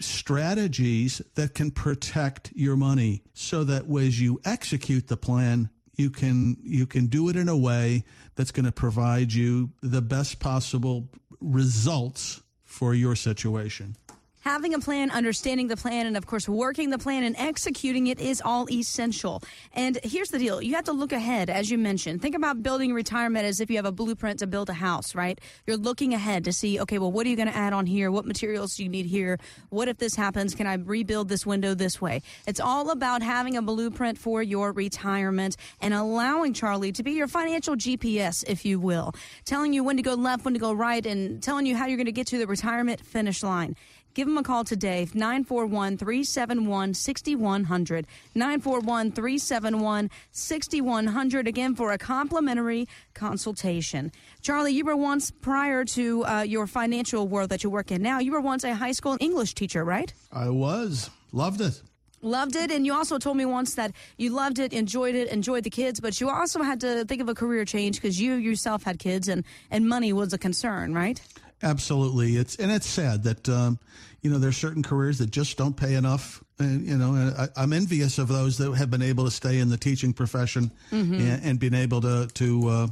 strategies 0.00 1.20
that 1.34 1.54
can 1.54 1.70
protect 1.70 2.52
your 2.54 2.76
money 2.76 3.22
so 3.34 3.64
that 3.64 3.84
as 3.90 4.20
you 4.20 4.40
execute 4.44 5.08
the 5.08 5.16
plan 5.16 5.68
you 5.96 6.10
can 6.10 6.56
you 6.62 6.86
can 6.86 7.06
do 7.06 7.28
it 7.28 7.36
in 7.36 7.48
a 7.48 7.56
way 7.56 8.04
that's 8.34 8.50
going 8.50 8.64
to 8.64 8.72
provide 8.72 9.32
you 9.32 9.70
the 9.82 10.00
best 10.00 10.40
possible 10.40 11.08
results 11.42 12.42
for 12.64 12.94
your 12.94 13.14
situation 13.16 13.96
Having 14.44 14.74
a 14.74 14.80
plan, 14.80 15.12
understanding 15.12 15.68
the 15.68 15.76
plan, 15.76 16.04
and 16.04 16.16
of 16.16 16.26
course, 16.26 16.48
working 16.48 16.90
the 16.90 16.98
plan 16.98 17.22
and 17.22 17.36
executing 17.38 18.08
it 18.08 18.18
is 18.18 18.42
all 18.44 18.68
essential. 18.68 19.40
And 19.72 20.00
here's 20.02 20.30
the 20.30 20.38
deal 20.40 20.60
you 20.60 20.74
have 20.74 20.86
to 20.86 20.92
look 20.92 21.12
ahead, 21.12 21.48
as 21.48 21.70
you 21.70 21.78
mentioned. 21.78 22.22
Think 22.22 22.34
about 22.34 22.60
building 22.60 22.92
retirement 22.92 23.44
as 23.44 23.60
if 23.60 23.70
you 23.70 23.76
have 23.76 23.84
a 23.84 23.92
blueprint 23.92 24.40
to 24.40 24.48
build 24.48 24.68
a 24.68 24.72
house, 24.72 25.14
right? 25.14 25.40
You're 25.64 25.76
looking 25.76 26.12
ahead 26.12 26.42
to 26.46 26.52
see, 26.52 26.80
okay, 26.80 26.98
well, 26.98 27.12
what 27.12 27.24
are 27.24 27.30
you 27.30 27.36
going 27.36 27.52
to 27.52 27.56
add 27.56 27.72
on 27.72 27.86
here? 27.86 28.10
What 28.10 28.26
materials 28.26 28.74
do 28.74 28.82
you 28.82 28.88
need 28.88 29.06
here? 29.06 29.38
What 29.68 29.86
if 29.86 29.98
this 29.98 30.16
happens? 30.16 30.56
Can 30.56 30.66
I 30.66 30.74
rebuild 30.74 31.28
this 31.28 31.46
window 31.46 31.74
this 31.74 32.00
way? 32.00 32.22
It's 32.44 32.58
all 32.58 32.90
about 32.90 33.22
having 33.22 33.56
a 33.56 33.62
blueprint 33.62 34.18
for 34.18 34.42
your 34.42 34.72
retirement 34.72 35.56
and 35.80 35.94
allowing 35.94 36.52
Charlie 36.52 36.90
to 36.92 37.04
be 37.04 37.12
your 37.12 37.28
financial 37.28 37.76
GPS, 37.76 38.42
if 38.48 38.64
you 38.64 38.80
will, 38.80 39.14
telling 39.44 39.72
you 39.72 39.84
when 39.84 39.98
to 39.98 40.02
go 40.02 40.14
left, 40.14 40.44
when 40.44 40.54
to 40.54 40.60
go 40.60 40.72
right, 40.72 41.06
and 41.06 41.40
telling 41.40 41.64
you 41.64 41.76
how 41.76 41.86
you're 41.86 41.96
going 41.96 42.06
to 42.06 42.12
get 42.12 42.26
to 42.26 42.38
the 42.38 42.48
retirement 42.48 43.06
finish 43.06 43.44
line. 43.44 43.76
Give 44.14 44.26
them 44.26 44.36
a 44.36 44.42
call 44.42 44.64
today, 44.64 45.08
941 45.14 45.96
371 45.96 46.94
6100. 46.94 48.06
941 48.34 49.12
371 49.12 50.10
6100. 50.30 51.48
Again, 51.48 51.74
for 51.74 51.92
a 51.92 51.98
complimentary 51.98 52.86
consultation. 53.14 54.12
Charlie, 54.42 54.72
you 54.72 54.84
were 54.84 54.96
once, 54.96 55.30
prior 55.30 55.84
to 55.86 56.24
uh, 56.26 56.42
your 56.42 56.66
financial 56.66 57.26
world 57.26 57.48
that 57.50 57.64
you 57.64 57.70
work 57.70 57.90
in 57.90 58.02
now, 58.02 58.18
you 58.18 58.32
were 58.32 58.40
once 58.40 58.64
a 58.64 58.74
high 58.74 58.92
school 58.92 59.16
English 59.20 59.54
teacher, 59.54 59.84
right? 59.84 60.12
I 60.30 60.50
was. 60.50 61.08
Loved 61.32 61.62
it. 61.62 61.80
Loved 62.20 62.54
it. 62.54 62.70
And 62.70 62.86
you 62.86 62.94
also 62.94 63.18
told 63.18 63.36
me 63.36 63.44
once 63.44 63.74
that 63.74 63.92
you 64.16 64.30
loved 64.30 64.60
it, 64.60 64.72
enjoyed 64.72 65.16
it, 65.16 65.28
enjoyed 65.28 65.64
the 65.64 65.70
kids, 65.70 65.98
but 65.98 66.20
you 66.20 66.30
also 66.30 66.62
had 66.62 66.80
to 66.82 67.04
think 67.04 67.20
of 67.20 67.28
a 67.28 67.34
career 67.34 67.64
change 67.64 67.96
because 67.96 68.20
you 68.20 68.34
yourself 68.34 68.84
had 68.84 69.00
kids 69.00 69.26
and, 69.26 69.44
and 69.72 69.88
money 69.88 70.12
was 70.12 70.32
a 70.32 70.38
concern, 70.38 70.94
right? 70.94 71.20
Absolutely, 71.62 72.36
it's 72.36 72.56
and 72.56 72.70
it's 72.72 72.86
sad 72.86 73.22
that 73.24 73.48
um, 73.48 73.78
you 74.20 74.30
know 74.30 74.38
there's 74.38 74.56
certain 74.56 74.82
careers 74.82 75.18
that 75.18 75.30
just 75.30 75.56
don't 75.56 75.76
pay 75.76 75.94
enough. 75.94 76.42
And 76.58 76.86
you 76.86 76.96
know, 76.98 77.14
I, 77.38 77.48
I'm 77.56 77.72
envious 77.72 78.18
of 78.18 78.28
those 78.28 78.58
that 78.58 78.72
have 78.74 78.90
been 78.90 79.02
able 79.02 79.24
to 79.24 79.30
stay 79.30 79.58
in 79.58 79.68
the 79.68 79.76
teaching 79.76 80.12
profession 80.12 80.70
Mhm. 80.90 81.20
and, 81.20 81.44
and 81.44 81.58
been 81.58 81.74
able 81.74 82.00
to 82.02 82.28
to 82.34 82.68
uh, 82.68 82.86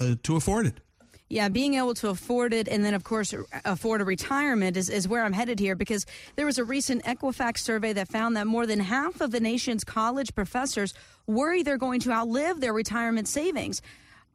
uh, 0.00 0.14
to 0.24 0.36
afford 0.36 0.66
it. 0.66 0.74
Yeah, 1.28 1.48
being 1.48 1.74
able 1.74 1.94
to 1.94 2.08
afford 2.10 2.52
it 2.52 2.68
and 2.68 2.84
then, 2.84 2.94
of 2.94 3.02
course, 3.02 3.34
afford 3.64 4.00
a 4.00 4.04
retirement 4.04 4.76
is, 4.76 4.88
is 4.88 5.08
where 5.08 5.24
I'm 5.24 5.32
headed 5.32 5.58
here 5.58 5.74
because 5.74 6.06
there 6.36 6.46
was 6.46 6.56
a 6.56 6.62
recent 6.64 7.02
Equifax 7.02 7.58
survey 7.58 7.92
that 7.94 8.06
found 8.06 8.36
that 8.36 8.46
more 8.46 8.64
than 8.64 8.78
half 8.78 9.20
of 9.20 9.32
the 9.32 9.40
nation's 9.40 9.82
college 9.82 10.36
professors 10.36 10.94
worry 11.26 11.64
they're 11.64 11.78
going 11.78 11.98
to 12.02 12.12
outlive 12.12 12.60
their 12.60 12.72
retirement 12.72 13.26
savings. 13.26 13.82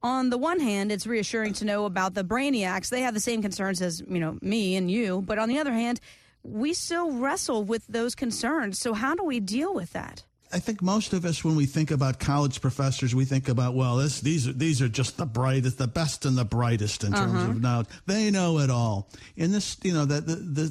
On 0.03 0.29
the 0.31 0.37
one 0.37 0.59
hand, 0.59 0.91
it's 0.91 1.05
reassuring 1.05 1.53
to 1.53 1.65
know 1.65 1.85
about 1.85 2.15
the 2.15 2.23
brainiacs. 2.23 2.89
They 2.89 3.01
have 3.01 3.13
the 3.13 3.19
same 3.19 3.41
concerns 3.41 3.81
as, 3.81 4.01
you 4.07 4.19
know, 4.19 4.37
me 4.41 4.75
and 4.75 4.89
you. 4.89 5.21
But 5.21 5.37
on 5.37 5.47
the 5.47 5.59
other 5.59 5.73
hand, 5.73 5.99
we 6.43 6.73
still 6.73 7.11
wrestle 7.11 7.63
with 7.63 7.85
those 7.87 8.15
concerns. 8.15 8.79
So 8.79 8.93
how 8.93 9.13
do 9.13 9.23
we 9.23 9.39
deal 9.39 9.73
with 9.75 9.93
that? 9.93 10.23
I 10.53 10.59
think 10.59 10.81
most 10.81 11.13
of 11.13 11.23
us, 11.23 11.45
when 11.45 11.55
we 11.55 11.65
think 11.65 11.91
about 11.91 12.19
college 12.19 12.59
professors, 12.59 13.15
we 13.15 13.23
think 13.23 13.47
about 13.47 13.73
well, 13.73 13.95
this, 13.97 14.19
these 14.19 14.49
are 14.49 14.51
these 14.53 14.81
are 14.81 14.89
just 14.89 15.15
the 15.15 15.25
brightest, 15.25 15.77
the 15.77 15.87
best 15.87 16.25
and 16.25 16.37
the 16.37 16.43
brightest 16.43 17.05
in 17.05 17.13
terms 17.13 17.31
Uh-huh. 17.31 17.51
of 17.51 17.61
knowledge. 17.61 17.87
They 18.05 18.29
know 18.31 18.59
it 18.59 18.69
all. 18.69 19.07
In 19.37 19.51
this, 19.53 19.77
you 19.83 19.93
know, 19.93 20.03
that 20.03 20.25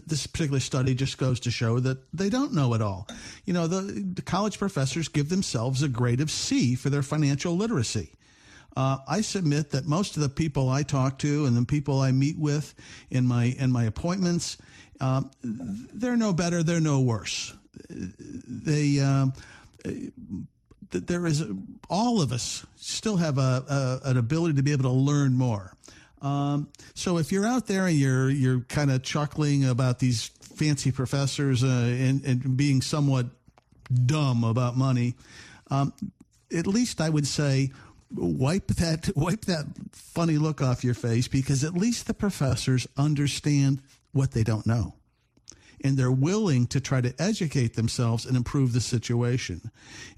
this 0.06 0.26
particular 0.26 0.60
study 0.60 0.94
just 0.94 1.16
goes 1.16 1.40
to 1.40 1.50
show 1.50 1.80
that 1.80 1.98
they 2.12 2.28
don't 2.28 2.52
know 2.52 2.74
it 2.74 2.82
all. 2.82 3.08
You 3.46 3.54
know, 3.54 3.66
the, 3.66 3.80
the 3.80 4.20
college 4.20 4.58
professors 4.58 5.08
give 5.08 5.30
themselves 5.30 5.82
a 5.82 5.88
grade 5.88 6.20
of 6.20 6.30
C 6.30 6.74
for 6.74 6.90
their 6.90 7.02
financial 7.02 7.56
literacy. 7.56 8.12
Uh, 8.76 8.98
I 9.08 9.20
submit 9.20 9.70
that 9.70 9.86
most 9.86 10.16
of 10.16 10.22
the 10.22 10.28
people 10.28 10.68
I 10.68 10.82
talk 10.82 11.18
to 11.18 11.46
and 11.46 11.56
the 11.56 11.64
people 11.64 12.00
I 12.00 12.12
meet 12.12 12.38
with 12.38 12.74
in 13.10 13.26
my 13.26 13.46
in 13.58 13.72
my 13.72 13.84
appointments, 13.84 14.58
um, 15.00 15.30
they're 15.42 16.16
no 16.16 16.32
better, 16.32 16.62
they're 16.62 16.80
no 16.80 17.00
worse. 17.00 17.54
They 17.88 19.00
th- 20.90 21.04
there 21.06 21.26
is 21.26 21.44
all 21.88 22.20
of 22.20 22.32
us 22.32 22.66
still 22.76 23.16
have 23.16 23.38
a, 23.38 24.00
a 24.04 24.10
an 24.10 24.16
ability 24.16 24.54
to 24.54 24.62
be 24.62 24.72
able 24.72 24.84
to 24.84 24.90
learn 24.90 25.34
more. 25.34 25.72
Um, 26.22 26.68
so 26.94 27.18
if 27.18 27.32
you're 27.32 27.46
out 27.46 27.66
there 27.66 27.86
and 27.86 27.96
you're 27.96 28.30
you're 28.30 28.60
kind 28.60 28.90
of 28.90 29.02
chuckling 29.02 29.64
about 29.64 29.98
these 29.98 30.28
fancy 30.40 30.92
professors 30.92 31.64
uh, 31.64 31.66
and, 31.66 32.24
and 32.24 32.56
being 32.56 32.82
somewhat 32.82 33.26
dumb 34.06 34.44
about 34.44 34.76
money, 34.76 35.14
um, 35.70 35.92
at 36.54 36.66
least 36.66 37.00
I 37.00 37.08
would 37.08 37.26
say 37.26 37.70
wipe 38.14 38.68
that 38.68 39.10
wipe 39.16 39.44
that 39.46 39.66
funny 39.92 40.36
look 40.38 40.60
off 40.60 40.82
your 40.84 40.94
face 40.94 41.28
because 41.28 41.62
at 41.64 41.74
least 41.74 42.06
the 42.06 42.14
professors 42.14 42.86
understand 42.96 43.80
what 44.12 44.32
they 44.32 44.42
don't 44.42 44.66
know 44.66 44.94
and 45.82 45.96
they're 45.96 46.12
willing 46.12 46.66
to 46.66 46.78
try 46.80 47.00
to 47.00 47.14
educate 47.18 47.74
themselves 47.74 48.26
and 48.26 48.36
improve 48.36 48.74
the 48.74 48.80
situation. 48.82 49.70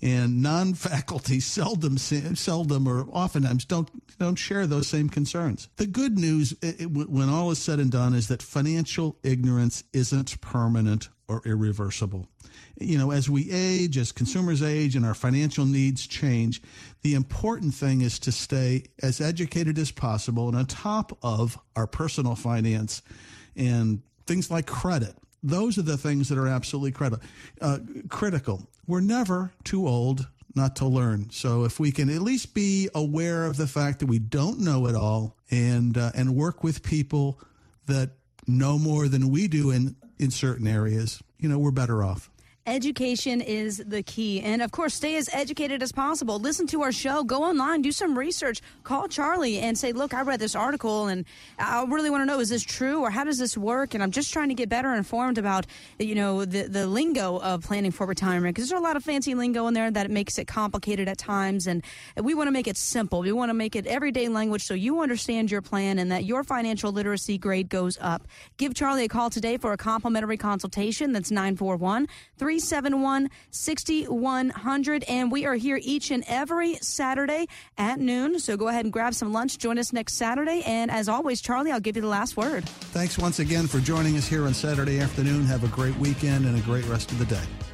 And 0.03 0.43
non-faculty 0.43 1.39
seldom, 1.57 1.99
seldom, 1.99 2.89
or 2.89 3.07
oftentimes 3.13 3.65
don't 3.65 3.89
don't 4.19 4.35
share 4.37 4.67
those 4.67 4.89
same 4.89 5.09
concerns. 5.09 5.69
The 5.77 5.87
good 5.87 6.19
news, 6.19 6.53
i- 6.65 6.75
i- 6.81 6.85
when 6.87 7.29
all 7.29 7.51
is 7.53 7.59
said 7.61 7.79
and 7.79 7.93
done, 7.93 8.13
is 8.15 8.27
that 8.29 8.43
financial 8.43 9.17
ignorance 9.23 9.85
isn't 9.93 10.41
permanent 10.41 11.09
or 11.33 11.43
irreversible. 11.45 12.29
You 12.79 12.99
know, 12.99 13.11
as 13.11 13.29
we 13.29 13.51
age, 13.51 13.97
as 13.99 14.13
consumers 14.13 14.63
age, 14.63 14.97
and 14.97 15.05
our 15.05 15.15
financial 15.15 15.65
needs 15.65 16.07
change, 16.07 16.63
the 17.03 17.15
important 17.15 17.75
thing 17.75 18.01
is 18.01 18.19
to 18.21 18.33
stay 18.33 18.85
as 19.03 19.21
educated 19.21 19.79
as 19.79 19.91
possible 19.91 20.49
and 20.49 20.57
on 20.57 20.67
top 20.67 21.17
of 21.23 21.59
our 21.77 21.87
personal 21.87 22.35
finance 22.35 23.03
and 23.57 24.03
things 24.27 24.51
like 24.51 24.67
credit. 24.67 25.15
Those 25.43 25.77
are 25.79 25.83
the 25.83 25.97
things 25.97 26.29
that 26.29 26.39
are 26.39 26.47
absolutely 26.47 26.93
critical. 26.93 27.27
Uh, 27.61 27.79
critical. 28.09 28.69
We're 28.87 29.01
never 29.01 29.53
too 29.65 29.89
old 29.89 30.27
not 30.55 30.77
to 30.77 30.87
learn. 30.87 31.31
So 31.31 31.65
if 31.65 31.81
we 31.81 31.91
can 31.91 32.11
at 32.11 32.23
least 32.23 32.55
be 32.55 32.89
aware 32.95 33.47
of 33.47 33.57
the 33.57 33.67
fact 33.67 34.01
that 34.01 34.07
we 34.07 34.19
don't 34.19 34.61
know 34.61 34.87
it 34.87 34.95
all, 34.95 35.37
and 35.51 35.97
uh, 35.97 36.13
and 36.15 36.35
work 36.35 36.63
with 36.63 36.83
people 36.83 37.41
that 37.87 38.11
know 38.47 38.79
more 38.79 39.09
than 39.09 39.31
we 39.31 39.49
do 39.49 39.71
in 39.71 39.97
in 40.23 40.31
certain 40.31 40.67
areas, 40.67 41.23
you 41.39 41.49
know, 41.49 41.59
we're 41.59 41.73
better 41.73 42.03
off. 42.03 42.31
Education 42.65 43.41
is 43.41 43.79
the 43.79 44.05
key. 44.05 44.41
And 44.41 44.63
of 44.63 44.71
course, 44.71 44.95
stay 44.95 45.17
as 45.17 45.29
educated 45.33 45.83
as 45.83 45.91
possible. 45.91 46.39
Listen 46.39 46.69
to 46.69 46.83
our 46.83 46.93
show. 46.93 47.25
Go 47.25 47.43
online, 47.43 47.83
do 47.83 47.91
some 47.91 48.17
research. 48.17 48.61
Call 48.85 49.09
Charlie 49.09 49.59
and 49.59 49.77
say, 49.77 49.91
Look, 49.91 50.15
I 50.15 50.23
read 50.23 50.39
this 50.39 50.55
article 50.55 51.09
and 51.09 51.25
I 51.59 51.83
really 51.83 52.09
want 52.09 52.21
to 52.21 52.27
know 52.27 52.39
is 52.39 52.51
this 52.51 52.63
true 52.63 53.01
or 53.01 53.11
how 53.11 53.25
does 53.25 53.39
this 53.39 53.59
work? 53.59 53.95
And 53.95 54.03
I'm 54.03 54.13
just 54.13 54.33
trying 54.33 54.49
to 54.51 54.55
get 54.55 54.69
better 54.69 54.95
informed 54.95 55.39
about, 55.39 55.67
you 55.99 56.15
know, 56.15 56.45
the, 56.45 56.69
the 56.69 56.87
lingo 56.87 57.41
of 57.41 57.65
planning 57.65 57.91
for 57.91 58.07
retirement 58.07 58.55
because 58.55 58.69
there's 58.69 58.79
a 58.79 58.83
lot 58.83 58.97
of 58.97 59.03
fancy 59.03 59.35
lingo 59.35 59.67
in 59.67 59.75
there 59.75 59.91
that 59.91 60.09
makes 60.09 60.39
it 60.39 60.47
complicated 60.47 61.09
at 61.09 61.19
times. 61.19 61.67
And 61.67 61.83
we 62.23 62.33
want 62.33 62.47
to 62.47 62.53
make 62.53 62.69
it 62.69 62.77
simple. 62.77 63.23
We 63.23 63.33
want 63.33 63.51
to 63.51 63.55
make 63.55 63.75
it 63.75 63.89
everyday 63.89 64.29
language 64.29 64.63
so 64.63 64.75
you 64.75 65.01
understand 65.01 65.51
your 65.51 65.63
plan 65.63 65.99
and 65.99 66.13
that 66.13 66.27
your 66.27 66.45
financial 66.45 66.93
literacy 66.93 67.39
grade 67.39 67.69
goes 67.69 67.99
up. 68.01 68.29
Give 68.57 68.73
Charlie 68.73 69.07
a 69.07 69.09
call 69.09 69.31
today 69.31 69.57
for 69.57 69.73
a 69.73 69.77
complimentary 69.77 70.37
consultation. 70.37 71.11
That's 71.11 71.33
941 71.33 72.07
371 72.53 73.31
6100. 73.51 75.05
And 75.05 75.33
we 75.33 75.47
are 75.47 75.55
here 75.55 75.81
each 75.83 76.11
and 76.11 76.23
every 76.27 76.75
Saturday 76.83 77.47
at 77.79 77.99
noon. 77.99 78.39
So 78.39 78.59
go 78.59 78.69
ahead 78.69 78.85
and 78.85 78.93
grab 78.93 79.15
some 79.15 79.33
lunch. 79.33 79.57
Join 79.57 79.79
us 79.79 79.93
next 79.93 80.15
Saturday. 80.15 80.63
And 80.67 80.91
as 80.91 81.09
always, 81.09 81.41
Charlie, 81.41 81.73
I'll 81.73 81.81
give 81.81 81.97
you 81.97 82.03
the 82.03 82.09
last 82.09 82.37
word. 82.37 82.69
Thanks 82.69 83.19
once 83.19 83.39
again 83.39 83.67
for 83.67 83.81
joining 83.81 84.19
us 84.19 84.29
here 84.29 84.45
on 84.45 84.53
Saturday 84.53 85.01
afternoon. 85.01 85.45
Have 85.47 85.65
a 85.65 85.69
great 85.69 85.97
weekend 85.97 86.45
and 86.45 86.59
a 86.59 86.63
great 86.63 86.85
rest 86.87 87.11
of 87.11 87.19
the 87.19 87.25
day. 87.25 87.72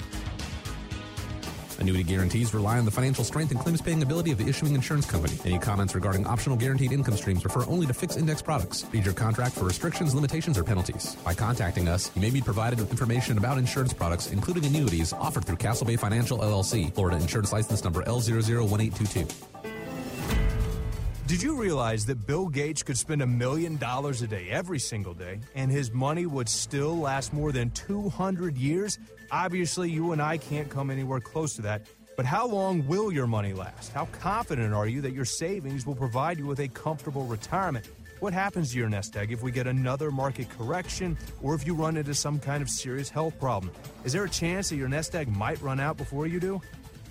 Annuity 1.79 2.03
guarantees 2.03 2.53
rely 2.53 2.79
on 2.79 2.85
the 2.85 2.91
financial 2.91 3.24
strength 3.24 3.51
and 3.53 3.61
claims 3.61 3.81
paying 3.81 4.03
ability 4.03 4.33
of 4.33 4.39
the 4.39 4.49
issuing 4.49 4.74
insurance 4.74 5.07
company. 5.07 5.39
Any 5.45 5.59
comments 5.59 5.95
regarding 5.95 6.26
optional 6.26 6.57
guaranteed 6.57 6.93
income 6.93 7.16
streams 7.16 7.45
refer 7.45 7.64
only 7.66 7.87
to 7.87 7.95
fixed 7.95 8.18
index 8.18 8.43
products. 8.43 8.85
Read 8.93 9.05
your 9.05 9.14
contract 9.14 9.55
for 9.55 9.64
restrictions, 9.64 10.14
limitations, 10.14 10.59
or 10.59 10.64
penalties. 10.64 11.16
By 11.24 11.35
contacting 11.35 11.89
us, 11.89 12.11
you 12.14 12.20
may 12.20 12.31
be 12.31 12.41
provided 12.41 12.81
with 12.81 12.91
information 12.91 13.39
about 13.39 13.59
insurance 13.59 13.93
products, 13.93 14.29
including 14.33 14.64
annuities, 14.64 15.12
offered 15.12 15.45
through 15.45 15.57
Castle 15.57 15.87
Bay 15.87 15.97
Financial 15.97 16.39
LLC, 16.39 16.93
Florida 16.95 17.16
Insurance 17.16 17.53
License 17.53 17.85
Number 17.85 18.03
L001822. 18.03 19.33
Did 21.29 21.43
you 21.43 21.61
realize 21.61 22.07
that 22.07 22.26
Bill 22.26 22.49
Gates 22.49 22.83
could 22.83 22.97
spend 22.97 23.20
a 23.20 23.26
million 23.26 23.76
dollars 23.76 24.22
a 24.22 24.26
day 24.26 24.49
every 24.49 24.79
single 24.79 25.12
day 25.12 25.41
and 25.55 25.70
his 25.70 25.93
money 25.93 26.24
would 26.24 26.49
still 26.49 26.97
last 26.97 27.35
more 27.35 27.53
than 27.53 27.70
200 27.72 28.57
years? 28.57 28.99
Obviously, 29.31 29.91
you 29.91 30.12
and 30.12 30.22
I 30.22 30.39
can't 30.39 30.70
come 30.70 30.89
anywhere 30.89 31.20
close 31.20 31.55
to 31.57 31.62
that. 31.62 31.87
But 32.16 32.24
how 32.24 32.47
long 32.47 32.87
will 32.87 33.12
your 33.12 33.26
money 33.26 33.53
last? 33.53 33.93
How 33.93 34.07
confident 34.07 34.72
are 34.72 34.87
you 34.87 35.03
that 35.03 35.12
your 35.12 35.26
savings 35.26 35.87
will 35.87 35.95
provide 35.95 36.39
you 36.39 36.47
with 36.47 36.61
a 36.61 36.68
comfortable 36.68 37.26
retirement? 37.26 37.87
What 38.20 38.33
happens 38.33 38.72
to 38.72 38.79
your 38.79 38.89
nest 38.89 39.14
egg 39.14 39.31
if 39.31 39.43
we 39.43 39.53
get 39.53 39.66
another 39.66 40.11
market 40.11 40.49
correction 40.49 41.18
or 41.43 41.55
if 41.55 41.66
you 41.66 41.74
run 41.74 41.99
into 41.99 42.14
some 42.14 42.41
kind 42.41 42.62
of 42.62 42.70
serious 42.70 43.11
health 43.11 43.39
problem? 43.39 43.70
Is 44.03 44.14
there 44.14 44.24
a 44.24 44.31
chance 44.31 44.70
that 44.70 44.76
your 44.76 44.89
nest 44.89 45.14
egg 45.14 45.29
might 45.29 45.61
run 45.61 45.79
out 45.79 45.99
before 45.99 46.26
you 46.26 46.41
do? 46.41 46.62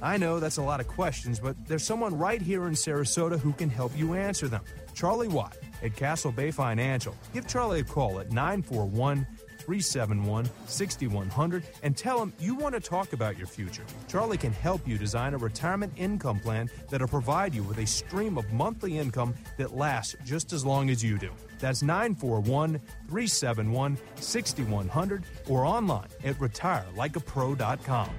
I 0.02 0.18
know 0.18 0.40
that's 0.40 0.58
a 0.58 0.62
lot 0.62 0.80
of 0.80 0.88
questions, 0.88 1.40
but 1.40 1.56
there's 1.68 1.84
someone 1.84 2.18
right 2.18 2.42
here 2.42 2.68
in 2.68 2.74
Sarasota 2.74 3.40
who 3.40 3.54
can 3.54 3.70
help 3.70 3.98
you 3.98 4.14
answer 4.14 4.48
them. 4.48 4.62
Charlie 4.94 5.28
Watt 5.28 5.58
at 5.82 5.96
Castle 5.96 6.32
Bay 6.32 6.52
Financial. 6.52 7.16
Give 7.34 7.48
Charlie 7.48 7.80
a 7.80 7.84
call 7.84 8.20
at 8.20 8.32
941 8.32 9.26
371 9.68 10.50
6100 10.66 11.64
and 11.84 11.98
tell 11.98 12.22
him 12.22 12.32
you 12.40 12.56
want 12.56 12.74
to 12.74 12.80
talk 12.80 13.12
about 13.12 13.38
your 13.38 13.48
future. 13.48 13.84
Charlie 14.08 14.38
can 14.38 14.54
help 14.54 14.88
you 14.88 14.98
design 14.98 15.34
a 15.34 15.38
retirement 15.38 15.92
income 15.98 16.40
plan 16.40 16.70
that'll 16.90 17.08
provide 17.08 17.54
you 17.54 17.64
with 17.64 17.78
a 17.80 17.86
stream 17.86 18.38
of 18.38 18.52
monthly 18.54 18.98
income 18.98 19.36
that 19.58 19.76
lasts 19.76 20.16
just 20.24 20.54
as 20.54 20.66
long 20.66 20.90
as 20.90 21.04
you 21.04 21.18
do. 21.18 21.32
That's 21.60 21.84
941 21.84 22.80
371 23.10 23.98
6100 24.16 25.24
or 25.50 25.66
online 25.66 26.08
at 26.24 26.36
retirelikeapro.com. 26.36 28.10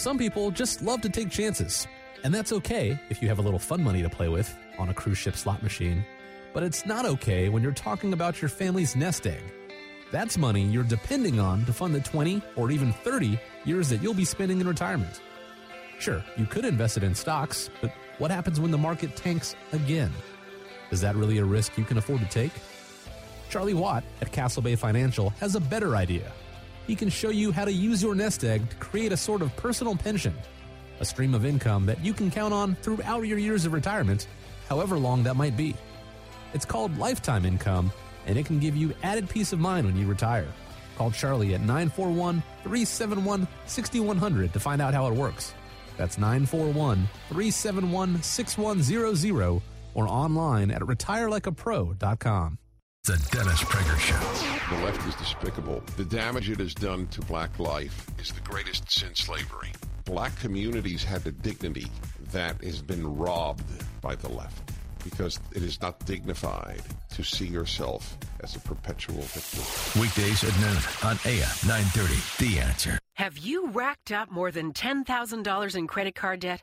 Some 0.00 0.16
people 0.16 0.50
just 0.50 0.80
love 0.80 1.02
to 1.02 1.10
take 1.10 1.28
chances, 1.28 1.86
and 2.24 2.34
that's 2.34 2.52
okay 2.52 2.98
if 3.10 3.20
you 3.20 3.28
have 3.28 3.38
a 3.38 3.42
little 3.42 3.58
fun 3.58 3.82
money 3.82 4.00
to 4.00 4.08
play 4.08 4.30
with 4.30 4.50
on 4.78 4.88
a 4.88 4.94
cruise 4.94 5.18
ship 5.18 5.36
slot 5.36 5.62
machine. 5.62 6.02
But 6.54 6.62
it's 6.62 6.86
not 6.86 7.04
okay 7.04 7.50
when 7.50 7.62
you're 7.62 7.72
talking 7.72 8.14
about 8.14 8.40
your 8.40 8.48
family's 8.48 8.96
nest 8.96 9.26
egg. 9.26 9.42
That's 10.10 10.38
money 10.38 10.62
you're 10.62 10.84
depending 10.84 11.38
on 11.38 11.66
to 11.66 11.74
fund 11.74 11.94
the 11.94 12.00
20 12.00 12.40
or 12.56 12.70
even 12.70 12.94
30 12.94 13.38
years 13.66 13.90
that 13.90 14.02
you'll 14.02 14.14
be 14.14 14.24
spending 14.24 14.58
in 14.58 14.66
retirement. 14.66 15.20
Sure, 15.98 16.24
you 16.38 16.46
could 16.46 16.64
invest 16.64 16.96
it 16.96 17.02
in 17.02 17.14
stocks, 17.14 17.68
but 17.82 17.92
what 18.16 18.30
happens 18.30 18.58
when 18.58 18.70
the 18.70 18.78
market 18.78 19.16
tanks 19.16 19.54
again? 19.74 20.14
Is 20.90 21.02
that 21.02 21.14
really 21.14 21.36
a 21.36 21.44
risk 21.44 21.76
you 21.76 21.84
can 21.84 21.98
afford 21.98 22.20
to 22.20 22.28
take? 22.30 22.52
Charlie 23.50 23.74
Watt 23.74 24.02
at 24.22 24.32
Castle 24.32 24.62
Bay 24.62 24.76
Financial 24.76 25.28
has 25.40 25.56
a 25.56 25.60
better 25.60 25.94
idea. 25.94 26.32
He 26.90 26.96
can 26.96 27.08
show 27.08 27.30
you 27.30 27.52
how 27.52 27.64
to 27.64 27.72
use 27.72 28.02
your 28.02 28.16
nest 28.16 28.42
egg 28.42 28.68
to 28.68 28.76
create 28.78 29.12
a 29.12 29.16
sort 29.16 29.42
of 29.42 29.54
personal 29.54 29.94
pension, 29.94 30.34
a 30.98 31.04
stream 31.04 31.36
of 31.36 31.46
income 31.46 31.86
that 31.86 32.04
you 32.04 32.12
can 32.12 32.32
count 32.32 32.52
on 32.52 32.74
throughout 32.82 33.20
your 33.28 33.38
years 33.38 33.64
of 33.64 33.72
retirement, 33.72 34.26
however 34.68 34.98
long 34.98 35.22
that 35.22 35.36
might 35.36 35.56
be. 35.56 35.76
It's 36.52 36.64
called 36.64 36.98
lifetime 36.98 37.46
income, 37.46 37.92
and 38.26 38.36
it 38.36 38.44
can 38.44 38.58
give 38.58 38.74
you 38.74 38.92
added 39.04 39.28
peace 39.28 39.52
of 39.52 39.60
mind 39.60 39.86
when 39.86 39.96
you 39.96 40.04
retire. 40.04 40.48
Call 40.98 41.12
Charlie 41.12 41.54
at 41.54 41.60
941 41.60 42.42
371 42.64 43.46
6100 43.66 44.52
to 44.52 44.58
find 44.58 44.82
out 44.82 44.92
how 44.92 45.06
it 45.06 45.14
works. 45.14 45.54
That's 45.96 46.18
941 46.18 47.08
371 47.28 48.20
6100 48.20 49.62
or 49.94 50.08
online 50.08 50.72
at 50.72 50.82
retirelikeapro.com. 50.82 52.58
The 53.04 53.28
Dennis 53.30 53.62
Prager 53.62 53.98
Show. 54.00 54.49
The 54.70 54.76
left 54.84 55.04
is 55.08 55.16
despicable. 55.16 55.82
The 55.96 56.04
damage 56.04 56.48
it 56.48 56.60
has 56.60 56.74
done 56.74 57.08
to 57.08 57.20
black 57.22 57.58
life 57.58 58.06
is 58.20 58.30
the 58.30 58.40
greatest 58.42 58.88
since 58.88 59.18
slavery. 59.18 59.72
Black 60.04 60.38
communities 60.38 61.02
have 61.02 61.26
a 61.26 61.32
dignity 61.32 61.88
that 62.30 62.62
has 62.62 62.80
been 62.80 63.16
robbed 63.16 63.64
by 64.00 64.14
the 64.14 64.28
left 64.28 64.70
because 65.02 65.40
it 65.56 65.64
is 65.64 65.80
not 65.80 65.98
dignified 66.06 66.82
to 67.10 67.24
see 67.24 67.46
yourself 67.46 68.16
as 68.44 68.54
a 68.54 68.60
perpetual 68.60 69.22
victim. 69.22 70.00
Weekdays 70.00 70.44
at 70.44 70.54
noon 70.60 70.78
on 71.02 71.18
AM 71.24 71.50
930. 71.66 72.44
The 72.44 72.60
answer. 72.60 72.98
Have 73.14 73.38
you 73.38 73.70
racked 73.70 74.12
up 74.12 74.30
more 74.30 74.52
than 74.52 74.72
$10,000 74.72 75.76
in 75.76 75.86
credit 75.88 76.14
card 76.14 76.40
debt? 76.40 76.62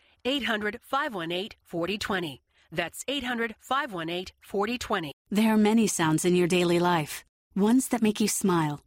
800 0.25 0.79
518 0.83 1.51
4020. 1.65 2.41
That's 2.71 3.03
800 3.07 3.55
518 3.59 4.33
4020. 4.41 5.11
There 5.29 5.53
are 5.53 5.57
many 5.57 5.87
sounds 5.87 6.25
in 6.25 6.35
your 6.35 6.47
daily 6.47 6.79
life. 6.79 7.23
Ones 7.55 7.87
that 7.89 8.01
make 8.01 8.19
you 8.19 8.27
smile. 8.27 8.81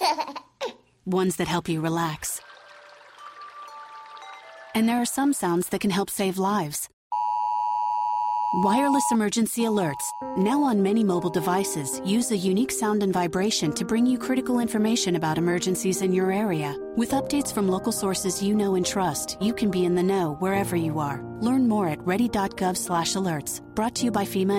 Ones 1.04 1.36
that 1.36 1.48
help 1.48 1.68
you 1.68 1.80
relax. 1.80 2.40
And 4.74 4.88
there 4.88 5.00
are 5.00 5.06
some 5.06 5.32
sounds 5.32 5.68
that 5.70 5.80
can 5.80 5.90
help 5.90 6.10
save 6.10 6.38
lives. 6.38 6.88
Wireless 8.54 9.10
emergency 9.10 9.62
alerts, 9.62 10.12
now 10.36 10.62
on 10.62 10.80
many 10.80 11.02
mobile 11.02 11.30
devices, 11.30 12.00
use 12.04 12.30
a 12.30 12.36
unique 12.36 12.70
sound 12.70 13.02
and 13.02 13.12
vibration 13.12 13.72
to 13.72 13.84
bring 13.84 14.06
you 14.06 14.18
critical 14.18 14.60
information 14.60 15.16
about 15.16 15.36
emergencies 15.36 16.00
in 16.00 16.12
your 16.12 16.30
area. 16.30 16.76
With 16.96 17.10
updates 17.10 17.52
from 17.52 17.68
local 17.68 17.90
sources 17.90 18.40
you 18.40 18.54
know 18.54 18.76
and 18.76 18.86
trust, 18.86 19.36
you 19.40 19.52
can 19.52 19.68
be 19.68 19.84
in 19.84 19.96
the 19.96 20.02
know 20.02 20.36
wherever 20.38 20.76
you 20.76 21.00
are. 21.00 21.24
Learn 21.40 21.68
more 21.68 21.88
at 21.88 22.00
ready.gov/alerts. 22.06 23.60
Brought 23.74 23.96
to 23.96 24.04
you 24.04 24.12
by 24.12 24.24
FEMA 24.24 24.54